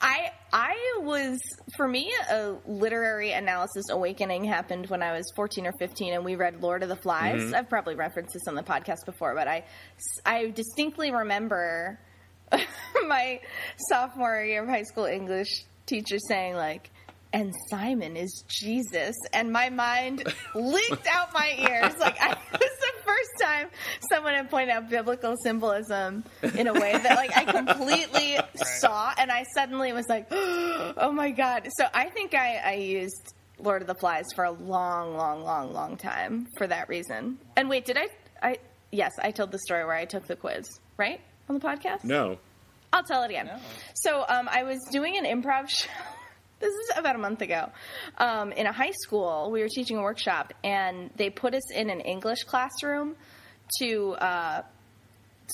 I 0.00 0.30
I 0.52 0.74
was 1.00 1.38
for 1.76 1.86
me 1.88 2.12
a 2.30 2.54
literary 2.66 3.32
analysis 3.32 3.86
awakening 3.90 4.44
happened 4.44 4.88
when 4.88 5.02
I 5.02 5.12
was 5.12 5.24
14 5.36 5.66
or 5.66 5.72
15 5.78 6.14
and 6.14 6.24
we 6.24 6.36
read 6.36 6.62
Lord 6.62 6.82
of 6.82 6.88
the 6.88 6.96
Flies. 6.96 7.40
Mm-hmm. 7.42 7.54
I've 7.54 7.68
probably 7.68 7.94
referenced 7.94 8.32
this 8.34 8.46
on 8.48 8.54
the 8.54 8.62
podcast 8.62 9.04
before, 9.06 9.34
but 9.34 9.48
I 9.48 9.64
I 10.24 10.50
distinctly 10.50 11.10
remember 11.12 11.98
my 13.06 13.40
sophomore 13.90 14.42
year 14.42 14.62
of 14.62 14.68
high 14.68 14.84
school 14.84 15.04
English 15.04 15.64
teacher 15.86 16.18
saying 16.28 16.54
like 16.54 16.90
and 17.32 17.54
Simon 17.68 18.16
is 18.16 18.44
Jesus, 18.48 19.16
and 19.32 19.52
my 19.52 19.68
mind 19.68 20.32
leaked 20.54 21.06
out 21.06 21.32
my 21.34 21.54
ears. 21.58 21.96
Like 21.98 22.20
I, 22.20 22.30
it 22.52 22.60
was 22.60 22.60
the 22.60 23.02
first 23.04 23.30
time 23.40 23.68
someone 24.10 24.34
had 24.34 24.50
pointed 24.50 24.70
out 24.70 24.88
biblical 24.88 25.34
symbolism 25.42 26.24
in 26.56 26.66
a 26.66 26.72
way 26.72 26.92
that 26.92 27.16
like 27.16 27.36
I 27.36 27.44
completely 27.44 28.38
saw, 28.80 29.12
and 29.18 29.30
I 29.30 29.44
suddenly 29.54 29.92
was 29.92 30.06
like, 30.08 30.26
"Oh 30.30 31.12
my 31.12 31.30
god!" 31.30 31.68
So 31.76 31.86
I 31.92 32.08
think 32.10 32.34
I, 32.34 32.56
I 32.64 32.72
used 32.74 33.34
Lord 33.58 33.82
of 33.82 33.88
the 33.88 33.94
Flies 33.94 34.26
for 34.34 34.44
a 34.44 34.52
long, 34.52 35.16
long, 35.16 35.42
long, 35.42 35.72
long 35.72 35.96
time 35.96 36.46
for 36.56 36.66
that 36.66 36.88
reason. 36.88 37.38
And 37.56 37.68
wait, 37.68 37.84
did 37.84 37.98
I? 37.98 38.08
I 38.42 38.58
yes, 38.90 39.12
I 39.20 39.32
told 39.32 39.52
the 39.52 39.58
story 39.58 39.84
where 39.84 39.96
I 39.96 40.04
took 40.04 40.26
the 40.26 40.36
quiz 40.36 40.80
right 40.96 41.20
on 41.48 41.58
the 41.58 41.60
podcast. 41.60 42.04
No. 42.04 42.38
I'll 42.90 43.04
tell 43.04 43.22
it 43.24 43.30
again. 43.30 43.50
So 43.94 44.24
um, 44.26 44.48
I 44.50 44.62
was 44.62 44.78
doing 44.90 45.18
an 45.18 45.24
improv 45.24 45.68
show. 45.68 45.90
This 46.60 46.72
is 46.72 46.90
about 46.96 47.14
a 47.14 47.18
month 47.18 47.40
ago. 47.40 47.70
Um, 48.18 48.52
in 48.52 48.66
a 48.66 48.72
high 48.72 48.92
school, 49.02 49.50
we 49.52 49.60
were 49.60 49.68
teaching 49.68 49.96
a 49.96 50.02
workshop, 50.02 50.52
and 50.64 51.10
they 51.16 51.30
put 51.30 51.54
us 51.54 51.70
in 51.72 51.88
an 51.88 52.00
English 52.00 52.44
classroom 52.44 53.14
to 53.80 54.12
uh, 54.14 54.62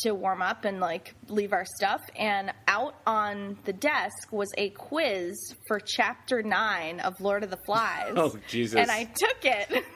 to 0.03 0.13
warm 0.13 0.43
up 0.43 0.65
and 0.65 0.81
like 0.81 1.15
leave 1.29 1.53
our 1.53 1.65
stuff. 1.77 2.01
And 2.17 2.53
out 2.67 2.95
on 3.07 3.59
the 3.65 3.73
desk 3.73 4.33
was 4.33 4.51
a 4.57 4.71
quiz 4.71 5.55
for 5.69 5.79
Chapter 5.79 6.43
Nine 6.43 7.01
of 7.01 7.21
Lord 7.21 7.45
of 7.45 7.51
the 7.51 7.59
Flies. 7.67 8.13
Oh, 8.17 8.37
Jesus. 8.49 8.81
And 8.81 8.91
I 8.91 9.05
took 9.05 9.45
it. 9.45 9.85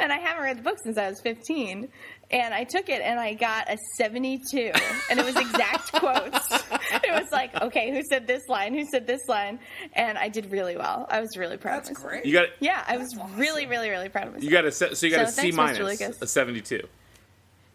And 0.00 0.10
I 0.12 0.18
haven't 0.18 0.42
read 0.42 0.58
the 0.58 0.62
book 0.62 0.78
since 0.82 0.98
I 0.98 1.08
was 1.08 1.20
15. 1.20 1.88
And 2.32 2.54
I 2.54 2.64
took 2.64 2.88
it 2.88 3.02
and 3.02 3.20
I 3.20 3.34
got 3.34 3.70
a 3.70 3.76
72. 3.96 4.72
And 5.10 5.18
it 5.20 5.24
was 5.24 5.36
exact 5.36 5.92
quotes. 5.92 6.50
It 7.04 7.10
was 7.22 7.30
like, 7.30 7.54
okay, 7.60 7.90
who 7.90 8.02
said 8.02 8.26
this 8.26 8.48
line? 8.48 8.72
Who 8.74 8.84
said 8.86 9.06
this 9.06 9.28
line? 9.28 9.58
And 9.92 10.16
I 10.16 10.28
did 10.28 10.50
really 10.50 10.76
well. 10.76 11.06
I 11.10 11.20
was 11.20 11.36
really 11.36 11.58
proud 11.58 11.78
That's 11.78 11.90
of 11.90 11.96
myself. 11.96 12.10
great. 12.10 12.26
You 12.26 12.32
got 12.32 12.46
Yeah, 12.60 12.82
I 12.86 12.96
was 12.96 13.14
really, 13.36 13.66
really, 13.66 13.90
really 13.90 14.08
proud 14.08 14.28
of 14.28 14.32
myself. 14.34 14.44
you 14.44 14.50
got 14.50 14.64
a 14.64 14.72
se- 14.72 14.94
so 14.94 15.06
you 15.06 15.14
got 15.14 15.28
So 15.28 15.40
a 15.40 15.44
C 15.44 15.52
minus, 15.52 16.00
a 16.22 16.26
72. 16.26 16.86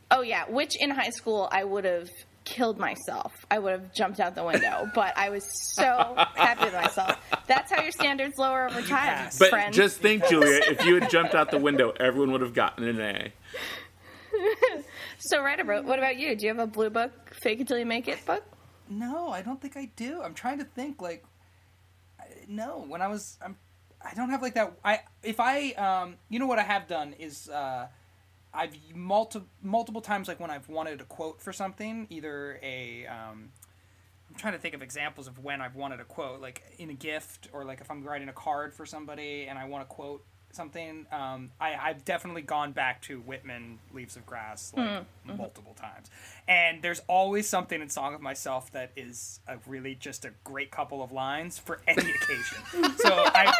Oh, 0.09 0.21
yeah, 0.21 0.45
which 0.49 0.75
in 0.81 0.89
high 0.89 1.09
school 1.09 1.47
I 1.51 1.63
would 1.63 1.85
have 1.85 2.09
killed 2.45 2.79
myself. 2.79 3.33
I 3.51 3.59
would 3.59 3.73
have 3.73 3.93
jumped 3.93 4.19
out 4.21 4.33
the 4.33 4.43
window. 4.43 4.89
but 4.95 5.15
I 5.17 5.29
was 5.29 5.43
so 5.75 6.15
happy 6.35 6.63
with 6.65 6.73
myself. 6.73 7.17
That's 7.45 7.71
how 7.71 7.81
your 7.81 7.91
standards 7.91 8.37
lower 8.37 8.67
over 8.69 8.81
time, 8.81 8.87
passed. 8.89 9.37
But 9.39 9.49
friends. 9.49 9.75
just 9.75 9.97
think, 9.99 10.25
Julia, 10.27 10.61
if 10.65 10.83
you 10.85 10.95
had 10.99 11.09
jumped 11.11 11.35
out 11.35 11.51
the 11.51 11.59
window, 11.59 11.91
everyone 11.99 12.31
would 12.31 12.41
have 12.41 12.53
gotten 12.53 12.85
an 12.87 12.99
A. 13.01 13.33
So, 15.19 15.41
right, 15.41 15.59
about 15.59 15.85
what 15.85 15.99
about 15.99 16.17
you? 16.17 16.35
Do 16.35 16.45
you 16.45 16.53
have 16.53 16.59
a 16.59 16.67
blue 16.67 16.89
book, 16.89 17.11
fake 17.41 17.59
it 17.59 17.67
till 17.67 17.77
you 17.77 17.85
make 17.85 18.07
it 18.07 18.23
book? 18.25 18.43
No, 18.89 19.29
I 19.29 19.41
don't 19.41 19.59
think 19.61 19.75
I 19.75 19.91
do. 19.95 20.21
I'm 20.21 20.33
trying 20.33 20.59
to 20.59 20.63
think 20.65 21.01
like 21.01 21.25
no, 22.47 22.85
when 22.87 23.01
I 23.01 23.07
was 23.07 23.37
I'm 23.43 23.57
I 24.01 24.13
don't 24.13 24.29
have 24.29 24.41
like 24.41 24.53
that 24.55 24.73
I 24.83 25.01
if 25.23 25.39
I 25.39 25.71
um 25.71 26.15
you 26.29 26.39
know 26.39 26.47
what 26.47 26.59
I 26.59 26.63
have 26.63 26.87
done 26.87 27.13
is 27.13 27.49
uh 27.49 27.87
I've 28.53 28.75
multi- 28.95 29.43
multiple 29.61 30.01
times 30.01 30.27
like 30.27 30.39
when 30.39 30.49
I've 30.49 30.69
wanted 30.69 31.01
a 31.01 31.03
quote 31.03 31.41
for 31.41 31.51
something, 31.51 32.07
either 32.09 32.59
a 32.63 33.05
um 33.07 33.49
I'm 34.29 34.35
trying 34.35 34.53
to 34.53 34.59
think 34.59 34.75
of 34.75 34.81
examples 34.81 35.27
of 35.27 35.43
when 35.43 35.61
I've 35.61 35.75
wanted 35.75 35.99
a 35.99 36.05
quote, 36.05 36.41
like 36.41 36.63
in 36.77 36.89
a 36.89 36.93
gift 36.93 37.49
or 37.53 37.65
like 37.65 37.81
if 37.81 37.89
I'm 37.89 38.03
writing 38.03 38.29
a 38.29 38.33
card 38.33 38.73
for 38.73 38.85
somebody 38.85 39.47
and 39.47 39.57
I 39.57 39.65
want 39.65 39.87
to 39.87 39.93
quote 39.93 40.23
something. 40.57 41.05
Um, 41.11 41.51
I, 41.61 41.75
I've 41.75 42.03
definitely 42.03 42.41
gone 42.41 42.73
back 42.73 43.01
to 43.03 43.19
Whitman, 43.21 43.79
Leaves 43.93 44.17
of 44.17 44.25
Grass, 44.25 44.73
like 44.75 45.05
multiple 45.23 45.75
times. 45.79 46.09
And 46.47 46.81
there's 46.81 47.01
always 47.07 47.47
something 47.47 47.81
in 47.81 47.89
Song 47.89 48.13
of 48.13 48.21
Myself 48.21 48.71
that 48.73 48.91
is 48.97 49.39
a 49.47 49.57
really 49.67 49.95
just 49.95 50.25
a 50.25 50.31
great 50.43 50.71
couple 50.71 51.01
of 51.01 51.13
lines 51.13 51.57
for 51.57 51.79
any 51.87 52.11
occasion. 52.11 52.57
So 52.97 53.09
I, 53.11 53.53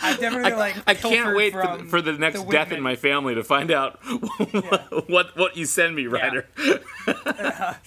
I've 0.00 0.18
definitely 0.18 0.52
like 0.52 0.76
I 0.86 0.94
can't 0.94 1.36
wait 1.36 1.52
for 1.52 1.76
the, 1.78 1.84
for 1.84 2.02
the 2.02 2.12
next 2.14 2.44
the 2.44 2.50
death 2.50 2.72
in 2.72 2.82
my 2.82 2.96
family 2.96 3.34
to 3.34 3.44
find 3.44 3.70
out 3.70 3.98
what 5.08 5.36
what 5.36 5.56
you 5.56 5.64
send 5.64 5.94
me, 5.94 6.06
Rider. 6.06 6.46
Yeah. 7.24 7.76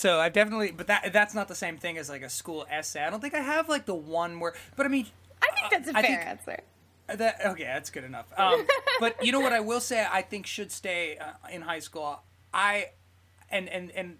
So 0.00 0.18
I've 0.18 0.32
definitely, 0.32 0.70
but 0.70 0.86
that 0.86 1.12
that's 1.12 1.34
not 1.34 1.46
the 1.46 1.54
same 1.54 1.76
thing 1.76 1.98
as 1.98 2.08
like 2.08 2.22
a 2.22 2.30
school 2.30 2.66
essay. 2.70 3.04
I 3.04 3.10
don't 3.10 3.20
think 3.20 3.34
I 3.34 3.40
have 3.40 3.68
like 3.68 3.84
the 3.84 3.94
one 3.94 4.40
where, 4.40 4.54
but 4.74 4.86
I 4.86 4.88
mean, 4.88 5.08
I 5.42 5.48
think 5.54 5.70
that's 5.70 5.88
a 5.88 5.98
I 5.98 6.02
fair 6.02 6.20
answer. 6.20 6.60
that 7.08 7.46
okay, 7.46 7.64
that's 7.64 7.90
good 7.90 8.04
enough. 8.04 8.26
Um, 8.36 8.66
but 9.00 9.24
you 9.24 9.32
know 9.32 9.40
what 9.40 9.52
I 9.52 9.60
will 9.60 9.80
say, 9.80 10.06
I 10.10 10.22
think 10.22 10.46
should 10.46 10.72
stay 10.72 11.18
uh, 11.18 11.48
in 11.52 11.62
high 11.62 11.80
school. 11.80 12.22
I 12.52 12.90
and 13.50 13.68
and 13.68 13.90
and 13.92 14.18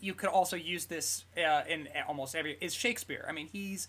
you 0.00 0.14
could 0.14 0.28
also 0.28 0.56
use 0.56 0.86
this 0.86 1.24
uh, 1.36 1.62
in 1.68 1.88
almost 2.06 2.34
every 2.34 2.56
is 2.60 2.74
Shakespeare. 2.74 3.24
I 3.28 3.32
mean, 3.32 3.48
he's 3.50 3.88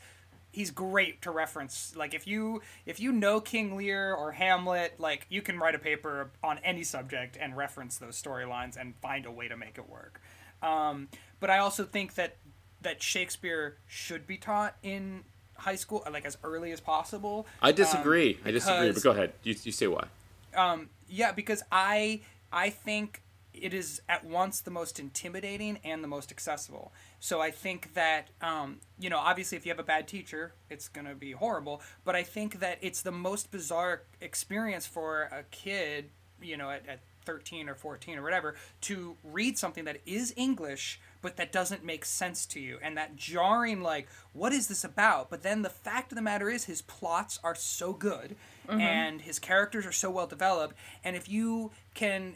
he's 0.55 0.71
great 0.71 1.21
to 1.23 1.31
reference. 1.31 1.93
Like 1.95 2.13
if 2.13 2.25
you 2.25 2.61
if 2.85 2.99
you 2.99 3.11
know 3.11 3.41
King 3.41 3.75
Lear 3.75 4.13
or 4.13 4.31
Hamlet, 4.31 4.95
like 4.99 5.25
you 5.29 5.41
can 5.41 5.59
write 5.59 5.75
a 5.75 5.79
paper 5.79 6.31
on 6.43 6.59
any 6.63 6.83
subject 6.83 7.37
and 7.39 7.55
reference 7.57 7.97
those 7.97 8.21
storylines 8.21 8.79
and 8.79 8.95
find 9.01 9.25
a 9.25 9.31
way 9.31 9.47
to 9.47 9.57
make 9.57 9.77
it 9.77 9.89
work. 9.89 10.21
Um, 10.63 11.09
but 11.39 11.49
I 11.49 11.57
also 11.57 11.83
think 11.83 12.15
that 12.15 12.37
that 12.81 13.03
Shakespeare 13.03 13.77
should 13.85 14.25
be 14.25 14.37
taught 14.37 14.75
in 14.81 15.25
high 15.57 15.75
school, 15.75 16.03
like 16.11 16.25
as 16.25 16.37
early 16.43 16.71
as 16.71 16.79
possible. 16.79 17.47
I 17.61 17.71
disagree. 17.71 18.39
I 18.45 18.51
disagree. 18.51 18.91
But 18.91 19.03
go 19.03 19.11
ahead. 19.11 19.33
You, 19.43 19.55
you 19.63 19.71
say 19.71 19.87
why? 19.87 20.07
Um, 20.55 20.89
Yeah, 21.09 21.31
because 21.31 21.63
I 21.71 22.21
I 22.51 22.69
think 22.69 23.21
it 23.53 23.73
is 23.73 24.01
at 24.09 24.25
once 24.25 24.59
the 24.61 24.71
most 24.71 24.99
intimidating 24.99 25.79
and 25.83 26.03
the 26.03 26.07
most 26.07 26.31
accessible. 26.31 26.91
So 27.19 27.41
I 27.41 27.51
think 27.51 27.93
that 27.93 28.29
um, 28.41 28.79
you 28.99 29.09
know, 29.09 29.17
obviously, 29.19 29.57
if 29.57 29.65
you 29.65 29.71
have 29.71 29.79
a 29.79 29.83
bad 29.83 30.07
teacher, 30.07 30.53
it's 30.69 30.87
gonna 30.87 31.15
be 31.15 31.31
horrible. 31.31 31.81
But 32.03 32.15
I 32.15 32.23
think 32.23 32.59
that 32.59 32.77
it's 32.81 33.01
the 33.01 33.11
most 33.11 33.51
bizarre 33.51 34.03
experience 34.21 34.85
for 34.85 35.23
a 35.31 35.43
kid, 35.51 36.09
you 36.41 36.57
know, 36.57 36.69
at, 36.69 36.87
at 36.87 36.99
13 37.25 37.69
or 37.69 37.75
14 37.75 38.17
or 38.17 38.21
whatever, 38.21 38.55
to 38.81 39.17
read 39.23 39.57
something 39.57 39.85
that 39.85 39.97
is 40.05 40.33
English 40.37 40.99
but 41.25 41.37
that 41.37 41.51
doesn't 41.51 41.83
make 41.83 42.05
sense 42.05 42.45
to 42.45 42.59
you. 42.59 42.77
And 42.83 42.95
that 42.97 43.15
jarring 43.15 43.81
like 43.81 44.07
what 44.31 44.53
is 44.53 44.67
this 44.67 44.83
about? 44.83 45.31
But 45.31 45.41
then 45.41 45.63
the 45.63 45.71
fact 45.71 46.11
of 46.11 46.15
the 46.15 46.21
matter 46.21 46.51
is 46.51 46.65
his 46.65 46.83
plots 46.83 47.39
are 47.43 47.55
so 47.55 47.93
good 47.93 48.35
mm-hmm. 48.67 48.79
and 48.79 49.21
his 49.21 49.39
characters 49.39 49.87
are 49.87 49.91
so 49.91 50.11
well 50.11 50.27
developed. 50.27 50.75
And 51.03 51.15
if 51.15 51.27
you 51.27 51.71
can 51.95 52.35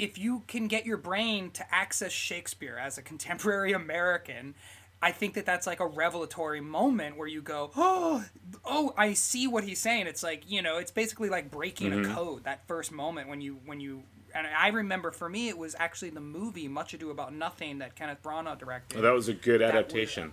if 0.00 0.18
you 0.18 0.42
can 0.48 0.66
get 0.66 0.84
your 0.84 0.96
brain 0.96 1.52
to 1.52 1.64
access 1.72 2.10
Shakespeare 2.10 2.76
as 2.76 2.98
a 2.98 3.02
contemporary 3.02 3.72
American, 3.84 4.56
I 5.02 5.10
think 5.10 5.34
that 5.34 5.44
that's 5.44 5.66
like 5.66 5.80
a 5.80 5.86
revelatory 5.86 6.60
moment 6.60 7.16
where 7.16 7.26
you 7.26 7.42
go, 7.42 7.72
oh, 7.76 8.24
oh, 8.64 8.94
I 8.96 9.14
see 9.14 9.48
what 9.48 9.64
he's 9.64 9.80
saying. 9.80 10.06
It's 10.06 10.22
like 10.22 10.44
you 10.48 10.62
know, 10.62 10.78
it's 10.78 10.92
basically 10.92 11.28
like 11.28 11.50
breaking 11.50 11.92
a 11.92 11.96
mm-hmm. 11.96 12.14
code. 12.14 12.44
That 12.44 12.66
first 12.68 12.92
moment 12.92 13.28
when 13.28 13.40
you 13.40 13.58
when 13.66 13.80
you 13.80 14.04
and 14.34 14.46
I 14.46 14.68
remember 14.68 15.10
for 15.10 15.28
me 15.28 15.48
it 15.48 15.58
was 15.58 15.74
actually 15.78 16.10
the 16.10 16.20
movie 16.20 16.68
Much 16.68 16.94
Ado 16.94 17.10
About 17.10 17.34
Nothing 17.34 17.78
that 17.78 17.96
Kenneth 17.96 18.22
Branagh 18.22 18.58
directed. 18.58 18.96
Well, 18.96 19.02
that 19.02 19.14
was 19.14 19.28
a 19.28 19.34
good 19.34 19.60
adaptation. 19.60 20.32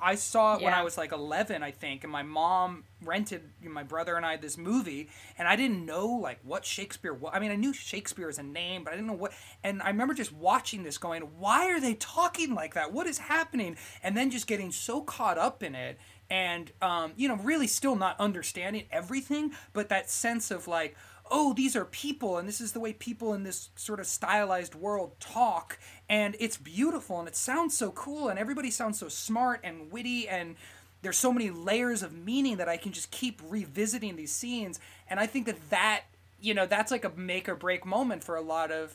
I 0.00 0.14
saw 0.14 0.56
it 0.56 0.62
when 0.62 0.72
I 0.72 0.82
was 0.82 0.96
like 0.96 1.12
11, 1.12 1.62
I 1.62 1.70
think, 1.70 2.04
and 2.04 2.12
my 2.12 2.22
mom 2.22 2.84
rented 3.04 3.42
you 3.62 3.68
know, 3.68 3.74
my 3.74 3.82
brother 3.82 4.16
and 4.16 4.24
I 4.24 4.36
this 4.36 4.58
movie, 4.58 5.08
and 5.38 5.46
I 5.46 5.56
didn't 5.56 5.84
know 5.84 6.06
like 6.06 6.38
what 6.42 6.64
Shakespeare 6.64 7.12
was. 7.14 7.32
I 7.34 7.40
mean, 7.40 7.50
I 7.50 7.56
knew 7.56 7.72
Shakespeare 7.72 8.28
as 8.28 8.38
a 8.38 8.42
name, 8.42 8.84
but 8.84 8.92
I 8.92 8.96
didn't 8.96 9.08
know 9.08 9.14
what. 9.14 9.32
And 9.62 9.82
I 9.82 9.88
remember 9.88 10.14
just 10.14 10.32
watching 10.32 10.82
this, 10.82 10.98
going, 10.98 11.22
"Why 11.22 11.70
are 11.70 11.80
they 11.80 11.94
talking 11.94 12.54
like 12.54 12.74
that? 12.74 12.92
What 12.92 13.06
is 13.06 13.18
happening?" 13.18 13.76
And 14.02 14.16
then 14.16 14.30
just 14.30 14.46
getting 14.46 14.72
so 14.72 15.00
caught 15.00 15.38
up 15.38 15.62
in 15.62 15.74
it, 15.74 15.98
and 16.30 16.70
um, 16.82 17.12
you 17.16 17.28
know, 17.28 17.36
really 17.36 17.66
still 17.66 17.96
not 17.96 18.18
understanding 18.20 18.84
everything, 18.90 19.52
but 19.72 19.88
that 19.88 20.10
sense 20.10 20.50
of 20.50 20.68
like. 20.68 20.96
Oh, 21.30 21.52
these 21.54 21.76
are 21.76 21.84
people, 21.84 22.38
and 22.38 22.48
this 22.48 22.60
is 22.60 22.72
the 22.72 22.80
way 22.80 22.92
people 22.92 23.34
in 23.34 23.42
this 23.42 23.70
sort 23.76 24.00
of 24.00 24.06
stylized 24.06 24.74
world 24.74 25.12
talk, 25.20 25.78
and 26.08 26.36
it's 26.40 26.56
beautiful, 26.56 27.18
and 27.18 27.28
it 27.28 27.36
sounds 27.36 27.76
so 27.76 27.90
cool, 27.90 28.28
and 28.28 28.38
everybody 28.38 28.70
sounds 28.70 28.98
so 28.98 29.08
smart 29.08 29.60
and 29.64 29.92
witty, 29.92 30.28
and 30.28 30.56
there's 31.02 31.18
so 31.18 31.32
many 31.32 31.50
layers 31.50 32.02
of 32.02 32.12
meaning 32.12 32.56
that 32.56 32.68
I 32.68 32.76
can 32.76 32.92
just 32.92 33.10
keep 33.10 33.40
revisiting 33.48 34.16
these 34.16 34.32
scenes, 34.32 34.80
and 35.08 35.20
I 35.20 35.26
think 35.26 35.46
that 35.46 35.70
that 35.70 36.02
you 36.40 36.54
know 36.54 36.66
that's 36.66 36.90
like 36.90 37.04
a 37.04 37.10
make 37.16 37.48
or 37.48 37.54
break 37.54 37.84
moment 37.84 38.22
for 38.22 38.36
a 38.36 38.40
lot 38.40 38.70
of 38.70 38.94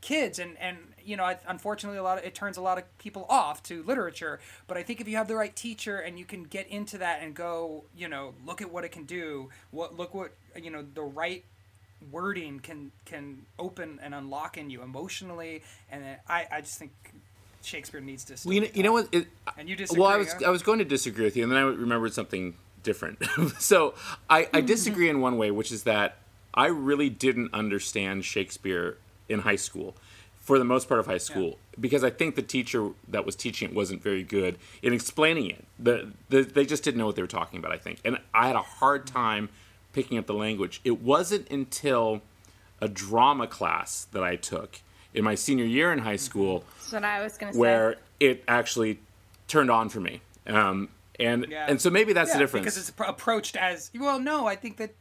kids 0.00 0.38
and 0.38 0.56
and 0.58 0.78
you 1.04 1.16
know 1.16 1.34
unfortunately 1.48 1.98
a 1.98 2.02
lot 2.02 2.18
of 2.18 2.24
it 2.24 2.34
turns 2.34 2.56
a 2.56 2.60
lot 2.60 2.78
of 2.78 2.98
people 2.98 3.26
off 3.28 3.62
to 3.62 3.82
literature 3.82 4.38
but 4.68 4.76
i 4.76 4.82
think 4.82 5.00
if 5.00 5.08
you 5.08 5.16
have 5.16 5.26
the 5.26 5.34
right 5.34 5.56
teacher 5.56 5.98
and 5.98 6.18
you 6.18 6.24
can 6.24 6.44
get 6.44 6.68
into 6.68 6.98
that 6.98 7.20
and 7.20 7.34
go 7.34 7.82
you 7.96 8.06
know 8.06 8.32
look 8.46 8.62
at 8.62 8.70
what 8.70 8.84
it 8.84 8.92
can 8.92 9.04
do 9.04 9.48
what 9.72 9.96
look 9.96 10.14
what 10.14 10.32
you 10.54 10.70
know 10.70 10.84
the 10.94 11.02
right 11.02 11.44
wording 12.10 12.60
can 12.60 12.92
can 13.04 13.44
open 13.58 13.98
and 14.02 14.14
unlock 14.14 14.56
in 14.56 14.70
you 14.70 14.82
emotionally 14.82 15.62
and 15.90 16.04
i 16.28 16.46
i 16.52 16.60
just 16.60 16.78
think 16.78 16.92
shakespeare 17.62 18.00
needs 18.00 18.24
to 18.24 18.36
Well, 18.44 18.54
you 18.54 18.60
know, 18.62 18.68
you 18.74 18.82
know 18.82 18.92
what? 18.92 19.08
It, 19.12 19.26
And 19.56 19.68
you 19.68 19.76
disagree, 19.76 20.02
Well, 20.02 20.10
I 20.10 20.16
was 20.16 20.32
huh? 20.32 20.46
I 20.46 20.50
was 20.50 20.62
going 20.62 20.78
to 20.78 20.84
disagree 20.84 21.24
with 21.24 21.36
you, 21.36 21.42
and 21.42 21.52
then 21.52 21.58
I 21.58 21.62
remembered 21.62 22.12
something 22.12 22.54
different. 22.82 23.18
so 23.58 23.94
I, 24.30 24.48
I 24.52 24.60
disagree 24.60 25.08
in 25.08 25.20
one 25.20 25.38
way, 25.38 25.50
which 25.50 25.72
is 25.72 25.82
that 25.84 26.18
I 26.54 26.66
really 26.66 27.10
didn't 27.10 27.52
understand 27.52 28.24
Shakespeare 28.24 28.96
in 29.28 29.40
high 29.40 29.56
school, 29.56 29.94
for 30.40 30.58
the 30.58 30.64
most 30.64 30.88
part 30.88 31.00
of 31.00 31.06
high 31.06 31.18
school, 31.18 31.58
because 31.78 32.02
I 32.02 32.10
think 32.10 32.34
the 32.34 32.42
teacher 32.42 32.90
that 33.08 33.26
was 33.26 33.36
teaching 33.36 33.68
it 33.68 33.74
wasn't 33.74 34.02
very 34.02 34.22
good 34.22 34.58
in 34.82 34.92
explaining 34.92 35.50
it. 35.50 35.64
The, 35.78 36.12
the 36.30 36.42
they 36.42 36.64
just 36.64 36.82
didn't 36.82 36.98
know 36.98 37.06
what 37.06 37.16
they 37.16 37.22
were 37.22 37.28
talking 37.28 37.58
about. 37.58 37.72
I 37.72 37.78
think, 37.78 38.00
and 38.04 38.18
I 38.32 38.46
had 38.46 38.56
a 38.56 38.62
hard 38.62 39.06
mm-hmm. 39.06 39.16
time 39.16 39.48
picking 39.92 40.18
up 40.18 40.26
the 40.26 40.34
language. 40.34 40.80
It 40.84 41.00
wasn't 41.02 41.50
until 41.50 42.22
a 42.80 42.88
drama 42.88 43.46
class 43.46 44.06
that 44.12 44.22
I 44.22 44.36
took 44.36 44.80
in 45.14 45.24
my 45.24 45.34
senior 45.34 45.64
year 45.64 45.92
in 45.92 46.00
high 46.00 46.16
school 46.16 46.64
That's 46.78 46.92
what 46.92 47.04
I 47.04 47.22
was 47.22 47.36
going 47.38 47.52
to 47.52 47.54
say. 47.56 47.60
where 47.60 47.96
it 48.20 48.44
actually 48.46 49.00
turned 49.48 49.70
on 49.70 49.88
for 49.88 50.00
me. 50.00 50.20
Um, 50.46 50.88
and 51.18 51.46
Yeah. 51.48 51.66
and 51.68 51.80
so 51.80 51.90
maybe 51.90 52.12
that's 52.12 52.28
Yeah, 52.30 52.34
the 52.34 52.38
difference. 52.40 52.64
because 52.64 52.78
it's 52.78 52.90
appro- 52.90 53.08
approached 53.08 53.56
as 53.56 53.90
well. 53.94 54.20
No, 54.20 54.46
I 54.46 54.54
think 54.56 54.76
that. 54.76 54.94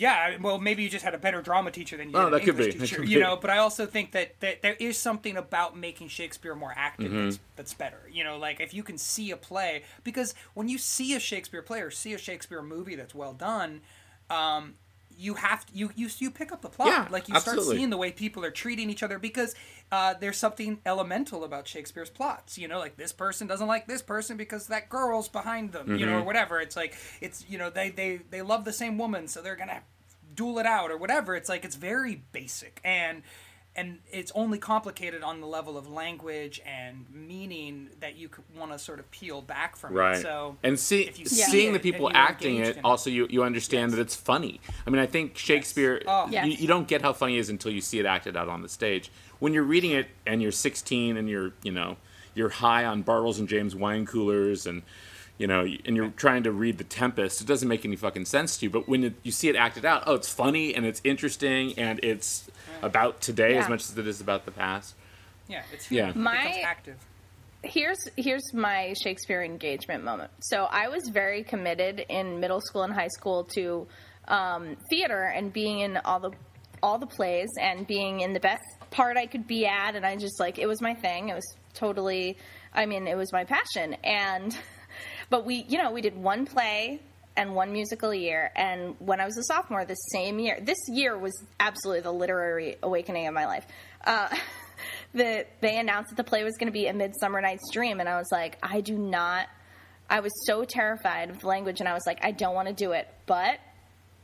Yeah, 0.00 0.38
well, 0.40 0.58
maybe 0.58 0.82
you 0.82 0.88
just 0.88 1.04
had 1.04 1.14
a 1.14 1.18
better 1.18 1.42
drama 1.42 1.70
teacher 1.70 1.98
than 1.98 2.08
you 2.10 2.16
Oh, 2.16 2.24
did 2.24 2.32
an. 2.32 2.48
English 2.48 2.74
That 2.74 2.80
teacher, 2.80 2.96
could 2.96 3.08
you 3.10 3.18
be. 3.18 3.22
know. 3.22 3.36
But 3.36 3.50
I 3.50 3.58
also 3.58 3.84
think 3.84 4.12
that, 4.12 4.40
that 4.40 4.62
there 4.62 4.76
is 4.80 4.96
something 4.96 5.36
about 5.36 5.76
making 5.76 6.08
Shakespeare 6.08 6.54
more 6.54 6.72
active 6.74 7.12
Mm-hmm. 7.12 7.24
that's, 7.24 7.38
that's 7.56 7.74
better. 7.74 8.00
You 8.10 8.24
know, 8.24 8.38
like 8.38 8.60
if 8.60 8.72
you 8.72 8.82
can 8.82 8.96
see 8.96 9.30
a 9.30 9.36
play, 9.36 9.82
because 10.02 10.34
when 10.54 10.68
you 10.70 10.78
see 10.78 11.14
a 11.14 11.20
Shakespeare 11.20 11.60
play 11.60 11.82
or 11.82 11.90
see 11.90 12.14
a 12.14 12.18
Shakespeare 12.18 12.62
movie 12.62 12.94
that's 12.96 13.14
well 13.14 13.34
done, 13.34 13.82
um, 14.30 14.74
you 15.20 15.34
have 15.34 15.66
to, 15.66 15.72
you 15.76 15.90
you 15.94 16.08
you 16.18 16.30
pick 16.30 16.50
up 16.52 16.62
the 16.62 16.68
plot. 16.68 16.88
Yeah, 16.88 17.06
like 17.10 17.28
you 17.28 17.34
absolutely. 17.34 17.64
start 17.64 17.76
seeing 17.76 17.90
the 17.90 17.96
way 17.96 18.10
people 18.10 18.44
are 18.44 18.50
treating 18.50 18.88
each 18.90 19.02
other 19.02 19.18
because 19.18 19.54
uh, 19.92 20.14
there's 20.18 20.36
something 20.38 20.78
elemental 20.86 21.44
about 21.44 21.68
Shakespeare's 21.68 22.10
plots. 22.10 22.56
You 22.58 22.68
know, 22.68 22.78
like 22.78 22.96
this 22.96 23.12
person 23.12 23.46
doesn't 23.46 23.66
like 23.68 23.86
this 23.86 24.02
person 24.02 24.36
because 24.36 24.68
that 24.68 24.88
girl's 24.88 25.28
behind 25.28 25.72
them. 25.72 25.96
You 25.96 26.06
know, 26.06 26.12
Mm-hmm. 26.12 26.22
or 26.22 26.24
whatever. 26.24 26.60
It's 26.60 26.76
like 26.76 26.94
it's 27.20 27.44
you 27.48 27.58
know 27.58 27.70
they 27.70 27.90
they 27.90 28.20
they 28.30 28.42
love 28.42 28.64
the 28.64 28.72
same 28.72 28.96
woman, 28.98 29.28
so 29.28 29.42
they're 29.42 29.56
gonna 29.56 29.82
duel 30.34 30.58
it 30.58 30.66
out 30.66 30.90
or 30.90 30.96
whatever. 30.96 31.34
It's 31.36 31.48
like 31.48 31.64
it's 31.64 31.76
very 31.76 32.22
basic 32.32 32.80
and. 32.84 33.22
And 33.76 34.00
it's 34.10 34.32
only 34.34 34.58
complicated 34.58 35.22
on 35.22 35.40
the 35.40 35.46
level 35.46 35.78
of 35.78 35.88
language 35.88 36.60
and 36.66 37.06
meaning 37.08 37.90
that 38.00 38.16
you 38.16 38.28
want 38.58 38.72
to 38.72 38.78
sort 38.78 38.98
of 38.98 39.08
peel 39.12 39.42
back 39.42 39.76
from 39.76 39.94
right. 39.94 40.18
it. 40.18 40.22
So 40.22 40.56
and 40.64 40.78
see, 40.78 41.02
if 41.02 41.18
you 41.20 41.26
see 41.26 41.42
seeing 41.42 41.70
it 41.70 41.72
the 41.74 41.92
people 41.92 42.10
acting 42.12 42.56
it, 42.58 42.78
it. 42.78 42.84
also 42.84 43.10
you, 43.10 43.28
you 43.30 43.44
understand 43.44 43.92
that 43.92 44.00
it's 44.00 44.16
funny. 44.16 44.60
I 44.86 44.90
mean, 44.90 45.00
I 45.00 45.06
think 45.06 45.38
Shakespeare, 45.38 46.02
Oh. 46.06 46.28
you, 46.28 46.40
you 46.42 46.66
don't 46.66 46.88
get 46.88 47.02
how 47.02 47.12
funny 47.12 47.36
it 47.36 47.40
is 47.40 47.48
until 47.48 47.70
you 47.70 47.80
see 47.80 48.00
it 48.00 48.06
acted 48.06 48.36
out 48.36 48.48
on 48.48 48.62
the 48.62 48.68
stage. 48.68 49.10
When 49.38 49.54
you're 49.54 49.62
reading 49.62 49.92
it 49.92 50.08
and 50.26 50.42
you're 50.42 50.52
16 50.52 51.16
and 51.16 51.28
you're, 51.28 51.52
you 51.62 51.72
know, 51.72 51.96
you're 52.34 52.48
high 52.48 52.84
on 52.84 53.04
Bartles 53.04 53.38
and 53.38 53.48
Jaymes 53.48 53.74
wine 53.74 54.04
coolers 54.04 54.66
and, 54.66 54.82
you 55.38 55.46
know, 55.46 55.60
and 55.60 55.96
you're 55.96 56.10
trying 56.10 56.42
to 56.42 56.52
read 56.52 56.76
The 56.78 56.84
Tempest, 56.84 57.40
it 57.40 57.46
doesn't 57.46 57.68
make 57.68 57.84
any 57.84 57.96
fucking 57.96 58.26
sense 58.26 58.58
to 58.58 58.66
you. 58.66 58.70
But 58.70 58.88
when 58.88 59.02
you, 59.02 59.14
you 59.22 59.32
see 59.32 59.48
it 59.48 59.56
acted 59.56 59.84
out, 59.84 60.02
oh, 60.06 60.14
it's 60.14 60.28
funny 60.28 60.74
and 60.74 60.84
it's 60.84 61.00
interesting 61.04 61.72
and 61.78 61.98
it's 62.02 62.50
about 62.82 63.20
today 63.20 63.56
as 63.56 63.68
much 63.68 63.82
as 63.82 63.96
it 63.98 64.06
is 64.06 64.20
about 64.20 64.44
the 64.44 64.50
past. 64.52 64.94
yeah, 65.48 65.62
it's 65.72 65.90
Yeah. 65.90 66.12
My- 66.14 66.36
becomes 66.44 66.64
active. 66.64 66.96
here's 67.62 67.98
here's 68.16 68.54
my 68.54 68.94
Shakespeare 69.02 69.42
engagement 69.42 70.04
moment. 70.04 70.30
So 70.40 70.64
I 70.64 70.88
was 70.88 71.08
very 71.12 71.42
committed 71.42 72.04
in 72.08 72.40
middle 72.40 72.60
school 72.60 72.82
and 72.84 72.92
high 72.92 73.08
school 73.08 73.44
to 73.56 73.86
um, 74.28 74.76
theater 74.90 75.24
and 75.24 75.52
being 75.52 75.80
in 75.80 75.96
all 75.98 76.20
the 76.20 76.30
all 76.82 76.98
the 76.98 77.06
plays 77.06 77.48
and 77.60 77.86
being 77.86 78.20
in 78.20 78.32
the 78.32 78.40
best 78.40 78.62
part 78.90 79.16
I 79.18 79.26
could 79.26 79.46
be 79.46 79.66
at, 79.66 79.94
and 79.96 80.06
I 80.06 80.16
just 80.16 80.40
like 80.40 80.58
it 80.58 80.66
was 80.66 80.80
my 80.80 80.94
thing. 80.94 81.28
It 81.28 81.34
was 81.34 81.54
totally, 81.74 82.38
I 82.72 82.86
mean, 82.86 83.06
it 83.06 83.16
was 83.16 83.32
my 83.32 83.44
passion. 83.44 83.94
And 84.02 84.56
but 85.30 85.44
we, 85.44 85.66
you 85.68 85.76
know, 85.78 85.90
we 85.90 86.00
did 86.00 86.16
one 86.16 86.46
play 86.46 87.00
and 87.36 87.54
one 87.54 87.72
musical 87.72 88.10
a 88.10 88.16
year. 88.16 88.50
And 88.54 88.96
when 88.98 89.20
I 89.20 89.24
was 89.24 89.36
a 89.38 89.42
sophomore, 89.44 89.84
the 89.84 89.94
same 89.94 90.38
year, 90.38 90.58
this 90.60 90.78
year 90.88 91.16
was 91.16 91.32
absolutely 91.58 92.02
the 92.02 92.12
literary 92.12 92.76
awakening 92.82 93.26
of 93.26 93.34
my 93.34 93.46
life. 93.46 93.66
Uh, 94.04 94.28
the 95.14 95.46
they 95.60 95.78
announced 95.78 96.10
that 96.10 96.16
the 96.16 96.24
play 96.24 96.44
was 96.44 96.56
going 96.56 96.68
to 96.68 96.72
be 96.72 96.86
a 96.86 96.92
Midsummer 96.92 97.40
Night's 97.40 97.70
Dream, 97.72 98.00
and 98.00 98.08
I 98.08 98.16
was 98.16 98.28
like, 98.30 98.58
I 98.62 98.80
do 98.80 98.96
not. 98.98 99.48
I 100.08 100.20
was 100.20 100.32
so 100.46 100.64
terrified 100.64 101.30
of 101.30 101.40
the 101.40 101.46
language, 101.46 101.80
and 101.80 101.88
I 101.88 101.94
was 101.94 102.02
like, 102.06 102.24
I 102.24 102.32
don't 102.32 102.54
want 102.54 102.68
to 102.68 102.74
do 102.74 102.92
it, 102.92 103.08
but 103.26 103.58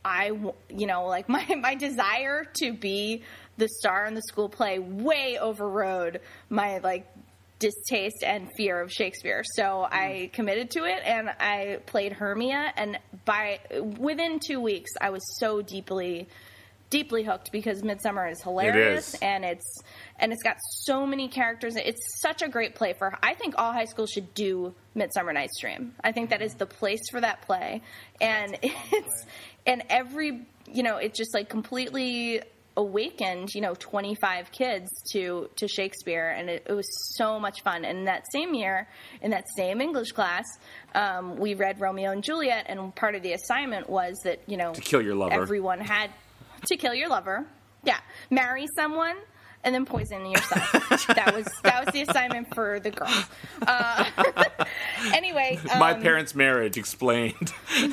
I, 0.04 0.32
you 0.68 0.86
know, 0.86 1.06
like 1.06 1.28
my 1.28 1.44
my 1.60 1.74
desire 1.74 2.46
to 2.60 2.72
be 2.72 3.22
the 3.58 3.68
star 3.80 4.04
in 4.06 4.14
the 4.14 4.22
school 4.22 4.48
play 4.48 4.78
way 4.78 5.38
overrode 5.38 6.20
my 6.48 6.78
like 6.78 7.06
distaste 7.58 8.22
and 8.22 8.48
fear 8.56 8.80
of 8.80 8.92
Shakespeare. 8.92 9.42
So 9.54 9.86
I 9.90 10.30
committed 10.32 10.70
to 10.72 10.84
it 10.84 11.02
and 11.04 11.28
I 11.28 11.78
played 11.86 12.12
Hermia 12.12 12.72
and 12.76 12.98
by 13.24 13.60
within 13.98 14.40
2 14.40 14.60
weeks 14.60 14.90
I 15.00 15.10
was 15.10 15.22
so 15.38 15.62
deeply 15.62 16.28
deeply 16.88 17.24
hooked 17.24 17.50
because 17.50 17.82
Midsummer 17.82 18.28
is 18.28 18.40
hilarious 18.42 19.14
is. 19.14 19.20
and 19.20 19.44
it's 19.44 19.82
and 20.18 20.32
it's 20.32 20.42
got 20.42 20.56
so 20.84 21.06
many 21.06 21.28
characters. 21.28 21.76
It's 21.76 22.20
such 22.20 22.42
a 22.42 22.48
great 22.48 22.74
play 22.74 22.94
for. 22.96 23.18
I 23.22 23.34
think 23.34 23.54
all 23.58 23.72
high 23.72 23.86
schools 23.86 24.10
should 24.10 24.34
do 24.34 24.74
Midsummer 24.94 25.32
Night's 25.32 25.60
Dream. 25.60 25.94
I 26.02 26.12
think 26.12 26.30
that 26.30 26.42
is 26.42 26.54
the 26.54 26.66
place 26.66 27.02
for 27.10 27.20
that 27.20 27.42
play, 27.42 27.82
and 28.20 28.56
it's 28.62 29.26
and 29.66 29.82
every 29.90 30.46
you 30.72 30.82
know 30.82 30.96
it 30.98 31.14
just 31.14 31.34
like 31.34 31.48
completely 31.48 32.42
awakened 32.76 33.54
you 33.54 33.60
know 33.60 33.74
25 33.74 34.52
kids 34.52 34.88
to 35.12 35.48
to 35.56 35.68
Shakespeare, 35.68 36.28
and 36.28 36.48
it, 36.50 36.66
it 36.68 36.72
was 36.72 36.86
so 37.16 37.38
much 37.40 37.62
fun. 37.62 37.84
And 37.84 38.06
that 38.06 38.24
same 38.32 38.54
year, 38.54 38.88
in 39.20 39.30
that 39.30 39.44
same 39.56 39.80
English 39.80 40.12
class, 40.12 40.44
um, 40.94 41.36
we 41.36 41.54
read 41.54 41.80
Romeo 41.80 42.10
and 42.10 42.22
Juliet, 42.22 42.66
and 42.68 42.94
part 42.94 43.14
of 43.14 43.22
the 43.22 43.32
assignment 43.32 43.88
was 43.88 44.18
that 44.24 44.40
you 44.46 44.56
know 44.56 44.72
To 44.72 44.80
kill 44.80 45.02
your 45.02 45.14
lover. 45.14 45.40
everyone 45.40 45.80
had 45.80 46.10
to 46.66 46.76
kill 46.76 46.94
your 46.94 47.08
lover. 47.08 47.46
Yeah, 47.84 47.98
marry 48.30 48.66
someone 48.74 49.16
and 49.66 49.74
then 49.74 49.84
poison 49.84 50.24
yourself. 50.24 50.70
that 51.08 51.34
was 51.34 51.46
that 51.64 51.84
was 51.84 51.92
the 51.92 52.02
assignment 52.02 52.54
for 52.54 52.80
the 52.80 52.90
girls. 52.92 53.24
Uh, 53.66 54.04
anyway, 55.12 55.58
My 55.78 55.92
um, 55.92 56.00
parents' 56.00 56.34
marriage 56.34 56.78
explained. 56.78 57.52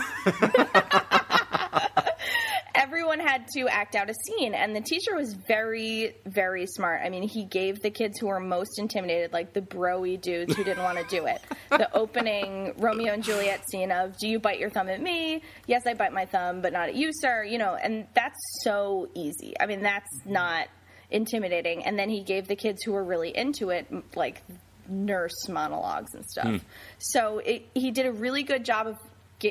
everyone 2.75 3.19
had 3.19 3.47
to 3.55 3.67
act 3.67 3.95
out 3.95 4.09
a 4.09 4.13
scene, 4.13 4.53
and 4.53 4.75
the 4.75 4.81
teacher 4.81 5.15
was 5.15 5.33
very, 5.47 6.15
very 6.25 6.65
smart. 6.65 7.01
I 7.03 7.09
mean, 7.09 7.27
he 7.27 7.45
gave 7.45 7.81
the 7.81 7.89
kids 7.89 8.19
who 8.19 8.27
were 8.27 8.39
most 8.39 8.79
intimidated, 8.79 9.33
like 9.33 9.53
the 9.53 9.61
broy 9.61 10.19
dudes 10.19 10.55
who 10.55 10.63
didn't 10.63 10.83
want 10.83 10.97
to 10.97 11.03
do 11.05 11.25
it, 11.25 11.41
the 11.69 11.93
opening 11.95 12.73
Romeo 12.77 13.13
and 13.13 13.23
Juliet 13.23 13.67
scene 13.69 13.91
of 13.91 14.17
"Do 14.17 14.27
you 14.27 14.39
bite 14.39 14.59
your 14.59 14.69
thumb 14.69 14.89
at 14.89 15.01
me? 15.01 15.43
Yes, 15.67 15.83
I 15.85 15.93
bite 15.93 16.13
my 16.13 16.25
thumb, 16.25 16.61
but 16.61 16.73
not 16.73 16.89
at 16.89 16.95
you, 16.95 17.11
sir." 17.13 17.43
You 17.43 17.57
know, 17.57 17.75
and 17.75 18.07
that's 18.13 18.39
so 18.63 19.09
easy. 19.13 19.53
I 19.59 19.65
mean, 19.65 19.81
that's 19.81 20.09
not 20.25 20.67
intimidating. 21.11 21.85
And 21.85 21.97
then 21.97 22.09
he 22.09 22.23
gave 22.23 22.47
the 22.47 22.55
kids 22.55 22.83
who 22.83 22.91
were 22.91 23.03
really 23.03 23.29
into 23.29 23.69
it, 23.69 23.87
like 24.15 24.41
nurse 24.89 25.47
monologues 25.47 26.13
and 26.13 26.25
stuff. 26.25 26.47
Hmm. 26.47 26.57
So 26.97 27.37
it, 27.39 27.67
he 27.73 27.91
did 27.91 28.05
a 28.05 28.11
really 28.11 28.43
good 28.43 28.65
job 28.65 28.87
of 28.87 28.97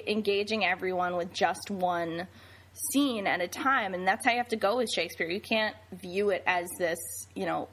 engaging 0.07 0.65
everyone 0.65 1.17
with 1.17 1.33
just 1.33 1.71
one 1.71 2.27
scene 2.75 3.27
at 3.27 3.41
a 3.41 3.49
time, 3.49 3.95
and 3.95 4.07
that's 4.07 4.25
how 4.25 4.33
you 4.33 4.39
have 4.39 4.49
to 4.49 4.57
go 4.57 4.77
with 4.79 4.91
Shakespeare. 4.91 5.29
You 5.29 5.41
can't 5.41 5.77
view 5.93 6.31
it 6.31 6.43
as 6.47 6.69
this, 6.79 6.99
you 7.35 7.47
know, 7.47 7.69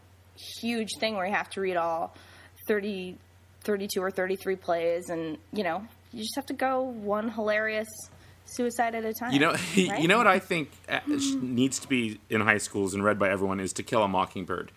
huge 0.61 0.89
thing 0.99 1.15
where 1.15 1.25
you 1.25 1.33
have 1.33 1.49
to 1.51 1.61
read 1.61 1.77
all 1.77 2.15
thirty 2.67 3.17
32 3.63 4.01
or 4.01 4.09
33 4.09 4.55
plays, 4.55 5.09
and 5.09 5.37
you 5.51 5.63
know, 5.63 5.85
you 6.13 6.19
just 6.21 6.35
have 6.35 6.45
to 6.47 6.53
go 6.53 6.81
one 6.81 7.29
hilarious 7.29 7.87
suicide 8.45 8.95
at 8.95 9.05
a 9.05 9.13
time. 9.13 9.33
You 9.33 9.39
know, 9.39 9.51
right? 9.51 9.99
you 10.01 10.07
know 10.07 10.17
what 10.17 10.27
I 10.27 10.39
think 10.39 10.71
uh, 10.87 10.99
needs 11.41 11.79
to 11.79 11.87
be 11.87 12.19
in 12.29 12.41
high 12.41 12.57
schools 12.57 12.93
and 12.93 13.03
read 13.03 13.19
by 13.19 13.29
everyone 13.29 13.59
is 13.59 13.73
To 13.73 13.83
Kill 13.83 14.01
a 14.01 14.07
Mockingbird. 14.07 14.71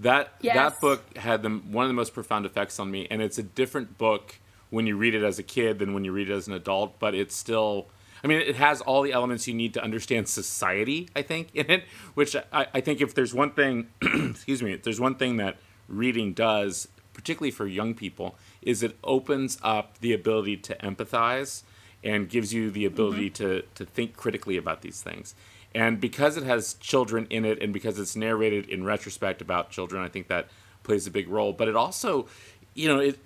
That 0.00 0.32
Yes. 0.40 0.56
that 0.56 0.80
book 0.80 1.16
had 1.16 1.42
the, 1.42 1.50
one 1.50 1.84
of 1.84 1.88
the 1.88 1.94
most 1.94 2.14
profound 2.14 2.46
effects 2.46 2.80
on 2.80 2.90
me, 2.90 3.06
and 3.10 3.20
it's 3.22 3.38
a 3.38 3.42
different 3.42 3.98
book 3.98 4.36
when 4.70 4.86
you 4.86 4.96
read 4.96 5.14
it 5.14 5.22
as 5.22 5.38
a 5.38 5.42
kid 5.42 5.78
than 5.78 5.92
when 5.92 6.04
you 6.04 6.12
read 6.12 6.30
it 6.30 6.34
as 6.34 6.48
an 6.48 6.54
adult. 6.54 6.98
But 6.98 7.14
it's 7.14 7.36
still, 7.36 7.86
I 8.24 8.28
mean, 8.28 8.40
it 8.40 8.56
has 8.56 8.80
all 8.80 9.02
the 9.02 9.12
elements 9.12 9.48
you 9.48 9.54
need 9.54 9.74
to 9.74 9.82
understand 9.82 10.28
society. 10.28 11.08
I 11.16 11.22
think 11.22 11.48
in 11.54 11.70
it, 11.70 11.84
which 12.14 12.36
I, 12.52 12.66
I 12.72 12.80
think 12.80 13.00
if 13.00 13.14
there's 13.14 13.34
one 13.34 13.50
thing, 13.50 13.88
excuse 14.02 14.62
me, 14.62 14.72
if 14.72 14.82
there's 14.82 15.00
one 15.00 15.16
thing 15.16 15.38
that 15.38 15.56
reading 15.88 16.32
does, 16.32 16.88
particularly 17.12 17.50
for 17.50 17.66
young 17.66 17.94
people, 17.94 18.36
is 18.60 18.82
it 18.82 18.96
opens 19.02 19.58
up 19.62 19.98
the 19.98 20.12
ability 20.12 20.56
to 20.58 20.76
empathize 20.76 21.62
and 22.04 22.28
gives 22.28 22.52
you 22.52 22.70
the 22.70 22.84
ability 22.84 23.30
mm-hmm. 23.30 23.44
to, 23.44 23.62
to 23.74 23.84
think 23.84 24.16
critically 24.16 24.56
about 24.56 24.82
these 24.82 25.02
things. 25.02 25.34
And 25.74 26.00
because 26.00 26.36
it 26.36 26.44
has 26.44 26.74
children 26.74 27.26
in 27.30 27.44
it 27.44 27.62
and 27.62 27.72
because 27.72 27.98
it's 27.98 28.14
narrated 28.14 28.68
in 28.68 28.84
retrospect 28.84 29.40
about 29.40 29.70
children, 29.70 30.02
I 30.02 30.08
think 30.08 30.28
that 30.28 30.48
plays 30.82 31.06
a 31.06 31.10
big 31.10 31.28
role. 31.28 31.52
But 31.52 31.68
it 31.68 31.76
also, 31.76 32.26
you 32.74 32.88
know, 32.88 33.00
it 33.00 33.18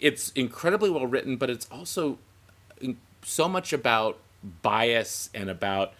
it's 0.00 0.30
incredibly 0.30 0.90
well 0.90 1.06
written, 1.06 1.36
but 1.36 1.50
it's 1.50 1.66
also 1.70 2.18
so 3.22 3.48
much 3.48 3.72
about 3.72 4.18
bias 4.62 5.30
and 5.34 5.48
about 5.50 5.92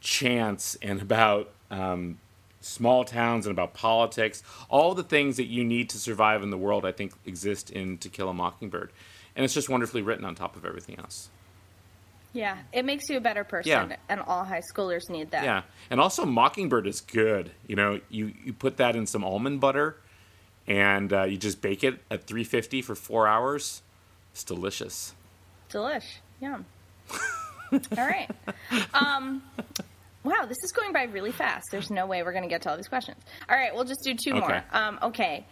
chance 0.00 0.76
and 0.82 1.00
about 1.02 1.50
um, 1.70 2.18
small 2.60 3.04
towns 3.04 3.46
and 3.46 3.52
about 3.52 3.74
politics. 3.74 4.42
All 4.68 4.94
the 4.94 5.02
things 5.02 5.36
that 5.36 5.46
you 5.46 5.64
need 5.64 5.88
to 5.90 5.98
survive 5.98 6.42
in 6.42 6.50
the 6.50 6.58
world, 6.58 6.84
I 6.84 6.92
think, 6.92 7.12
exist 7.26 7.70
in 7.70 7.98
To 7.98 8.08
Kill 8.08 8.28
a 8.28 8.34
Mockingbird. 8.34 8.92
And 9.36 9.44
it's 9.44 9.54
just 9.54 9.68
wonderfully 9.68 10.02
written 10.02 10.24
on 10.24 10.34
top 10.34 10.56
of 10.56 10.64
everything 10.64 10.98
else. 10.98 11.30
yeah, 12.32 12.58
it 12.72 12.84
makes 12.84 13.08
you 13.08 13.16
a 13.16 13.20
better 13.20 13.42
person, 13.42 13.70
Yeah. 13.70 13.96
and 14.08 14.20
all 14.20 14.44
high 14.44 14.60
schoolers 14.74 15.08
need 15.08 15.30
that. 15.30 15.44
Yeah, 15.44 15.62
and 15.90 15.98
also 16.00 16.26
Mockingbird 16.26 16.86
is 16.86 17.00
good. 17.00 17.52
You 17.66 17.74
know, 17.76 18.00
you 18.10 18.34
you 18.44 18.52
put 18.52 18.76
that 18.76 18.94
in 18.94 19.06
some 19.06 19.24
almond 19.24 19.60
butter, 19.60 19.96
and 20.66 21.10
uh, 21.12 21.22
you 21.24 21.38
just 21.38 21.62
bake 21.62 21.82
it 21.82 22.00
at 22.10 22.26
350 22.26 22.82
for 22.82 22.94
four 22.94 23.26
hours. 23.26 23.82
It's 24.32 24.44
delicious. 24.44 25.14
Delish. 25.70 26.18
Yum. 26.40 26.66
All 27.72 27.80
right. 28.06 28.30
Um, 28.94 29.42
wow, 30.24 30.46
this 30.46 30.58
is 30.64 30.72
going 30.72 30.92
by 30.92 31.04
really 31.04 31.32
fast. 31.32 31.66
There's 31.70 31.90
no 31.90 32.06
way 32.06 32.22
we're 32.22 32.32
going 32.32 32.44
to 32.44 32.48
get 32.48 32.62
to 32.62 32.70
all 32.70 32.76
these 32.76 32.88
questions. 32.88 33.18
All 33.48 33.56
right, 33.56 33.74
we'll 33.74 33.84
just 33.84 34.00
do 34.04 34.14
two 34.14 34.30
Okay. 34.36 34.40
more. 34.40 34.64
Um, 34.72 34.98
okay. 35.02 35.46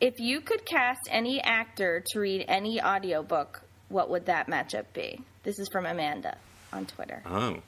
If 0.00 0.14
you 0.18 0.40
could 0.40 0.64
cast 0.66 1.00
any 1.10 1.40
actor 1.40 2.02
to 2.12 2.20
read 2.20 2.44
any 2.48 2.82
audiobook, 2.82 3.62
what 3.88 4.10
would 4.10 4.26
that 4.26 4.46
matchup 4.48 4.84
be? 4.92 5.20
This 5.42 5.58
is 5.58 5.68
from 5.70 5.86
Amanda 5.86 6.36
on 6.72 6.86
Twitter. 6.86 7.22
Oh, 7.24 7.58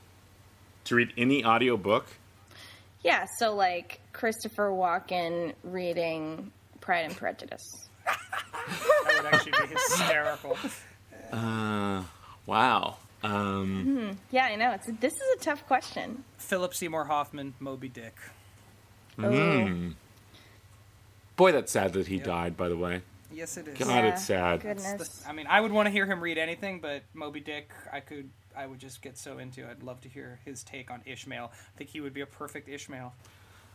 to 0.84 0.94
read 0.94 1.12
any 1.16 1.44
audiobook? 1.44 2.07
Yeah, 3.05 3.26
so 3.38 3.55
like 3.55 4.01
Christopher 4.12 4.70
Walken 4.70 5.55
reading 5.62 6.51
Pride 6.80 7.07
and 7.07 7.16
Prejudice. 7.16 7.88
That 9.05 9.22
would 9.24 9.34
actually 9.34 9.53
be 9.53 9.72
hysterical. 9.74 10.57
Uh, 11.32 12.03
wow. 12.46 12.96
Um, 13.23 14.16
Yeah, 14.31 14.45
I 14.47 14.57
know. 14.57 14.73
It's 14.73 14.87
this 15.01 15.14
is 15.14 15.23
a 15.41 15.41
tough 15.45 15.66
question. 15.66 16.25
Philip 16.39 16.75
Seymour 16.75 17.05
Hoffman, 17.07 17.55
Moby 17.61 17.89
Dick. 17.89 18.14
Hmm. 19.16 19.91
boy, 21.37 21.53
that's 21.53 21.73
sad 21.73 21.93
that 21.95 22.07
he 22.07 22.16
Yep. 22.16 22.25
died. 22.25 22.57
By 22.57 22.69
the 22.69 22.77
way, 22.77 23.03
Yes, 23.33 23.57
it 23.57 23.69
is. 23.69 23.79
God, 23.79 23.89
Yeah, 23.89 24.05
it's 24.07 24.25
sad. 24.25 24.61
Goodness. 24.62 25.25
I 25.29 25.33
mean, 25.33 25.47
I 25.49 25.61
would 25.61 25.73
want 25.73 25.87
to 25.87 25.91
hear 25.91 26.07
him 26.07 26.21
read 26.21 26.39
anything, 26.39 26.81
but 26.81 27.03
Moby 27.14 27.41
Dick, 27.41 27.71
I 27.93 28.01
could, 28.01 28.31
I 28.57 28.66
would 28.66 28.79
just 28.79 29.03
get 29.03 29.19
so 29.19 29.39
into. 29.39 29.69
I'd 29.69 29.83
love 29.83 30.01
to 30.03 30.09
hear 30.09 30.41
his 30.45 30.62
take 30.62 30.91
on 30.91 31.03
Ishmael. 31.05 31.51
I 31.53 31.79
think 31.79 31.91
he 31.91 32.01
would 32.01 32.14
be 32.14 32.21
a 32.23 32.27
perfect 32.27 32.69
Ishmael. 32.69 33.12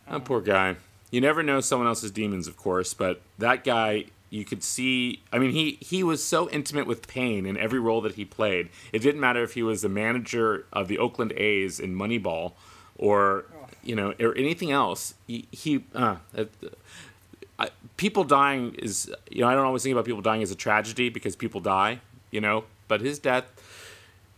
Oh, 0.10 0.20
poor 0.20 0.41
guy. 0.41 0.76
You 1.12 1.22
never 1.22 1.44
know 1.44 1.62
someone 1.62 1.88
else's 1.88 2.10
demons, 2.12 2.48
of 2.48 2.58
course, 2.58 2.94
but 2.94 3.22
that 3.38 3.64
guy, 3.64 4.06
you 4.34 4.46
could 4.46 4.64
see. 4.64 5.22
I 5.32 5.38
mean, 5.38 5.52
he 5.52 5.78
he 5.80 6.02
was 6.04 6.26
so 6.26 6.50
intimate 6.50 6.88
with 6.88 7.08
pain 7.08 7.46
in 7.46 7.56
every 7.56 7.80
role 7.80 8.02
that 8.02 8.16
he 8.16 8.26
played. 8.26 8.70
It 8.92 9.00
didn't 9.00 9.22
matter 9.22 9.44
if 9.44 9.54
he 9.54 9.62
was 9.62 9.84
the 9.84 9.90
manager 9.90 10.66
of 10.74 10.88
the 10.88 10.98
Oakland 10.98 11.34
A's 11.34 11.80
in 11.80 11.94
Moneyball, 11.96 12.54
or 12.98 13.46
you 13.84 13.96
know, 13.96 14.16
or 14.20 14.36
anything 14.36 14.72
else. 14.72 15.14
He, 15.28 15.48
he 15.52 15.84
uh, 15.94 16.16
uh, 16.36 17.68
people 17.98 18.24
dying 18.24 18.74
is 18.80 19.14
you 19.30 19.42
know 19.42 19.50
I 19.50 19.54
don't 19.54 19.66
always 19.66 19.84
think 19.84 19.94
about 19.94 20.06
people 20.06 20.22
dying 20.22 20.42
as 20.42 20.50
a 20.50 20.56
tragedy 20.56 21.10
because 21.10 21.36
people 21.36 21.62
die, 21.62 22.00
you 22.32 22.42
know. 22.42 22.64
But 22.88 23.02
his 23.02 23.20
death, 23.20 23.46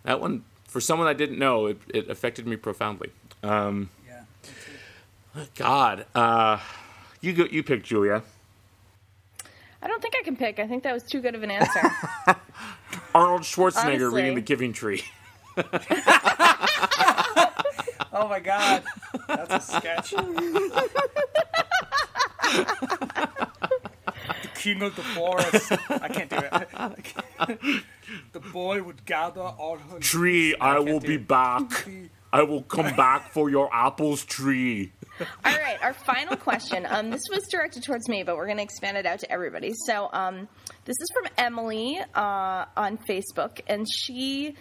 that 0.04 0.20
one 0.20 0.44
for 0.68 0.82
someone 0.82 1.08
I 1.08 1.14
didn't 1.14 1.40
know, 1.40 1.68
it, 1.68 1.80
it 1.94 2.10
affected 2.10 2.46
me 2.46 2.58
profoundly. 2.58 3.12
Um, 3.44 3.90
Yeah. 4.06 5.46
God, 5.56 6.06
uh, 6.14 6.60
you 7.22 7.32
go, 7.32 7.46
you 7.46 7.64
pick 7.64 7.86
Julia. 7.86 8.24
I 9.86 9.88
don't 9.88 10.02
think 10.02 10.16
I 10.20 10.24
can 10.24 10.36
pick. 10.36 10.58
I 10.58 10.66
think 10.66 10.82
that 10.82 10.94
was 10.94 11.04
too 11.04 11.22
good 11.22 11.36
of 11.36 11.44
an 11.44 11.52
answer. 11.52 11.80
Arnold 13.14 13.44
Schwarzenegger 13.44 13.86
Honestly. 13.86 14.22
reading 14.22 14.36
The 14.36 14.42
Giving 14.42 14.74
Tree. 14.74 15.04
Oh 18.18 18.30
my 18.30 18.40
God, 18.40 18.82
that's 19.28 19.54
a 19.54 19.60
sketch. 19.60 20.12
the 20.12 20.90
king 24.56 24.82
of 24.82 24.96
the 24.96 25.02
forest. 25.02 25.74
I 25.90 26.08
can't 26.08 26.30
do 26.30 26.38
it. 26.40 27.84
the 28.32 28.40
boy 28.40 28.82
would 28.82 29.06
gather 29.06 29.42
all 29.42 29.78
her. 29.78 30.00
Tree, 30.00 30.56
I 30.62 30.76
can't 30.76 30.86
will 30.86 31.02
be 31.02 31.18
back. 31.18 31.90
I 32.32 32.44
will 32.44 32.64
come 32.64 32.96
back 32.96 33.34
for 33.34 33.50
your 33.50 33.70
apples 33.74 34.24
tree. 34.24 34.94
All 35.20 35.26
right, 35.58 35.78
our 35.82 35.94
final 35.94 36.36
question. 36.36 36.86
Um, 36.90 37.10
this 37.10 37.22
was 37.32 37.44
directed 37.48 37.84
towards 37.84 38.10
me, 38.10 38.24
but 38.24 38.36
we're 38.36 38.46
going 38.48 38.58
to 38.58 38.64
expand 38.64 38.98
it 38.98 39.06
out 39.06 39.20
to 39.20 39.32
everybody. 39.32 39.74
So, 39.86 40.10
um, 40.12 40.48
this 40.86 40.96
is 41.00 41.10
from 41.14 41.32
Emily 41.38 42.00
uh, 42.14 42.66
on 42.76 42.98
Facebook, 43.10 43.62
and 43.68 43.86
she 43.92 44.56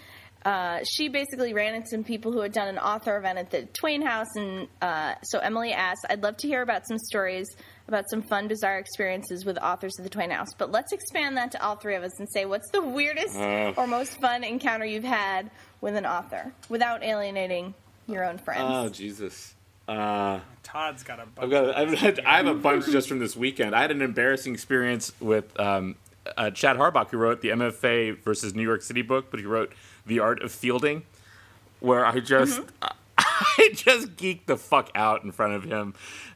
uh, 0.45 0.81
she 0.85 1.09
basically 1.09 1.55
ran 1.55 1.75
into 1.75 1.89
some 1.89 2.05
people 2.05 2.31
who 2.31 2.41
had 2.43 2.53
done 2.53 2.69
an 2.69 2.77
author 2.79 3.17
event 3.17 3.39
at 3.39 3.51
the 3.51 3.63
Twain 3.73 4.03
House, 4.03 4.29
and 4.37 4.69
uh, 4.83 5.15
so 5.23 5.39
Emily 5.39 5.73
asked, 5.73 6.05
"I'd 6.11 6.23
love 6.23 6.37
to 6.39 6.47
hear 6.49 6.61
about 6.63 6.87
some 6.87 6.99
stories 6.99 7.49
about 7.89 8.05
some 8.11 8.23
fun, 8.23 8.47
bizarre 8.49 8.79
experiences 8.79 9.45
with 9.45 9.59
authors 9.59 9.93
of 9.99 10.05
the 10.05 10.11
Twain 10.11 10.31
House, 10.31 10.49
but 10.57 10.71
let's 10.71 10.93
expand 10.93 11.37
that 11.39 11.53
to 11.53 11.63
all 11.63 11.77
three 11.77 11.95
of 11.97 12.03
us 12.03 12.19
and 12.19 12.27
say, 12.33 12.47
what's 12.47 12.71
the 12.71 12.81
weirdest 12.81 13.37
Uh. 13.37 13.73
or 13.77 13.87
most 13.87 14.19
fun 14.23 14.43
encounter 14.45 14.87
you've 14.87 15.05
had 15.05 15.51
with 15.83 15.95
an 15.95 16.07
author 16.07 16.53
without 16.71 17.03
alienating 17.03 17.75
your 18.07 18.25
own 18.25 18.39
friends?" 18.39 18.63
Oh 18.67 18.89
Jesus. 18.91 19.55
Uh, 19.87 20.41
Todd's 20.63 21.03
got 21.03 21.21
a 21.21 21.27
bunch. 21.27 21.45
I've 21.45 21.51
got. 21.51 21.77
I've 21.77 21.99
had, 21.99 22.21
I 22.21 22.39
have 22.39 22.47
a 22.47 22.55
bunch 22.55 22.87
just 22.87 23.09
from 23.09 23.19
this 23.19 23.37
weekend. 23.37 23.75
I 23.75 23.83
had 23.83 23.91
an 23.91 24.03
embarrassing 24.03 24.55
experience 24.55 25.13
with 25.21 25.59
um, 25.61 25.97
uh, 26.37 26.51
Chad 26.51 26.77
Harbach, 26.77 27.11
who 27.11 27.19
wrote 27.19 27.43
the 27.43 27.51
MFA 27.51 28.23
versus 28.23 28.55
New 28.55 28.63
York 28.63 28.83
City 28.83 29.03
book, 29.03 29.31
but 29.31 29.41
he 29.41 29.47
wrote 29.47 29.73
The 30.07 30.21
Art 30.21 30.43
of 30.43 30.53
Fielding, 30.53 31.05
where 31.81 32.07
I 32.07 32.21
just. 32.21 32.61
I 33.17 33.71
just 33.75 34.17
geeked 34.17 34.47
the 34.47 34.57
fuck 34.57 34.91
out 34.95 35.25
in 35.25 35.33
front 35.33 35.55
of 35.55 35.65
him. 35.65 35.95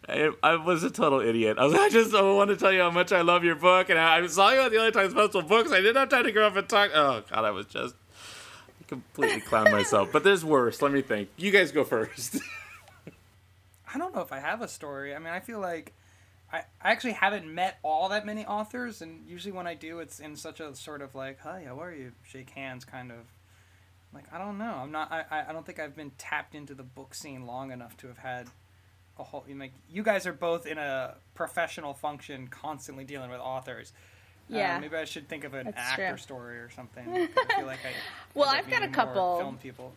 I, 0.09 0.31
I 0.43 0.57
was 0.57 0.83
a 0.85 0.91
total 0.91 1.21
idiot. 1.21 1.59
I 1.59 1.65
was 1.65 1.75
I 1.75 1.89
just 1.89 2.15
I 2.15 2.23
want 2.23 2.51
to 2.51 2.57
tell 2.57 2.73
you 2.73 2.81
how 2.81 2.91
much 2.91 3.13
I 3.13 3.21
love 3.21 3.45
your 3.45 3.57
book, 3.57 3.91
and 3.91 3.99
I, 3.99 4.19
I 4.19 4.27
saw 4.27 4.51
you 4.51 4.61
at 4.61 4.71
the 4.71 4.79
other 4.79 4.91
Times 4.91 5.13
Festival 5.13 5.43
books. 5.43 5.71
I 5.71 5.77
didn't 5.77 5.97
have 5.97 6.09
time 6.09 6.25
to 6.25 6.33
go 6.33 6.47
up 6.47 6.57
and 6.57 6.69
talk. 6.69 6.91
Oh 6.95 7.23
god, 7.31 7.45
I 7.45 7.51
was 7.51 7.67
just 7.67 7.95
completely 8.87 9.41
clown 9.41 9.71
myself. 9.71 10.11
But 10.13 10.25
there's 10.25 10.45
worse. 10.45 10.81
Let 10.83 10.93
me 10.93 11.03
think. 11.03 11.29
You 11.37 11.51
guys 11.51 11.73
go 11.73 11.85
first. 11.85 12.39
I 13.93 13.99
don't 13.99 14.15
know 14.15 14.21
if 14.23 14.33
I 14.33 14.39
have 14.41 14.61
a 14.63 14.69
story. 14.69 15.15
I 15.15 15.19
mean, 15.19 15.33
I 15.33 15.41
feel 15.41 15.61
like 15.61 15.93
I, 16.53 16.59
I 16.83 16.91
actually 16.93 17.13
haven't 17.13 17.47
met 17.53 17.79
all 17.83 18.09
that 18.11 18.25
many 18.27 18.45
authors, 18.47 19.03
and 19.03 19.27
usually 19.29 19.53
when 19.53 19.67
I 19.67 19.75
do, 19.75 19.99
it's 20.01 20.21
in 20.21 20.37
such 20.37 20.61
a 20.61 20.75
sort 20.75 21.03
of 21.03 21.15
like, 21.15 21.41
"Hi, 21.41 21.65
how 21.67 21.81
are 21.81 21.93
you?" 21.93 22.13
Shake 22.25 22.51
hands, 22.51 22.85
kind 22.85 23.11
of. 23.13 23.19
Like 24.15 24.25
I 24.33 24.39
don't 24.39 24.57
know. 24.59 24.75
I'm 24.83 24.91
not. 24.93 25.13
I, 25.13 25.45
I- 25.49 25.53
don't 25.53 25.67
think 25.67 25.79
I've 25.79 25.95
been 25.97 26.13
tapped 26.19 26.55
into 26.55 26.75
the 26.75 26.83
book 26.83 27.15
scene 27.15 27.47
long 27.47 27.71
enough 27.73 27.97
to 27.99 28.09
have 28.09 28.19
had 28.19 28.47
a 29.19 29.23
whole. 29.25 29.45
you 29.47 29.55
Like 29.59 29.73
you 29.91 30.03
guys 30.03 30.27
are 30.27 30.33
both 30.33 30.67
in 30.67 30.79
a 30.79 31.15
professional 31.35 31.93
function, 31.95 32.49
constantly 32.49 33.05
dealing 33.05 33.31
with 33.31 33.41
authors. 33.41 33.93
Uh, 34.51 34.57
Yeah. 34.57 34.79
maybe 34.81 34.97
I 34.97 35.05
should 35.05 35.29
think 35.29 35.45
of 35.45 35.53
an 35.53 35.75
actor 35.77 36.09
true. 36.09 36.17
story 36.17 36.57
or 36.59 36.71
something. 36.71 37.07
I 37.37 37.55
feel 37.57 37.67
like 37.67 37.81
I. 37.85 37.93
Well, 38.35 38.49
I've 38.49 38.69
got 38.71 38.83
a 38.83 38.89
couple. 38.89 39.39
film 39.39 39.59
people. 39.59 39.93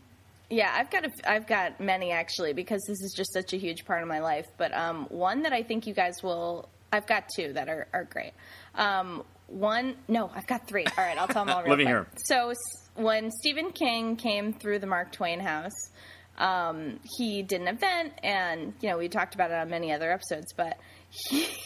Yeah, 0.52 0.70
I've 0.72 0.92
got 0.92 1.06
a, 1.06 1.10
I've 1.26 1.48
got 1.48 1.80
many 1.80 2.12
actually 2.12 2.52
because 2.52 2.84
this 2.86 3.02
is 3.02 3.14
just 3.16 3.32
such 3.32 3.54
a 3.54 3.58
huge 3.58 3.86
part 3.86 4.02
of 4.02 4.10
my 4.10 4.20
life. 4.20 4.48
But 4.58 4.74
um, 4.76 5.06
one 5.10 5.44
that 5.44 5.54
I 5.54 5.64
think 5.64 5.88
you 5.88 5.94
guys 5.94 6.22
will, 6.22 6.70
I've 6.92 7.08
got 7.08 7.30
two 7.34 7.54
that 7.54 7.70
are, 7.70 7.88
are 7.94 8.04
great. 8.04 8.34
Um, 8.76 9.24
one, 9.48 9.96
no, 10.10 10.30
I've 10.34 10.48
got 10.48 10.68
three. 10.68 10.86
All 10.86 11.04
right, 11.04 11.18
I'll 11.18 11.28
tell 11.28 11.46
them 11.46 11.56
all 11.56 11.64
Living 11.68 11.88
quick. 11.88 11.88
here. 11.88 12.08
So 12.26 12.54
when 12.96 13.32
Stephen 13.32 13.72
King 13.72 14.18
came 14.18 14.54
through 14.54 14.80
the 14.80 14.88
Mark 14.88 15.14
Twain 15.14 15.40
house, 15.40 15.90
um, 16.38 17.00
he 17.18 17.44
did 17.44 17.62
an 17.62 17.70
event, 17.70 18.14
and 18.22 18.74
you 18.82 18.90
know 18.90 18.98
we 18.98 19.08
talked 19.08 19.36
about 19.36 19.52
it 19.52 19.58
on 19.58 19.70
many 19.70 19.94
other 19.94 20.12
episodes, 20.12 20.54
but 20.56 20.78
he. 21.10 21.48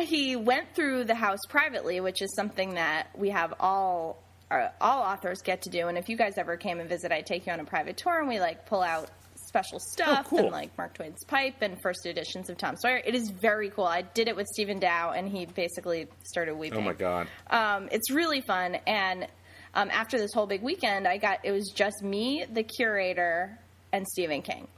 he 0.00 0.36
went 0.36 0.74
through 0.74 1.04
the 1.04 1.14
house 1.14 1.38
privately, 1.48 2.00
which 2.00 2.22
is 2.22 2.32
something 2.34 2.74
that 2.74 3.08
we 3.16 3.30
have 3.30 3.54
all 3.58 4.22
uh, 4.50 4.68
all 4.80 5.02
authors 5.02 5.42
get 5.42 5.62
to 5.62 5.70
do. 5.70 5.88
And 5.88 5.98
if 5.98 6.08
you 6.08 6.16
guys 6.16 6.38
ever 6.38 6.56
came 6.56 6.80
and 6.80 6.88
visit, 6.88 7.12
I 7.12 7.20
take 7.20 7.46
you 7.46 7.52
on 7.52 7.60
a 7.60 7.64
private 7.64 7.96
tour, 7.96 8.18
and 8.18 8.28
we 8.28 8.40
like 8.40 8.66
pull 8.66 8.82
out 8.82 9.10
special 9.48 9.78
stuff 9.80 10.26
cool. 10.28 10.40
and 10.40 10.50
like 10.50 10.76
Mark 10.76 10.94
Twain's 10.94 11.24
pipe 11.24 11.56
and 11.62 11.80
first 11.82 12.06
editions 12.06 12.50
of 12.50 12.58
Tom 12.58 12.76
Sawyer. 12.76 13.00
It 13.04 13.14
is 13.14 13.30
very 13.30 13.70
cool. 13.70 13.86
I 13.86 14.02
did 14.02 14.28
it 14.28 14.36
with 14.36 14.46
Stephen 14.46 14.78
Dow, 14.78 15.12
and 15.12 15.28
he 15.28 15.46
basically 15.46 16.06
started 16.24 16.54
weeping. 16.54 16.78
Oh 16.78 16.82
my 16.82 16.92
god. 16.92 17.28
Um, 17.50 17.88
it's 17.90 18.10
really 18.10 18.42
fun. 18.42 18.76
And 18.86 19.26
um, 19.74 19.90
after 19.90 20.18
this 20.18 20.32
whole 20.32 20.46
big 20.46 20.62
weekend, 20.62 21.06
I 21.06 21.16
got 21.18 21.40
it 21.44 21.52
was 21.52 21.72
just 21.74 22.02
me, 22.02 22.44
the 22.50 22.62
curator, 22.62 23.58
and 23.92 24.06
Stephen 24.06 24.42
King. 24.42 24.68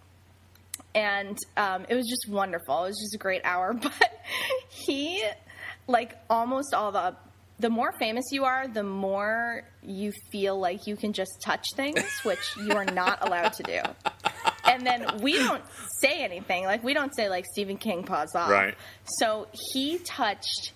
And 0.95 1.39
um, 1.57 1.87
it 1.89 1.95
was 1.95 2.09
just 2.09 2.29
wonderful. 2.29 2.85
It 2.85 2.89
was 2.89 2.99
just 3.01 3.15
a 3.15 3.19
great 3.19 3.43
hour. 3.45 3.75
But 3.83 4.11
he, 4.69 5.23
like 5.87 6.17
almost 6.29 6.75
all 6.75 6.93
the, 6.93 7.17
the 7.61 7.69
more 7.71 7.93
famous 7.93 8.25
you 8.33 8.45
are, 8.45 8.67
the 8.67 8.83
more 8.83 9.63
you 9.83 10.13
feel 10.33 10.59
like 10.59 10.87
you 10.87 10.97
can 10.97 11.13
just 11.13 11.43
touch 11.45 11.67
things, 11.77 12.03
which 12.23 12.57
you 12.65 12.73
are 12.73 12.87
not 12.87 13.27
allowed 13.27 13.53
to 13.55 13.63
do. 13.63 13.81
And 14.65 14.87
then 14.87 15.21
we 15.21 15.35
don't 15.35 15.63
say 16.01 16.23
anything. 16.25 16.65
Like 16.65 16.83
we 16.83 16.95
don't 16.95 17.15
say 17.15 17.29
like 17.29 17.45
Stephen 17.53 17.77
King 17.77 18.03
paws 18.03 18.35
off. 18.35 18.51
Right. 18.51 18.75
So 19.05 19.49
he 19.73 19.99
touched 19.99 20.73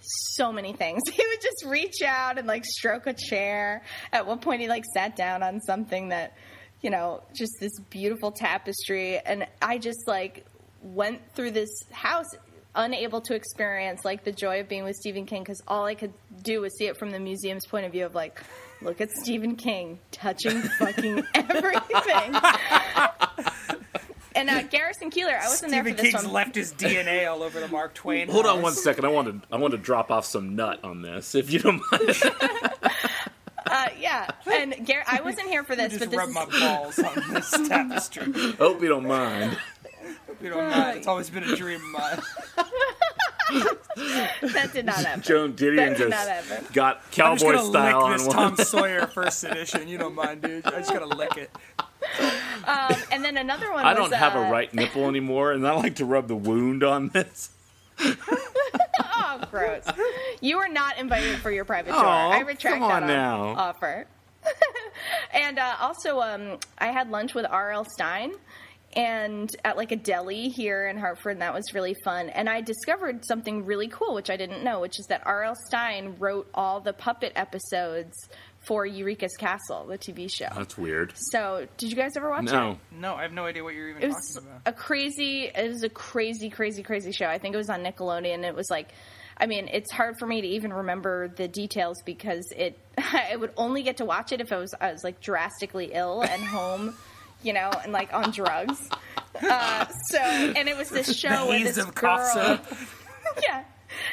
so 0.00 0.52
many 0.52 0.72
things. 0.72 1.02
He 1.12 1.22
would 1.26 1.42
just 1.42 1.64
reach 1.66 2.02
out 2.04 2.38
and 2.38 2.46
like 2.46 2.64
stroke 2.64 3.06
a 3.06 3.12
chair. 3.12 3.82
At 4.12 4.26
one 4.26 4.38
point, 4.38 4.62
he 4.62 4.68
like 4.68 4.84
sat 4.94 5.14
down 5.16 5.42
on 5.42 5.60
something 5.60 6.08
that, 6.08 6.34
you 6.80 6.90
know, 6.90 7.22
just 7.34 7.52
this 7.60 7.78
beautiful 7.90 8.32
tapestry. 8.32 9.18
And 9.18 9.46
I 9.60 9.78
just 9.78 10.08
like 10.08 10.46
went 10.82 11.20
through 11.34 11.50
this 11.52 11.70
house 11.90 12.26
unable 12.74 13.20
to 13.22 13.34
experience 13.34 14.04
like 14.04 14.24
the 14.24 14.32
joy 14.32 14.60
of 14.60 14.68
being 14.68 14.84
with 14.84 14.96
Stephen 14.96 15.26
King 15.26 15.42
because 15.42 15.62
all 15.68 15.84
I 15.84 15.94
could 15.94 16.12
do 16.42 16.60
was 16.60 16.76
see 16.76 16.86
it 16.86 16.96
from 16.96 17.10
the 17.10 17.18
museum's 17.20 17.66
point 17.66 17.86
of 17.86 17.92
view 17.92 18.06
of 18.06 18.14
like, 18.14 18.40
look 18.80 19.00
at 19.00 19.10
Stephen 19.22 19.56
King 19.56 19.98
touching 20.10 20.60
fucking 20.62 21.22
everything. 21.34 22.34
and 24.34 24.48
uh, 24.48 24.62
Garrison 24.64 25.10
Keillor, 25.10 25.38
I 25.38 25.48
wasn't 25.48 25.70
Stephen 25.70 25.70
there 25.70 25.84
for 25.84 25.90
this 26.02 26.12
King's 26.12 26.24
one. 26.24 26.32
left 26.32 26.54
his 26.54 26.72
DNA 26.72 27.30
all 27.30 27.42
over 27.42 27.60
the 27.60 27.68
Mark 27.68 27.94
Twain. 27.94 28.28
Hold 28.28 28.46
on 28.46 28.62
one 28.62 28.72
second. 28.72 29.04
I 29.04 29.08
want 29.08 29.28
to 29.42 29.54
I 29.54 29.58
want 29.58 29.72
to 29.72 29.78
drop 29.78 30.10
off 30.10 30.24
some 30.24 30.56
nut 30.56 30.80
on 30.82 31.02
this, 31.02 31.34
if 31.34 31.50
you 31.50 31.58
don't 31.58 31.82
mind. 31.90 32.22
Uh, 33.64 33.88
yeah, 33.98 34.28
and 34.52 34.74
Gar- 34.86 35.04
I 35.06 35.22
wasn't 35.22 35.48
here 35.48 35.64
for 35.64 35.74
this, 35.74 35.92
Just 35.92 36.00
but 36.00 36.10
this 36.10 36.18
rub 36.18 36.28
is 36.28 36.34
my 36.34 36.44
balls 36.60 36.98
on 36.98 37.32
this 37.32 37.50
tapestry. 37.68 38.30
Hope 38.58 38.82
you 38.82 38.88
don't 38.88 39.06
mind. 39.06 39.56
You 40.42 40.50
don't. 40.50 40.96
It's 40.96 41.06
always 41.06 41.30
been 41.30 41.44
a 41.44 41.56
dream 41.56 41.80
of 41.80 41.90
mine. 42.00 42.20
that 43.96 44.70
did 44.72 44.86
not 44.86 44.96
happen. 44.96 45.22
Joan 45.22 45.52
Didion 45.52 45.76
That 45.76 45.88
did 45.90 45.98
just 45.98 46.10
not 46.10 46.28
happen. 46.28 46.66
got 46.72 46.96
I'm 46.96 47.02
just 47.02 47.12
cowboy 47.12 47.52
gonna 47.56 47.64
style 47.64 48.08
lick 48.08 48.18
this 48.18 48.28
on 48.28 48.34
Tom. 48.34 48.56
Sawyer 48.64 49.06
first 49.06 49.44
edition. 49.44 49.88
You 49.88 49.98
don't 49.98 50.14
mind, 50.14 50.42
dude. 50.42 50.66
I 50.66 50.78
just 50.78 50.92
gotta 50.92 51.06
lick 51.06 51.36
it. 51.36 51.50
Um, 52.66 52.94
and 53.12 53.24
then 53.24 53.36
another 53.36 53.72
one. 53.72 53.84
I 53.84 53.92
was, 53.98 54.10
don't 54.10 54.18
have 54.18 54.34
uh, 54.36 54.40
a 54.40 54.50
right 54.50 54.72
nipple 54.74 55.08
anymore, 55.08 55.52
and 55.52 55.66
I 55.66 55.72
like 55.74 55.96
to 55.96 56.04
rub 56.04 56.28
the 56.28 56.36
wound 56.36 56.82
on 56.82 57.08
this. 57.08 57.50
Oh, 59.14 59.40
gross! 59.50 59.84
You 60.40 60.58
were 60.58 60.68
not 60.68 60.98
invited 60.98 61.38
for 61.38 61.50
your 61.50 61.64
private 61.64 61.90
tour. 61.92 62.04
Aw, 62.04 62.30
I 62.30 62.40
retract 62.40 62.78
come 62.78 62.82
on 62.82 63.02
that 63.02 63.06
now. 63.06 63.48
offer. 63.50 64.06
and 65.32 65.58
uh, 65.58 65.76
also, 65.80 66.20
um, 66.20 66.58
I 66.78 66.86
had 66.88 67.10
lunch 67.10 67.34
with 67.34 67.46
R.L. 67.48 67.84
Stine. 67.84 68.32
And 68.94 69.54
at 69.64 69.76
like 69.76 69.90
a 69.92 69.96
deli 69.96 70.48
here 70.48 70.86
in 70.86 70.98
Hartford, 70.98 71.32
and 71.32 71.42
that 71.42 71.54
was 71.54 71.72
really 71.72 71.94
fun. 72.04 72.28
And 72.28 72.48
I 72.48 72.60
discovered 72.60 73.24
something 73.24 73.64
really 73.64 73.88
cool, 73.88 74.14
which 74.14 74.28
I 74.28 74.36
didn't 74.36 74.62
know, 74.62 74.80
which 74.80 74.98
is 74.98 75.06
that 75.06 75.22
R.L. 75.26 75.56
Stine 75.66 76.16
wrote 76.18 76.48
all 76.52 76.80
the 76.80 76.92
puppet 76.92 77.32
episodes 77.34 78.14
for 78.60 78.86
Eureka's 78.86 79.36
Castle, 79.38 79.86
the 79.86 79.98
TV 79.98 80.30
show. 80.30 80.48
That's 80.54 80.78
weird. 80.78 81.12
So, 81.16 81.66
did 81.78 81.90
you 81.90 81.96
guys 81.96 82.16
ever 82.16 82.30
watch 82.30 82.44
it? 82.44 82.52
No. 82.52 82.78
No, 82.92 83.14
I 83.14 83.22
have 83.22 83.32
no 83.32 83.44
idea 83.46 83.64
what 83.64 83.74
you're 83.74 83.88
even 83.88 84.02
it 84.02 84.08
was 84.08 84.34
talking 84.34 84.48
about. 84.48 84.60
a 84.66 84.72
crazy 84.72 85.50
it 85.54 85.68
was 85.68 85.82
a 85.82 85.88
crazy 85.88 86.48
crazy 86.50 86.82
crazy 86.82 87.10
show 87.12 87.26
i 87.26 87.38
think 87.38 87.54
it 87.54 87.58
was 87.58 87.70
on 87.70 87.82
nickelodeon 87.82 88.44
it 88.44 88.54
was 88.54 88.70
like 88.70 88.88
i 89.38 89.46
mean 89.46 89.68
it's 89.72 89.90
hard 89.90 90.16
for 90.18 90.26
me 90.26 90.40
to 90.40 90.46
even 90.46 90.72
remember 90.72 91.28
the 91.28 91.48
details 91.48 92.00
because 92.04 92.52
it 92.56 92.78
i 92.98 93.34
would 93.34 93.52
only 93.56 93.82
get 93.82 93.96
to 93.96 94.04
watch 94.04 94.30
it 94.32 94.40
if 94.40 94.52
i 94.52 94.56
was 94.56 94.74
i 94.80 94.92
was 94.92 95.02
like 95.02 95.20
drastically 95.20 95.90
ill 95.92 96.22
and 96.22 96.42
home 96.42 96.94
you 97.42 97.52
know 97.52 97.70
and 97.82 97.92
like 97.92 98.12
on 98.12 98.30
drugs 98.30 98.88
uh, 99.42 99.86
so 100.08 100.18
and 100.18 100.68
it 100.68 100.76
was 100.76 100.88
this 100.90 101.16
show 101.16 101.48
with 101.48 101.64
this 101.64 101.78
of 101.78 101.94
girl 101.94 102.58
yeah. 103.42 103.64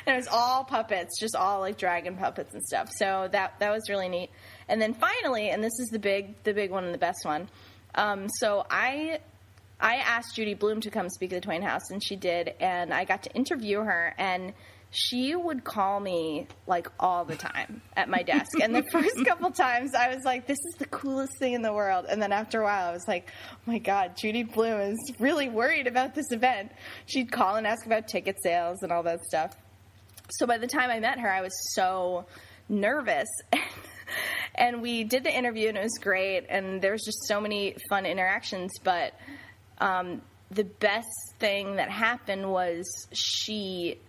And 0.05 0.15
it 0.15 0.17
was 0.17 0.27
all 0.27 0.63
puppets, 0.63 1.19
just 1.19 1.35
all 1.35 1.61
like 1.61 1.77
dragon 1.77 2.15
puppets 2.15 2.53
and 2.53 2.63
stuff. 2.63 2.89
So 2.95 3.29
that 3.31 3.59
that 3.59 3.71
was 3.71 3.89
really 3.89 4.09
neat. 4.09 4.29
And 4.67 4.81
then 4.81 4.93
finally, 4.93 5.49
and 5.49 5.63
this 5.63 5.79
is 5.79 5.89
the 5.89 5.99
big 5.99 6.41
the 6.43 6.53
big 6.53 6.71
one 6.71 6.83
and 6.83 6.93
the 6.93 6.99
best 6.99 7.19
one. 7.23 7.49
Um, 7.95 8.27
so 8.29 8.65
I 8.69 9.19
I 9.79 9.95
asked 9.95 10.35
Judy 10.35 10.53
Blume 10.53 10.81
to 10.81 10.89
come 10.89 11.09
speak 11.09 11.31
at 11.31 11.41
the 11.41 11.45
Twain 11.45 11.61
House, 11.61 11.89
and 11.91 12.03
she 12.03 12.15
did, 12.15 12.53
and 12.59 12.93
I 12.93 13.05
got 13.05 13.23
to 13.23 13.31
interview 13.33 13.79
her, 13.79 14.13
and 14.17 14.53
she 14.91 15.35
would 15.35 15.63
call 15.63 15.99
me 15.99 16.47
like 16.65 16.87
all 16.99 17.23
the 17.23 17.35
time 17.35 17.81
at 17.95 18.09
my 18.09 18.23
desk. 18.23 18.59
And 18.61 18.73
the 18.73 18.83
first 18.91 19.23
couple 19.25 19.51
times, 19.51 19.93
I 19.93 20.13
was 20.13 20.23
like, 20.25 20.47
"This 20.47 20.57
is 20.57 20.75
the 20.79 20.85
coolest 20.85 21.37
thing 21.37 21.53
in 21.53 21.61
the 21.61 21.73
world," 21.73 22.05
and 22.09 22.21
then 22.21 22.31
after 22.31 22.61
a 22.61 22.63
while, 22.63 22.89
I 22.89 22.93
was 22.93 23.07
like, 23.07 23.29
"Oh 23.53 23.57
my 23.65 23.77
God, 23.79 24.17
Judy 24.17 24.43
Blume 24.43 24.81
is 24.81 25.11
really 25.19 25.49
worried 25.49 25.87
about 25.87 26.15
this 26.15 26.31
event." 26.31 26.71
She'd 27.05 27.31
call 27.31 27.55
and 27.55 27.67
ask 27.67 27.85
about 27.85 28.07
ticket 28.07 28.37
sales 28.41 28.81
and 28.81 28.91
all 28.91 29.03
that 29.03 29.23
stuff. 29.25 29.55
So 30.31 30.47
by 30.47 30.57
the 30.57 30.67
time 30.67 30.89
I 30.89 30.99
met 30.99 31.19
her, 31.19 31.31
I 31.31 31.41
was 31.41 31.53
so 31.73 32.25
nervous. 32.67 33.29
and 34.55 34.81
we 34.81 35.03
did 35.03 35.23
the 35.23 35.35
interview 35.35 35.69
and 35.69 35.77
it 35.77 35.83
was 35.83 35.97
great 36.01 36.45
and 36.49 36.81
there 36.81 36.91
was 36.91 37.03
just 37.03 37.27
so 37.27 37.39
many 37.39 37.75
fun 37.89 38.07
interactions 38.07 38.71
but 38.83 39.13
um, 39.77 40.21
the 40.49 40.63
best 40.63 41.07
thing 41.37 41.75
that 41.75 41.91
happened 41.91 42.49
was 42.49 42.85
she 43.13 43.99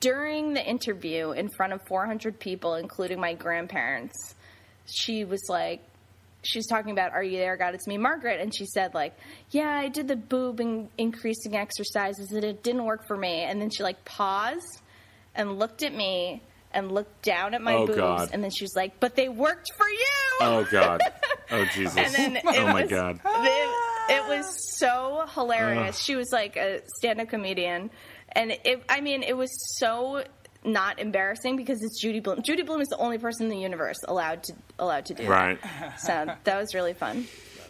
during 0.00 0.54
the 0.54 0.64
interview 0.64 1.30
in 1.32 1.48
front 1.48 1.72
of 1.72 1.80
400 1.88 2.38
people 2.40 2.74
including 2.74 3.20
my 3.20 3.34
grandparents 3.34 4.34
she 4.86 5.24
was 5.24 5.42
like 5.48 5.80
she's 6.42 6.66
talking 6.66 6.92
about 6.92 7.12
are 7.12 7.22
you 7.22 7.38
there 7.38 7.56
god 7.56 7.74
it's 7.74 7.86
me 7.86 7.98
margaret 7.98 8.40
and 8.40 8.54
she 8.54 8.66
said 8.66 8.94
like 8.94 9.14
yeah 9.50 9.68
i 9.70 9.88
did 9.88 10.06
the 10.08 10.16
boob 10.16 10.60
in- 10.60 10.88
increasing 10.98 11.56
exercises 11.56 12.30
and 12.32 12.44
it 12.44 12.62
didn't 12.62 12.84
work 12.84 13.06
for 13.06 13.16
me 13.16 13.42
and 13.42 13.60
then 13.60 13.70
she 13.70 13.82
like 13.82 14.04
paused 14.04 14.80
and 15.34 15.58
looked 15.58 15.82
at 15.82 15.94
me 15.94 16.42
and 16.72 16.92
looked 16.92 17.22
down 17.22 17.54
at 17.54 17.62
my 17.62 17.74
Oh, 17.74 17.86
boobs 17.86 17.98
God. 17.98 18.30
and 18.32 18.42
then 18.42 18.50
she 18.50 18.64
was 18.64 18.74
like 18.76 19.00
but 19.00 19.14
they 19.16 19.28
worked 19.28 19.70
for 19.76 19.88
you 19.88 20.06
Oh 20.40 20.66
God. 20.70 21.00
Oh 21.50 21.64
Jesus. 21.72 21.96
and 21.96 22.12
then 22.12 22.38
oh, 22.44 22.50
it 22.50 22.58
oh 22.58 22.66
my 22.72 22.82
was, 22.82 22.90
God. 22.90 23.20
It, 23.24 24.14
it 24.16 24.28
was 24.28 24.76
so 24.78 25.24
hilarious. 25.32 25.96
She 26.00 26.16
was 26.16 26.30
like 26.32 26.56
a 26.56 26.80
stand-up 26.96 27.28
comedian, 27.28 27.88
and 28.36 28.52
it. 28.64 28.84
I 28.88 29.00
mean, 29.00 29.22
it 29.24 29.36
was 29.36 29.50
so 29.78 30.22
not 30.64 30.98
embarrassing 30.98 31.56
because 31.56 31.82
it's 31.82 32.00
Judy 32.00 32.20
Blume. 32.20 32.42
Judy 32.42 32.62
Blume 32.62 32.80
is 32.80 32.88
the 32.88 32.98
only 32.98 33.18
person 33.18 33.44
in 33.46 33.50
the 33.50 33.58
universe 33.58 33.98
allowed 34.06 34.42
to 34.44 34.52
allowed 34.78 35.06
to 35.06 35.14
do 35.14 35.26
Right. 35.26 35.60
that. 35.62 36.00
So 36.00 36.26
that 36.44 36.56
was 36.58 36.74
really 36.74 36.94
fun. 36.94 37.26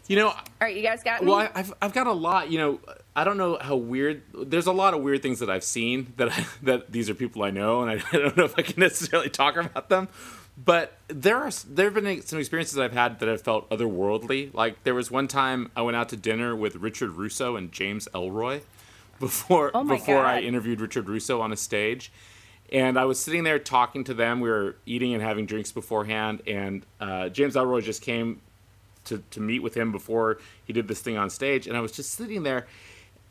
You 0.08 0.16
know, 0.16 0.28
All 0.28 0.36
right, 0.60 0.76
you 0.76 0.82
guys 0.82 1.02
got 1.02 1.20
me. 1.22 1.30
Well, 1.30 1.40
I, 1.40 1.50
I've 1.54 1.74
I've 1.82 1.92
got 1.92 2.06
a 2.06 2.12
lot. 2.12 2.50
You 2.50 2.58
know, 2.58 2.80
I 3.16 3.24
don't 3.24 3.38
know 3.38 3.58
how 3.60 3.74
weird. 3.76 4.22
There's 4.34 4.66
a 4.66 4.72
lot 4.72 4.94
of 4.94 5.02
weird 5.02 5.20
things 5.22 5.40
that 5.40 5.50
I've 5.50 5.64
seen 5.64 6.12
that 6.16 6.30
I, 6.32 6.46
that 6.62 6.92
these 6.92 7.10
are 7.10 7.14
people 7.14 7.42
I 7.42 7.50
know, 7.50 7.82
and 7.82 7.90
I, 7.90 7.94
I 8.12 8.18
don't 8.18 8.36
know 8.36 8.44
if 8.44 8.58
I 8.58 8.62
can 8.62 8.78
necessarily 8.80 9.30
talk 9.30 9.56
about 9.56 9.88
them. 9.88 10.08
But 10.56 10.96
there 11.08 11.36
are 11.36 11.50
there 11.68 11.90
have 11.90 11.94
been 12.02 12.22
some 12.22 12.38
experiences 12.38 12.78
I've 12.78 12.92
had 12.92 13.18
that 13.18 13.28
have 13.28 13.42
felt 13.42 13.68
otherworldly. 13.68 14.54
Like 14.54 14.84
there 14.84 14.94
was 14.94 15.10
one 15.10 15.28
time 15.28 15.70
I 15.76 15.82
went 15.82 15.96
out 15.96 16.08
to 16.10 16.16
dinner 16.16 16.54
with 16.56 16.76
Richard 16.76 17.10
Russo 17.10 17.56
and 17.56 17.72
James 17.72 18.08
Ellroy 18.14 18.62
before 19.18 19.70
Oh 19.74 19.84
before 19.84 20.24
I 20.24 20.40
interviewed 20.40 20.80
Richard 20.80 21.08
Russo 21.08 21.40
on 21.40 21.52
a 21.52 21.56
stage. 21.56 22.12
And 22.72 22.98
I 22.98 23.04
was 23.04 23.20
sitting 23.20 23.44
there 23.44 23.60
talking 23.60 24.02
to 24.04 24.14
them. 24.14 24.40
We 24.40 24.50
were 24.50 24.76
eating 24.86 25.14
and 25.14 25.22
having 25.22 25.46
drinks 25.46 25.70
beforehand, 25.70 26.42
and 26.48 26.84
uh, 27.00 27.28
James 27.28 27.54
Ellroy 27.54 27.80
just 27.80 28.02
came 28.02 28.40
to, 29.04 29.22
to 29.30 29.40
meet 29.40 29.60
with 29.60 29.76
him 29.76 29.92
before 29.92 30.38
he 30.64 30.72
did 30.72 30.88
this 30.88 31.00
thing 31.00 31.16
on 31.16 31.30
stage. 31.30 31.66
And 31.66 31.76
I 31.76 31.80
was 31.80 31.92
just 31.92 32.12
sitting 32.12 32.42
there 32.42 32.66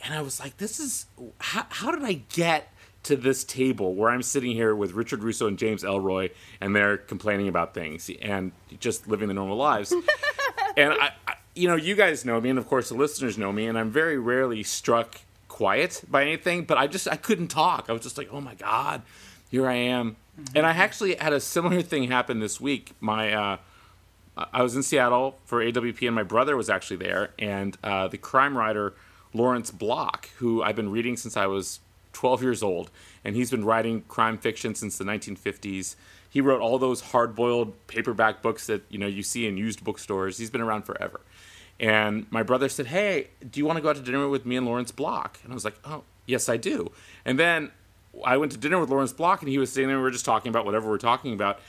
and 0.04 0.14
I 0.14 0.22
was 0.22 0.40
like, 0.40 0.58
this 0.58 0.80
is 0.80 1.06
how, 1.40 1.66
how 1.70 1.92
did 1.92 2.04
I 2.04 2.22
get 2.30 2.72
to 3.04 3.16
this 3.16 3.44
table 3.44 3.94
where 3.94 4.10
I'm 4.10 4.24
sitting 4.24 4.52
here 4.52 4.76
with 4.76 4.94
Richard 4.94 5.24
Russo 5.24 5.48
and 5.48 5.60
James 5.60 5.84
Ellroy 5.84 6.32
and 6.60 6.76
they're 6.76 6.98
complaining 6.98 7.48
about 7.48 7.74
things 7.74 8.10
and 8.22 8.52
just 8.80 9.08
living 9.08 9.28
their 9.28 9.36
normal 9.36 9.58
lives. 9.58 9.92
and 10.78 10.94
I, 10.94 11.12
I, 11.28 11.36
you 11.54 11.68
know, 11.68 11.76
you 11.76 11.96
guys 11.96 12.26
know 12.26 12.42
me, 12.42 12.50
and 12.50 12.60
of 12.60 12.68
course 12.68 12.90
the 12.90 12.96
listeners 12.96 13.38
know 13.38 13.52
me, 13.52 13.68
and 13.68 13.78
I'm 13.78 13.90
very 13.90 14.18
rarely 14.18 14.64
struck 14.64 15.22
quiet 15.56 16.04
by 16.10 16.22
anything, 16.22 16.66
but 16.66 16.78
I 16.78 16.86
just, 16.86 17.08
I 17.08 17.16
couldn't 17.16 17.48
talk. 17.48 17.86
I 17.88 17.94
was 17.94 18.02
just 18.02 18.18
like, 18.18 18.28
oh 18.30 18.42
my 18.42 18.56
God, 18.56 19.04
here 19.50 19.70
I 19.70 19.76
am. 19.76 20.18
And 20.54 20.66
I 20.66 20.72
actually 20.72 21.16
had 21.16 21.32
a 21.32 21.40
similar 21.40 21.82
thing 21.82 22.12
happen 22.12 22.42
this 22.42 22.60
week. 22.60 22.92
My, 23.00 23.32
uh, 23.32 23.58
I 24.52 24.62
was 24.62 24.76
in 24.76 24.84
Seattle 24.84 25.38
for 25.46 25.64
AWP, 25.64 26.06
and 26.08 26.14
my 26.14 26.24
brother 26.24 26.58
was 26.58 26.70
actually 26.70 26.98
there. 26.98 27.30
And 27.40 27.78
uh, 27.86 28.10
the 28.10 28.18
crime 28.18 28.58
writer 28.58 28.96
Lawrence 29.34 29.72
Block, 29.72 30.28
who 30.40 30.62
I've 30.62 30.76
been 30.76 30.92
reading 30.92 31.16
since 31.16 31.38
I 31.38 31.46
was 31.46 31.80
12 32.12 32.44
years 32.44 32.62
old, 32.62 32.92
and 33.24 33.38
he's 33.38 33.50
been 33.50 33.64
writing 33.64 34.02
crime 34.10 34.38
fiction 34.38 34.76
since 34.76 34.98
the 34.98 35.06
1950s. 35.06 35.96
He 36.30 36.42
wrote 36.42 36.60
all 36.60 36.78
those 36.78 37.00
hard-boiled 37.00 37.88
paperback 37.88 38.42
books 38.42 38.68
that 38.68 38.84
you 38.90 38.98
know 38.98 39.08
you 39.08 39.24
see 39.24 39.48
in 39.48 39.56
used 39.56 39.86
bookstores. 39.86 40.38
He's 40.38 40.50
been 40.50 40.60
around 40.60 40.84
forever. 40.84 41.22
And 41.80 42.26
my 42.32 42.44
brother 42.44 42.70
said, 42.70 42.88
"Hey, 42.88 43.30
do 43.50 43.60
you 43.60 43.66
want 43.66 43.78
to 43.78 43.82
go 43.82 43.90
out 43.90 43.98
to 43.98 44.02
dinner 44.02 44.28
with 44.30 44.46
me 44.46 44.56
and 44.56 44.66
Lawrence 44.66 44.92
Block?" 44.92 45.40
And 45.44 45.52
I 45.52 45.56
was 45.56 45.66
like, 45.66 45.76
"Oh, 45.84 46.04
yes, 46.26 46.48
I 46.48 46.58
do." 46.58 46.92
And 47.26 47.38
then 47.38 47.72
I 48.24 48.38
went 48.38 48.52
to 48.54 48.58
dinner 48.58 48.80
with 48.80 48.90
Lawrence 48.90 49.12
Block, 49.12 49.42
and 49.42 49.50
he 49.50 49.58
was 49.58 49.72
sitting 49.72 49.88
there. 49.88 49.98
And 49.98 50.04
we 50.04 50.08
were 50.08 50.12
just 50.12 50.26
talking 50.26 50.50
about 50.50 50.66
whatever 50.66 50.86
we 50.86 50.92
we're 50.92 50.98
talking 51.00 51.34
about. 51.34 51.60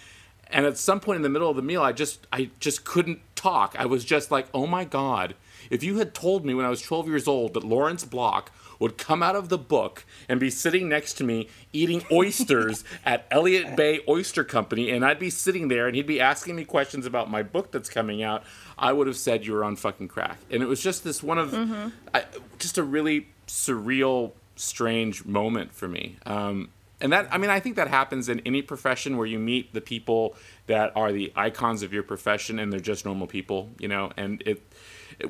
And 0.49 0.65
at 0.65 0.79
some 0.79 1.01
point 1.01 1.17
in 1.17 1.23
the 1.23 1.29
middle 1.29 1.51
of 1.51 1.57
the 1.57 1.63
meal, 1.63 1.83
I 1.83 1.93
just 1.93 2.27
I 2.33 2.51
just 2.61 2.85
couldn't 2.85 3.21
talk. 3.35 3.75
I 3.79 3.87
was 3.87 4.05
just 4.05 4.31
like, 4.31 4.47
"Oh 4.55 4.67
my 4.67 4.85
god." 4.85 5.35
If 5.71 5.83
you 5.83 5.99
had 5.99 6.15
told 6.15 6.45
me 6.45 6.55
when 6.55 6.65
I 6.65 6.71
was 6.71 6.81
12 6.81 7.09
years 7.09 7.27
old 7.27 7.55
that 7.55 7.65
Lawrence 7.65 8.05
Block 8.05 8.53
would 8.79 8.99
come 8.99 9.23
out 9.23 9.37
of 9.37 9.49
the 9.49 9.59
book 9.59 10.05
and 10.29 10.39
be 10.39 10.51
sitting 10.51 10.89
next 10.89 11.15
to 11.15 11.25
me 11.25 11.49
eating 11.73 12.05
oysters 12.13 12.85
at 13.05 13.27
Elliott 13.31 13.77
Bay 13.77 14.01
Oyster 14.09 14.45
Company, 14.45 14.91
and 14.91 15.05
I'd 15.05 15.19
be 15.19 15.31
sitting 15.31 15.69
there 15.69 15.87
and 15.87 15.97
he'd 15.97 16.07
be 16.07 16.21
asking 16.21 16.57
me 16.57 16.65
questions 16.65 17.07
about 17.07 17.31
my 17.31 17.43
book 17.43 17.73
that's 17.73 17.89
coming 17.89 18.23
out, 18.23 18.45
I 18.79 18.93
would 18.93 19.07
have 19.07 19.17
said 19.17 19.47
you 19.47 19.53
were 19.53 19.65
on 19.65 19.77
fucking 19.77 20.09
crack. 20.09 20.39
And 20.51 20.63
it 20.63 20.67
was 20.67 20.83
just 20.83 21.05
this 21.05 21.23
one 21.23 21.39
of, 21.39 21.51
mm-hmm. 21.51 21.89
I, 22.15 22.25
just 22.59 22.79
a 22.79 22.83
really 22.83 23.29
surreal, 23.47 24.33
strange 24.57 25.25
moment 25.25 25.73
for 25.73 25.89
me. 25.89 26.17
Um, 26.27 26.71
and 26.99 27.13
that 27.13 27.29
i 27.31 27.37
mean 27.37 27.51
i 27.51 27.61
think 27.61 27.77
that 27.77 27.89
happens 27.89 28.27
in 28.31 28.41
any 28.47 28.63
profession 28.63 29.19
where 29.19 29.27
you 29.27 29.39
meet 29.39 29.75
the 29.75 29.83
people 29.83 30.35
that 30.67 30.91
are 30.97 31.13
the 31.13 31.31
icons 31.37 31.83
of 31.83 31.93
your 31.93 32.03
profession 32.03 32.59
and 32.59 32.73
they're 32.73 32.81
just 32.81 33.05
normal 33.05 33.27
people 33.27 33.69
you 33.79 33.87
know 33.87 34.11
and 34.17 34.43
it 34.47 34.63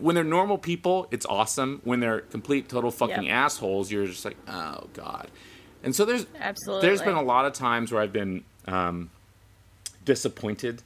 when 0.01 0.15
they're 0.15 0.25
normal 0.25 0.59
people, 0.59 1.07
it's 1.11 1.27
awesome. 1.27 1.81
When 1.85 2.01
they're 2.01 2.21
complete, 2.21 2.69
total 2.69 2.91
fucking 2.91 3.25
yep. 3.25 3.33
assholes, 3.33 3.91
you're 3.91 4.07
just 4.07 4.25
like, 4.25 4.37
oh 4.49 4.89
god. 4.93 5.29
And 5.83 5.95
so 5.95 6.05
there's 6.05 6.27
absolutely 6.39 6.89
there's 6.89 7.03
been 7.03 7.15
a 7.15 7.23
lot 7.23 7.45
of 7.45 7.53
times 7.53 7.93
where 7.93 8.03
I've 8.03 8.13
been 8.13 8.45
um, 8.67 9.11
disappointed 10.05 10.83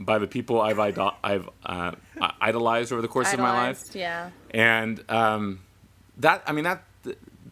by 0.00 0.18
the 0.18 0.26
people 0.26 0.60
I've 0.60 0.78
idol- 0.78 1.14
I've 1.22 1.48
uh, 1.64 1.92
idolized 2.40 2.92
over 2.92 3.02
the 3.02 3.08
course 3.08 3.28
idolized, 3.28 3.40
of 3.40 3.54
my 3.54 3.66
life. 3.68 3.94
Yeah. 3.94 4.30
And 4.50 5.04
um, 5.08 5.60
that 6.16 6.42
I 6.46 6.52
mean 6.52 6.64
that 6.64 6.82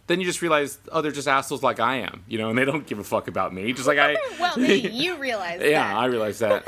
then 0.08 0.20
you 0.20 0.26
just 0.26 0.42
realize, 0.42 0.78
oh, 0.90 1.02
they're 1.02 1.12
just 1.12 1.28
assholes 1.28 1.62
like 1.62 1.78
I 1.78 1.96
am, 1.96 2.24
you 2.26 2.38
know, 2.38 2.48
and 2.48 2.58
they 2.58 2.64
don't 2.64 2.86
give 2.86 2.98
a 2.98 3.04
fuck 3.04 3.28
about 3.28 3.52
me. 3.52 3.72
Just 3.74 3.86
like 3.86 3.98
I. 3.98 4.16
well, 4.40 4.58
you 4.58 5.16
realize. 5.16 5.58
That. 5.60 5.70
Yeah, 5.70 5.96
I 5.96 6.06
realize 6.06 6.38
that. 6.40 6.66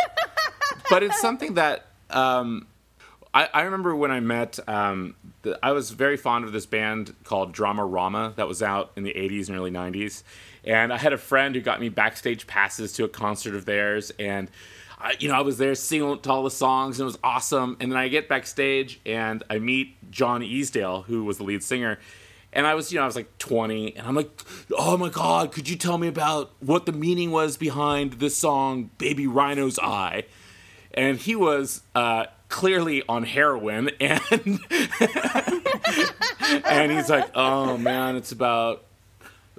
but 0.89 1.03
it's 1.03 1.21
something 1.21 1.55
that 1.55 1.87
um, 2.11 2.67
I, 3.33 3.49
I 3.53 3.63
remember 3.63 3.97
when 3.97 4.11
I 4.11 4.21
met. 4.21 4.59
Um, 4.69 5.17
the, 5.43 5.59
I 5.63 5.73
was 5.73 5.91
very 5.91 6.17
fond 6.17 6.45
of 6.45 6.53
this 6.53 6.67
band 6.67 7.15
called 7.25 7.55
Dramarama 7.55 8.37
that 8.37 8.47
was 8.47 8.63
out 8.63 8.93
in 8.97 9.05
the 9.05 9.15
'80s 9.15 9.49
and 9.49 9.57
early 9.57 9.71
'90s, 9.71 10.23
and 10.65 10.93
I 10.93 10.99
had 10.99 11.13
a 11.13 11.19
friend 11.19 11.55
who 11.55 11.61
got 11.63 11.81
me 11.81 11.89
backstage 11.89 12.47
passes 12.47 12.93
to 12.95 13.05
a 13.05 13.09
concert 13.09 13.55
of 13.55 13.65
theirs, 13.65 14.13
and 14.19 14.51
I, 15.01 15.17
you 15.19 15.29
know 15.29 15.35
I 15.35 15.41
was 15.41 15.59
there 15.59 15.75
singing 15.75 16.19
to 16.21 16.31
all 16.31 16.43
the 16.43 16.51
songs, 16.51 16.99
and 16.99 17.05
it 17.05 17.07
was 17.07 17.19
awesome. 17.25 17.77
And 17.81 17.91
then 17.91 17.99
I 17.99 18.09
get 18.09 18.29
backstage 18.29 19.01
and 19.07 19.43
I 19.49 19.59
meet 19.59 20.11
John 20.11 20.43
Easdale, 20.43 21.03
who 21.03 21.25
was 21.25 21.39
the 21.39 21.45
lead 21.45 21.63
singer. 21.63 21.99
And 22.53 22.67
I 22.67 22.75
was, 22.75 22.93
you 22.93 22.99
know, 22.99 23.05
I 23.05 23.07
was 23.07 23.15
like 23.15 23.39
20, 23.39 23.97
and 23.97 24.09
I'm 24.09 24.17
like, 24.17 24.29
oh 24.77 24.97
my 24.97 25.09
God, 25.09 25.53
could 25.53 25.69
you 25.69 25.77
tell 25.77 25.99
me 25.99 26.09
about 26.09 26.51
what 26.59 26.85
the 26.85 26.91
meaning 26.93 27.31
was 27.31 27.57
behind 27.57 28.15
this 28.15 28.37
song, 28.37 28.91
Baby 28.99 29.29
Rhino's 29.29 29.79
Eye? 29.79 30.25
And 30.93 31.17
he 31.17 31.37
was, 31.37 31.83
uh, 31.95 32.27
clearly 32.51 33.03
on 33.09 33.23
heroin 33.23 33.91
and 34.01 34.21
and 36.65 36.91
he's 36.93 37.09
like 37.09 37.31
oh 37.35 37.79
man 37.79 38.17
it's 38.17 38.33
about 38.33 38.85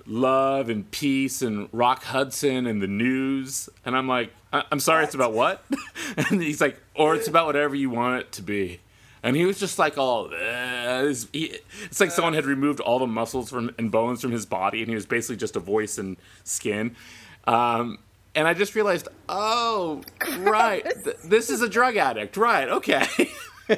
love 0.06 0.70
and 0.70 0.90
peace 0.92 1.42
and 1.42 1.70
rock 1.72 2.04
hudson 2.04 2.66
and 2.66 2.82
the 2.82 2.88
news. 2.88 3.70
And 3.86 3.96
i'm 3.96 4.08
like 4.08 4.32
i'm 4.54 4.80
sorry 4.80 5.04
it's 5.04 5.16
about 5.16 5.34
what? 5.34 5.64
And 6.18 6.42
he's 6.42 6.60
like 6.60 6.80
or 6.96 7.16
it's 7.16 7.28
about 7.28 7.46
whatever 7.46 7.76
you 7.76 7.90
want 7.90 8.22
it 8.22 8.32
to 8.34 8.42
be. 8.42 8.80
And 9.24 9.36
he 9.36 9.46
was 9.46 9.60
just 9.60 9.80
like 9.80 9.98
all 9.98 10.30
it's, 10.34 11.28
it's 11.34 12.00
like 12.00 12.12
someone 12.12 12.34
had 12.34 12.46
removed 12.46 12.80
all 12.80 13.00
the 13.00 13.08
muscles 13.08 13.50
from 13.50 13.74
and 13.78 13.92
bones 13.92 14.22
from 14.22 14.32
his 14.32 14.46
body 14.46 14.82
and 14.82 14.90
he 14.90 14.96
was 14.96 15.06
basically 15.06 15.38
just 15.38 15.56
a 15.56 15.60
voice 15.60 15.98
and 15.98 16.18
skin. 16.44 16.96
Um, 17.48 18.00
and 18.34 18.48
I 18.48 18.54
just 18.54 18.76
realized, 18.76 19.08
oh, 19.28 20.02
right, 20.40 20.84
th- 21.04 21.18
this 21.24 21.50
is 21.50 21.62
a 21.62 21.70
drug 21.70 21.98
addict, 21.98 22.38
right? 22.38 22.70
Okay. 22.70 23.06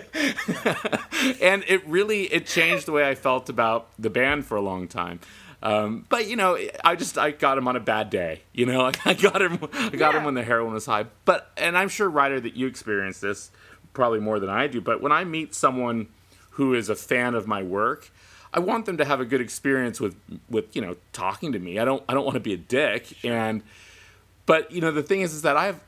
and 1.41 1.63
it 1.67 1.85
really 1.87 2.23
it 2.25 2.45
changed 2.45 2.85
the 2.85 2.91
way 2.91 3.07
I 3.07 3.15
felt 3.15 3.49
about 3.49 3.89
the 3.97 4.09
band 4.09 4.45
for 4.45 4.55
a 4.55 4.61
long 4.61 4.87
time. 4.87 5.19
Um, 5.63 6.05
but 6.09 6.27
you 6.27 6.35
know, 6.35 6.59
I 6.83 6.95
just 6.95 7.17
I 7.17 7.31
got 7.31 7.57
him 7.57 7.67
on 7.67 7.77
a 7.77 7.79
bad 7.79 8.09
day. 8.09 8.41
You 8.51 8.65
know, 8.65 8.91
I 9.05 9.13
got 9.13 9.41
him 9.41 9.57
I 9.73 9.89
got 9.89 10.13
yeah. 10.13 10.19
him 10.19 10.25
when 10.25 10.35
the 10.35 10.43
heroin 10.43 10.73
was 10.73 10.85
high. 10.85 11.05
But 11.25 11.49
and 11.57 11.77
I'm 11.77 11.89
sure 11.89 12.07
Rider 12.09 12.39
that 12.39 12.55
you 12.55 12.67
experience 12.67 13.19
this 13.19 13.49
probably 13.93 14.19
more 14.19 14.39
than 14.39 14.49
I 14.49 14.67
do. 14.67 14.81
But 14.81 15.01
when 15.01 15.13
I 15.13 15.23
meet 15.23 15.55
someone 15.55 16.09
who 16.51 16.73
is 16.73 16.89
a 16.89 16.95
fan 16.95 17.33
of 17.33 17.47
my 17.47 17.63
work, 17.63 18.11
I 18.53 18.59
want 18.59 18.85
them 18.85 18.97
to 18.97 19.05
have 19.05 19.21
a 19.21 19.25
good 19.25 19.41
experience 19.41 20.01
with 20.01 20.15
with 20.49 20.75
you 20.75 20.81
know 20.81 20.97
talking 21.13 21.53
to 21.53 21.59
me. 21.59 21.79
I 21.79 21.85
don't 21.85 22.03
I 22.09 22.13
don't 22.13 22.25
want 22.25 22.35
to 22.35 22.41
be 22.41 22.53
a 22.53 22.57
dick 22.57 23.23
and 23.23 23.63
but 24.45 24.69
you 24.69 24.81
know 24.81 24.91
the 24.91 25.03
thing 25.03 25.21
is 25.21 25.33
is 25.33 25.43
that 25.43 25.55
i 25.55 25.67
have 25.67 25.79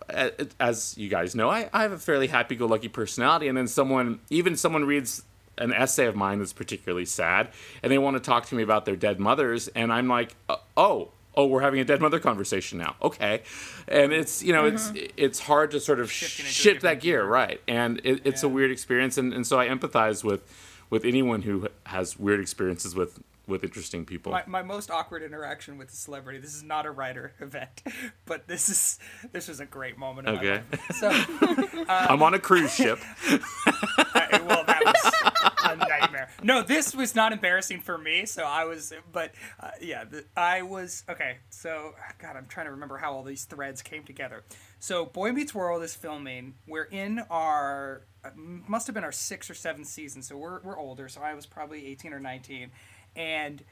as 0.62 0.98
you 0.98 1.10
guys 1.10 1.36
know 1.36 1.50
i, 1.50 1.70
I 1.74 1.82
have 1.82 1.92
a 1.92 1.98
fairly 1.98 2.28
happy-go-lucky 2.28 2.88
personality 2.88 3.50
and 3.50 3.58
then 3.58 3.68
someone 3.68 4.22
even 4.30 4.56
someone 4.56 4.86
reads 4.86 5.24
an 5.58 5.74
essay 5.74 6.06
of 6.06 6.16
mine 6.16 6.40
that's 6.40 6.54
particularly 6.54 7.06
sad 7.06 7.50
and 7.82 7.92
they 7.92 7.98
want 7.98 8.16
to 8.16 8.20
talk 8.20 8.46
to 8.46 8.56
me 8.56 8.64
about 8.64 8.86
their 8.86 8.96
dead 8.96 9.20
mothers 9.20 9.68
and 9.70 9.92
i'm 9.92 10.08
like 10.08 10.36
uh, 10.50 10.56
oh 10.78 11.10
oh 11.36 11.46
we're 11.46 11.62
having 11.62 11.80
a 11.80 11.86
dead 11.86 12.02
mother 12.02 12.20
conversation 12.20 12.78
now 12.78 12.96
okay 13.02 13.42
and 13.88 14.14
it's 14.14 14.44
you 14.44 14.54
know 14.54 14.64
mm-hmm. 14.64 14.96
it's 14.96 15.14
it's 15.18 15.40
hard 15.40 15.72
to 15.72 15.80
sort 15.80 16.00
of 16.00 16.12
shift 16.12 16.82
that 16.82 17.00
gear, 17.00 17.22
gear, 17.22 17.26
right 17.26 17.62
and 17.68 18.00
it, 18.04 18.22
it's 18.24 18.44
yeah. 18.44 18.50
a 18.50 18.52
weird 18.52 18.72
experience 18.72 19.18
and, 19.18 19.34
and 19.34 19.46
so 19.46 19.60
i 19.60 19.68
empathize 19.68 20.24
with 20.24 20.42
with 20.90 21.04
anyone 21.04 21.42
who 21.42 21.68
has 21.86 22.20
weird 22.20 22.40
experiences 22.40 22.96
with 22.96 23.20
with 23.48 23.64
interesting 23.64 24.06
people. 24.06 24.32
My, 24.32 24.44
my 24.48 24.64
most 24.64 24.90
awkward 24.90 25.24
interaction 25.24 25.78
with 25.78 25.92
a 25.92 25.96
celebrity. 25.96 26.40
This 26.40 26.56
is 26.56 26.64
not 26.64 26.86
a 26.86 26.92
writer 26.92 27.34
event, 27.40 27.84
but 28.26 28.48
this 28.48 28.70
is 28.70 29.00
this 29.32 29.48
was 29.48 29.60
a 29.60 29.66
great 29.66 29.98
moment. 29.98 30.28
okay. 30.28 30.62
So 30.96 31.10
um, 31.10 31.70
I'm 31.90 32.24
on 32.24 32.34
a 32.34 32.40
cruise 32.40 32.74
ship. 32.74 33.00
I, 33.28 34.42
well, 34.48 34.64
that 34.66 34.82
was 34.86 35.32
nightmare. 35.76 36.30
No, 36.44 36.62
this 36.62 36.96
was 36.96 37.16
not 37.16 37.34
embarrassing 37.34 37.82
for 37.82 37.98
me. 37.98 38.26
So 38.26 38.44
I 38.44 38.66
was, 38.66 38.94
but 39.12 39.34
uh, 39.60 39.72
yeah, 39.82 40.04
the, 40.04 40.26
I 40.36 40.62
was 40.62 41.04
okay. 41.10 41.38
So 41.50 41.94
God, 42.20 42.36
I'm 42.36 42.46
trying 42.48 42.68
to 42.68 42.72
remember 42.72 42.98
how 42.98 43.14
all 43.14 43.24
these 43.24 43.46
threads 43.46 43.82
came 43.82 44.04
together. 44.04 44.44
So 44.80 45.06
Boy 45.06 45.32
Meets 45.32 45.54
World 45.54 45.84
is 45.84 45.96
filming. 45.96 46.56
We're 46.68 46.84
in 46.84 47.20
our 47.30 48.04
uh, 48.24 48.30
must 48.36 48.88
have 48.88 48.94
been 48.94 49.04
our 49.04 49.12
sixth 49.12 49.50
or 49.50 49.56
seventh 49.56 49.88
season. 49.88 50.22
So 50.22 50.38
we're 50.38 50.62
we're 50.62 50.78
older. 50.78 51.10
So 51.10 51.22
I 51.22 51.34
was 51.34 51.46
probably 51.46 51.88
18 51.88 52.14
or 52.14 52.20
19 52.20 52.72
and 53.16 53.64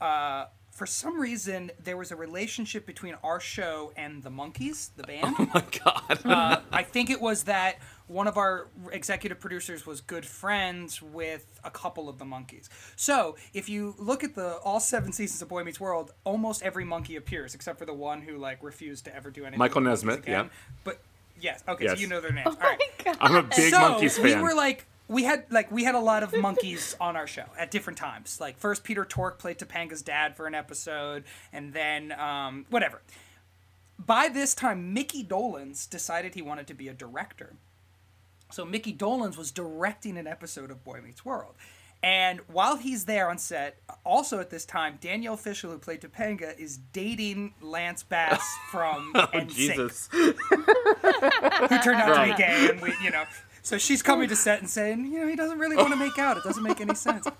uh, 0.00 0.46
for 0.80 0.86
some 0.86 1.20
reason 1.20 1.70
there 1.84 1.98
was 1.98 2.10
a 2.10 2.16
relationship 2.16 2.86
between 2.86 3.14
our 3.22 3.38
show 3.38 3.92
and 3.98 4.22
the 4.22 4.30
Monkees, 4.30 4.88
the 4.96 5.02
band. 5.10 5.36
Oh 5.38 5.50
my 5.52 5.62
god! 5.84 6.24
uh, 6.24 6.60
I 6.72 6.82
think 6.84 7.10
it 7.10 7.20
was 7.20 7.42
that 7.42 7.80
one 8.06 8.26
of 8.26 8.38
our 8.38 8.68
executive 8.90 9.38
producers 9.40 9.84
was 9.84 10.00
good 10.00 10.24
friends 10.24 11.02
with 11.02 11.60
a 11.64 11.70
couple 11.70 12.08
of 12.08 12.16
the 12.16 12.24
Monkees. 12.24 12.70
So 12.96 13.36
if 13.52 13.68
you 13.68 13.94
look 13.98 14.24
at 14.24 14.34
the 14.34 14.54
all 14.64 14.80
seven 14.80 15.12
seasons 15.12 15.42
of 15.42 15.50
Boy 15.50 15.64
Meets 15.64 15.80
World, 15.80 16.14
almost 16.24 16.62
every 16.62 16.86
monkey 16.86 17.16
appears 17.16 17.54
except 17.54 17.78
for 17.78 17.84
the 17.84 17.92
one 17.92 18.22
who 18.22 18.38
like 18.38 18.62
refused 18.62 19.04
to 19.04 19.14
ever 19.14 19.30
do 19.30 19.42
anything. 19.42 19.58
Michael 19.58 19.82
Nesmith, 19.82 20.26
yeah. 20.26 20.46
But 20.84 20.98
yes, 21.38 21.62
okay, 21.68 21.84
yes. 21.84 21.96
so 21.96 22.00
you 22.00 22.06
know 22.06 22.22
their 22.22 22.32
names. 22.32 22.46
Oh 22.50 22.56
all 22.58 22.70
right. 22.70 22.80
God. 23.04 23.18
I'm 23.20 23.36
a 23.36 23.42
big 23.42 23.70
so 23.70 23.80
Monkees 23.80 24.16
fan. 24.16 24.38
We 24.38 24.42
were 24.42 24.54
like 24.54 24.86
we 25.10 25.24
had 25.24 25.44
like 25.50 25.70
we 25.72 25.82
had 25.82 25.96
a 25.96 26.00
lot 26.00 26.22
of 26.22 26.32
monkeys 26.36 26.96
on 27.00 27.16
our 27.16 27.26
show 27.26 27.46
at 27.58 27.70
different 27.72 27.98
times. 27.98 28.40
Like 28.40 28.56
first 28.56 28.84
Peter 28.84 29.04
Tork 29.04 29.38
played 29.40 29.58
Topanga's 29.58 30.02
dad 30.02 30.36
for 30.36 30.46
an 30.46 30.54
episode, 30.54 31.24
and 31.52 31.74
then 31.74 32.12
um, 32.12 32.64
whatever. 32.70 33.02
By 33.98 34.28
this 34.28 34.54
time, 34.54 34.94
Mickey 34.94 35.24
Dolenz 35.24 35.90
decided 35.90 36.34
he 36.34 36.42
wanted 36.42 36.68
to 36.68 36.74
be 36.74 36.88
a 36.88 36.94
director. 36.94 37.56
So 38.50 38.64
Mickey 38.64 38.94
Dolenz 38.94 39.36
was 39.36 39.50
directing 39.50 40.16
an 40.16 40.26
episode 40.26 40.70
of 40.70 40.84
Boy 40.84 41.00
Meets 41.04 41.24
World. 41.24 41.54
And 42.02 42.40
while 42.46 42.76
he's 42.76 43.04
there 43.04 43.28
on 43.28 43.36
set, 43.36 43.78
also 44.04 44.40
at 44.40 44.48
this 44.48 44.64
time, 44.64 44.96
Danielle 45.02 45.36
Fishel, 45.36 45.70
who 45.70 45.78
played 45.78 46.00
Topanga, 46.00 46.58
is 46.58 46.78
dating 46.78 47.52
Lance 47.60 48.02
Bass 48.02 48.42
from 48.70 49.12
oh, 49.14 49.26
NSYNC, 49.34 49.54
Jesus. 49.54 50.08
who 50.10 50.32
turned 51.82 52.00
out 52.00 52.24
to 52.24 52.32
be 52.32 52.38
gay, 52.38 52.70
and 52.70 52.80
we, 52.80 52.94
you 53.04 53.10
know, 53.10 53.24
so 53.70 53.78
she's 53.78 54.02
coming 54.02 54.28
to 54.28 54.34
set 54.34 54.58
and 54.58 54.68
saying, 54.68 55.12
you 55.12 55.20
know, 55.20 55.28
he 55.28 55.36
doesn't 55.36 55.60
really 55.60 55.76
want 55.76 55.90
to 55.90 55.96
make 55.96 56.18
out. 56.18 56.36
It 56.36 56.42
doesn't 56.42 56.64
make 56.64 56.80
any 56.80 56.96
sense. 56.96 57.24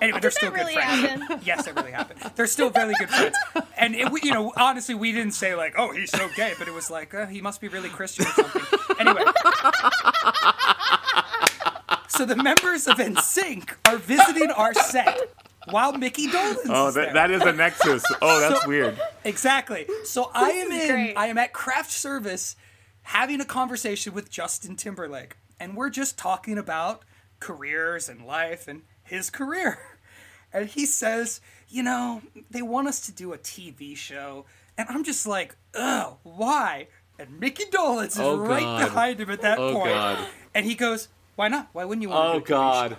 Anyway, 0.00 0.20
they're 0.20 0.30
still 0.30 0.50
really 0.50 0.72
good 0.74 0.82
friends. 0.82 1.20
Happen? 1.22 1.40
Yes, 1.44 1.66
it 1.66 1.76
really 1.76 1.92
happened. 1.92 2.32
They're 2.34 2.46
still 2.46 2.70
really 2.70 2.94
good 2.98 3.10
friends. 3.10 3.36
And 3.76 3.94
it, 3.94 4.10
you 4.24 4.32
know, 4.32 4.50
honestly, 4.56 4.94
we 4.94 5.12
didn't 5.12 5.34
say 5.34 5.54
like, 5.54 5.74
"Oh, 5.76 5.92
he's 5.92 6.10
so 6.10 6.28
gay," 6.34 6.54
but 6.58 6.66
it 6.66 6.72
was 6.72 6.90
like, 6.90 7.12
uh, 7.14 7.26
"He 7.26 7.42
must 7.42 7.60
be 7.60 7.68
really 7.68 7.90
Christian 7.90 8.24
or 8.24 8.30
something." 8.30 8.62
Anyway, 8.98 9.22
so 12.08 12.24
the 12.24 12.36
members 12.36 12.88
of 12.88 12.96
NSYNC 12.96 13.68
are 13.86 13.98
visiting 13.98 14.50
our 14.50 14.72
set 14.74 15.20
while 15.68 15.92
Mickey 15.92 16.26
Dolenz 16.26 16.56
Oh, 16.70 16.88
is 16.88 16.94
that, 16.94 17.12
there. 17.12 17.28
that 17.28 17.30
is 17.30 17.42
a 17.42 17.52
nexus. 17.52 18.02
Oh, 18.22 18.40
that's 18.40 18.66
weird. 18.66 18.98
Exactly. 19.24 19.86
So 20.04 20.30
I 20.34 20.50
am 20.52 20.72
in 20.72 20.88
great. 20.88 21.14
I 21.16 21.26
am 21.26 21.36
at 21.36 21.52
craft 21.52 21.90
service 21.92 22.56
having 23.02 23.40
a 23.40 23.44
conversation 23.44 24.12
with 24.14 24.30
Justin 24.30 24.76
Timberlake 24.76 25.36
and 25.60 25.76
we're 25.76 25.90
just 25.90 26.18
talking 26.18 26.58
about 26.58 27.02
careers 27.40 28.08
and 28.08 28.26
life 28.26 28.66
and 28.68 28.82
his 29.02 29.30
career. 29.30 29.78
And 30.54 30.68
he 30.68 30.84
says, 30.84 31.40
"You 31.70 31.82
know, 31.82 32.20
they 32.50 32.60
want 32.60 32.86
us 32.86 33.00
to 33.06 33.12
do 33.12 33.32
a 33.32 33.38
TV 33.38 33.96
show." 33.96 34.44
And 34.76 34.86
I'm 34.90 35.02
just 35.02 35.26
like, 35.26 35.56
"Ugh, 35.74 36.18
why?" 36.24 36.88
And 37.18 37.40
Mickey 37.40 37.64
Dolenz 37.64 38.08
is 38.08 38.18
Oh, 38.18 38.36
right 38.36 38.84
behind 38.84 39.18
him 39.18 39.30
at 39.30 39.40
that 39.40 39.58
Oh, 39.58 39.72
point. 39.72 39.94
God. 39.94 40.28
And 40.54 40.66
he 40.66 40.74
goes, 40.74 41.08
"Why 41.36 41.48
not? 41.48 41.70
Why 41.72 41.86
wouldn't 41.86 42.02
you 42.02 42.10
want 42.10 42.20
Oh 42.36 42.40
to 42.40 42.44
do 42.46 42.52
a 42.52 42.56
TV 42.56 42.60
God. 42.60 42.90
show?" 42.90 42.96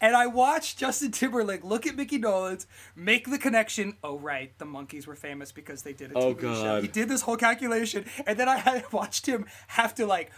And 0.00 0.16
I 0.16 0.26
watched 0.26 0.78
Justin 0.78 1.10
Timberlake 1.10 1.64
look 1.64 1.86
at 1.86 1.96
Mickey 1.96 2.18
Dolenz, 2.18 2.66
make 2.96 3.30
the 3.30 3.38
connection. 3.38 3.96
Oh, 4.02 4.18
right, 4.18 4.56
the 4.58 4.64
monkeys 4.64 5.06
were 5.06 5.16
famous 5.16 5.52
because 5.52 5.82
they 5.82 5.92
did 5.92 6.12
a 6.12 6.18
Oh, 6.18 6.34
TV 6.34 6.40
show. 6.54 6.82
He 6.82 6.88
did 6.88 7.08
this 7.08 7.22
whole 7.22 7.36
calculation, 7.36 8.04
and 8.26 8.38
then 8.38 8.48
I 8.48 8.84
watched 8.92 9.26
him 9.26 9.46
have 9.68 9.94
to 9.96 10.06
like. 10.06 10.30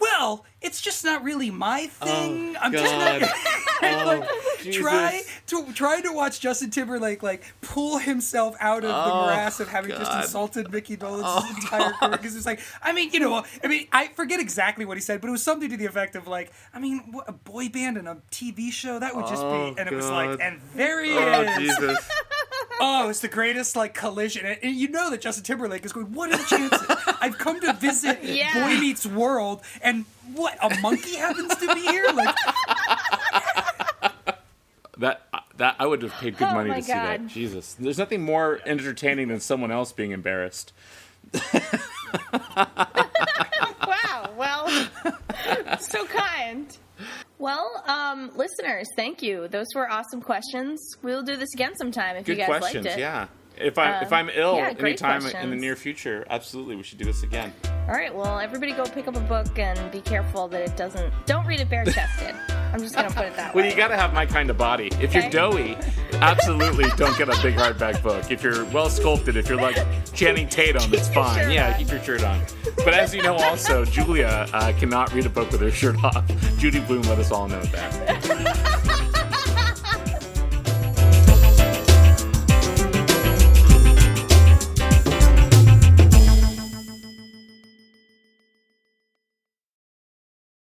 Well, 0.00 0.44
it's 0.60 0.80
just 0.80 1.04
not 1.04 1.24
really 1.24 1.50
my 1.50 1.88
oh, 2.02 2.06
thing. 2.06 2.56
I'm 2.60 2.72
just 2.72 2.84
not 2.84 3.20
God. 3.20 3.30
like 4.06 4.28
Oh, 4.66 4.70
try 4.72 5.22
to 5.48 5.72
try 5.74 6.00
to 6.00 6.12
watch 6.12 6.40
Justin 6.40 6.70
Timberlake 6.70 7.22
like 7.22 7.42
pull 7.60 7.98
himself 7.98 8.56
out 8.60 8.78
of 8.84 8.88
the 8.90 8.94
Oh, 9.12 9.22
morass 9.26 9.60
of 9.60 9.68
having 9.68 9.90
just 9.90 10.02
God. 10.10 10.18
Oh. 10.18 10.22
insulted 10.22 10.70
Mickey 10.72 10.96
Dolenz 10.96 11.16
his 11.16 11.24
oh. 11.26 11.54
entire 11.56 11.92
career 12.00 12.10
because 12.12 12.36
it's 12.36 12.46
like 12.46 12.60
I 12.82 12.92
mean 12.92 13.10
you 13.12 13.20
know 13.20 13.44
I 13.62 13.66
mean 13.66 13.88
I 13.92 14.08
forget 14.08 14.40
exactly 14.40 14.84
what 14.84 14.96
he 14.96 15.00
said 15.02 15.20
but 15.20 15.28
it 15.28 15.32
was 15.32 15.42
something 15.42 15.68
to 15.70 15.76
the 15.76 15.86
effect 15.86 16.16
of 16.16 16.26
like 16.28 16.50
I 16.72 16.78
mean 16.78 17.00
what, 17.10 17.28
a 17.28 17.32
boy 17.32 17.68
band 17.68 17.96
and 17.98 18.08
a 18.08 18.16
TV 18.30 18.72
show 18.72 18.98
that 18.98 19.14
would 19.14 19.26
just 19.26 19.42
Oh, 19.42 19.72
be 19.72 19.78
and 19.80 19.88
it 19.88 19.94
was 19.94 20.08
like 20.08 20.38
and 20.40 20.60
there 20.74 21.02
he 21.02 21.12
Oh, 21.12 21.42
is 21.42 21.58
Jesus. 21.58 22.08
Oh 22.80 23.08
it's 23.08 23.20
the 23.20 23.28
greatest 23.28 23.76
like 23.76 23.94
collision 23.94 24.44
and, 24.46 24.58
and 24.62 24.74
you 24.76 24.88
know 24.88 25.10
that 25.10 25.20
Justin 25.20 25.44
Timberlake 25.44 25.84
is 25.84 25.92
going 25.92 26.12
what 26.12 26.30
are 26.32 26.36
the 26.36 26.44
chances 26.44 26.80
I've 27.20 27.38
come 27.38 27.60
to 27.60 27.72
visit 27.74 28.18
Yeah. 28.24 28.52
Boy 28.54 28.80
Meets 28.80 29.06
World 29.06 29.62
and 29.82 30.04
what 30.34 30.56
a 30.62 30.80
monkey 30.80 31.16
happens 31.16 31.54
to 31.56 31.74
be 31.74 31.80
here 31.82 32.06
like 32.14 32.34
That 34.98 35.22
uh, 35.32 35.40
that 35.56 35.76
I 35.80 35.86
would 35.86 36.02
have 36.02 36.12
paid 36.14 36.36
good 36.36 36.48
Oh 36.48 36.54
money 36.54 36.70
my 36.70 36.76
to 36.76 36.82
see 36.82 36.92
that. 36.92 37.26
Jesus, 37.26 37.74
there's 37.74 37.98
nothing 37.98 38.22
more 38.22 38.60
entertaining 38.64 39.26
than 39.28 39.40
someone 39.40 39.72
else 39.72 39.92
being 39.92 40.12
embarrassed. 40.12 40.72
Wow. 43.86 44.30
Well, 44.36 44.68
so 45.80 46.06
kind. 46.06 46.76
Well, 47.38 47.82
um, 47.86 48.30
listeners, 48.36 48.86
thank 48.96 49.22
you. 49.22 49.48
Those 49.48 49.66
were 49.74 49.90
awesome 49.90 50.20
questions. 50.22 50.80
We'll 51.02 51.22
do 51.22 51.36
this 51.36 51.52
again 51.54 51.74
sometime 51.76 52.16
if 52.16 52.26
Good 52.26 52.38
you 52.38 52.46
guys 52.46 52.58
questions. 52.60 52.84
liked 52.86 52.98
it. 52.98 53.00
Yeah. 53.00 53.26
If 53.56 53.78
I'm 53.78 54.02
if 54.02 54.12
Um, 54.12 54.14
I'm 54.14 54.30
ill 54.34 54.56
yeah, 54.56 54.74
anytime 54.78 55.24
in 55.26 55.50
the 55.50 55.56
near 55.56 55.76
future, 55.76 56.24
absolutely 56.28 56.76
we 56.76 56.82
should 56.82 56.98
do 56.98 57.04
this 57.04 57.22
again. 57.22 57.52
All 57.86 57.94
right. 57.94 58.14
Well, 58.14 58.38
everybody 58.40 58.72
go 58.72 58.84
pick 58.84 59.06
up 59.08 59.16
a 59.16 59.20
book 59.20 59.58
and 59.58 59.90
be 59.92 60.00
careful 60.00 60.48
that 60.48 60.62
it 60.62 60.76
doesn't. 60.76 61.12
Don't 61.26 61.46
read 61.46 61.60
it 61.60 61.68
bare 61.68 61.84
chested. 61.84 62.34
I'm 62.72 62.80
just 62.80 62.96
gonna 62.96 63.10
put 63.10 63.26
it 63.26 63.36
that 63.36 63.54
Well, 63.54 63.62
way. 63.62 63.68
Well 63.68 63.70
you 63.70 63.76
got 63.76 63.88
to 63.88 63.96
have 63.96 64.12
my 64.12 64.26
kind 64.26 64.50
of 64.50 64.58
body. 64.58 64.90
If 65.00 65.14
you're 65.14 65.30
doughy, 65.30 65.76
absolutely 66.14 66.86
don't 66.96 67.16
get 67.16 67.28
a 67.28 67.40
big 67.40 67.54
hardback 67.54 68.02
book. 68.02 68.32
If 68.32 68.42
you're 68.42 68.64
well 68.66 68.90
sculpted, 68.90 69.36
if 69.36 69.48
you're 69.48 69.60
like 69.60 69.76
Channing 70.12 70.48
Tatum, 70.48 70.92
it's 70.92 71.08
fine. 71.08 71.52
Yeah, 71.52 71.72
on. 71.72 71.78
keep 71.78 71.90
your 71.90 72.02
shirt 72.02 72.24
on. 72.24 72.40
But 72.78 72.94
as 72.94 73.14
you 73.14 73.22
know, 73.22 73.36
also 73.36 73.84
Julia 73.84 74.48
uh, 74.52 74.72
cannot 74.76 75.12
read 75.14 75.26
a 75.26 75.30
book 75.30 75.52
with 75.52 75.60
her 75.60 75.70
shirt 75.70 76.02
off. 76.02 76.26
Judy 76.58 76.80
Blume 76.80 77.02
let 77.02 77.18
us 77.20 77.30
all 77.30 77.46
know 77.46 77.62
that. 77.62 78.90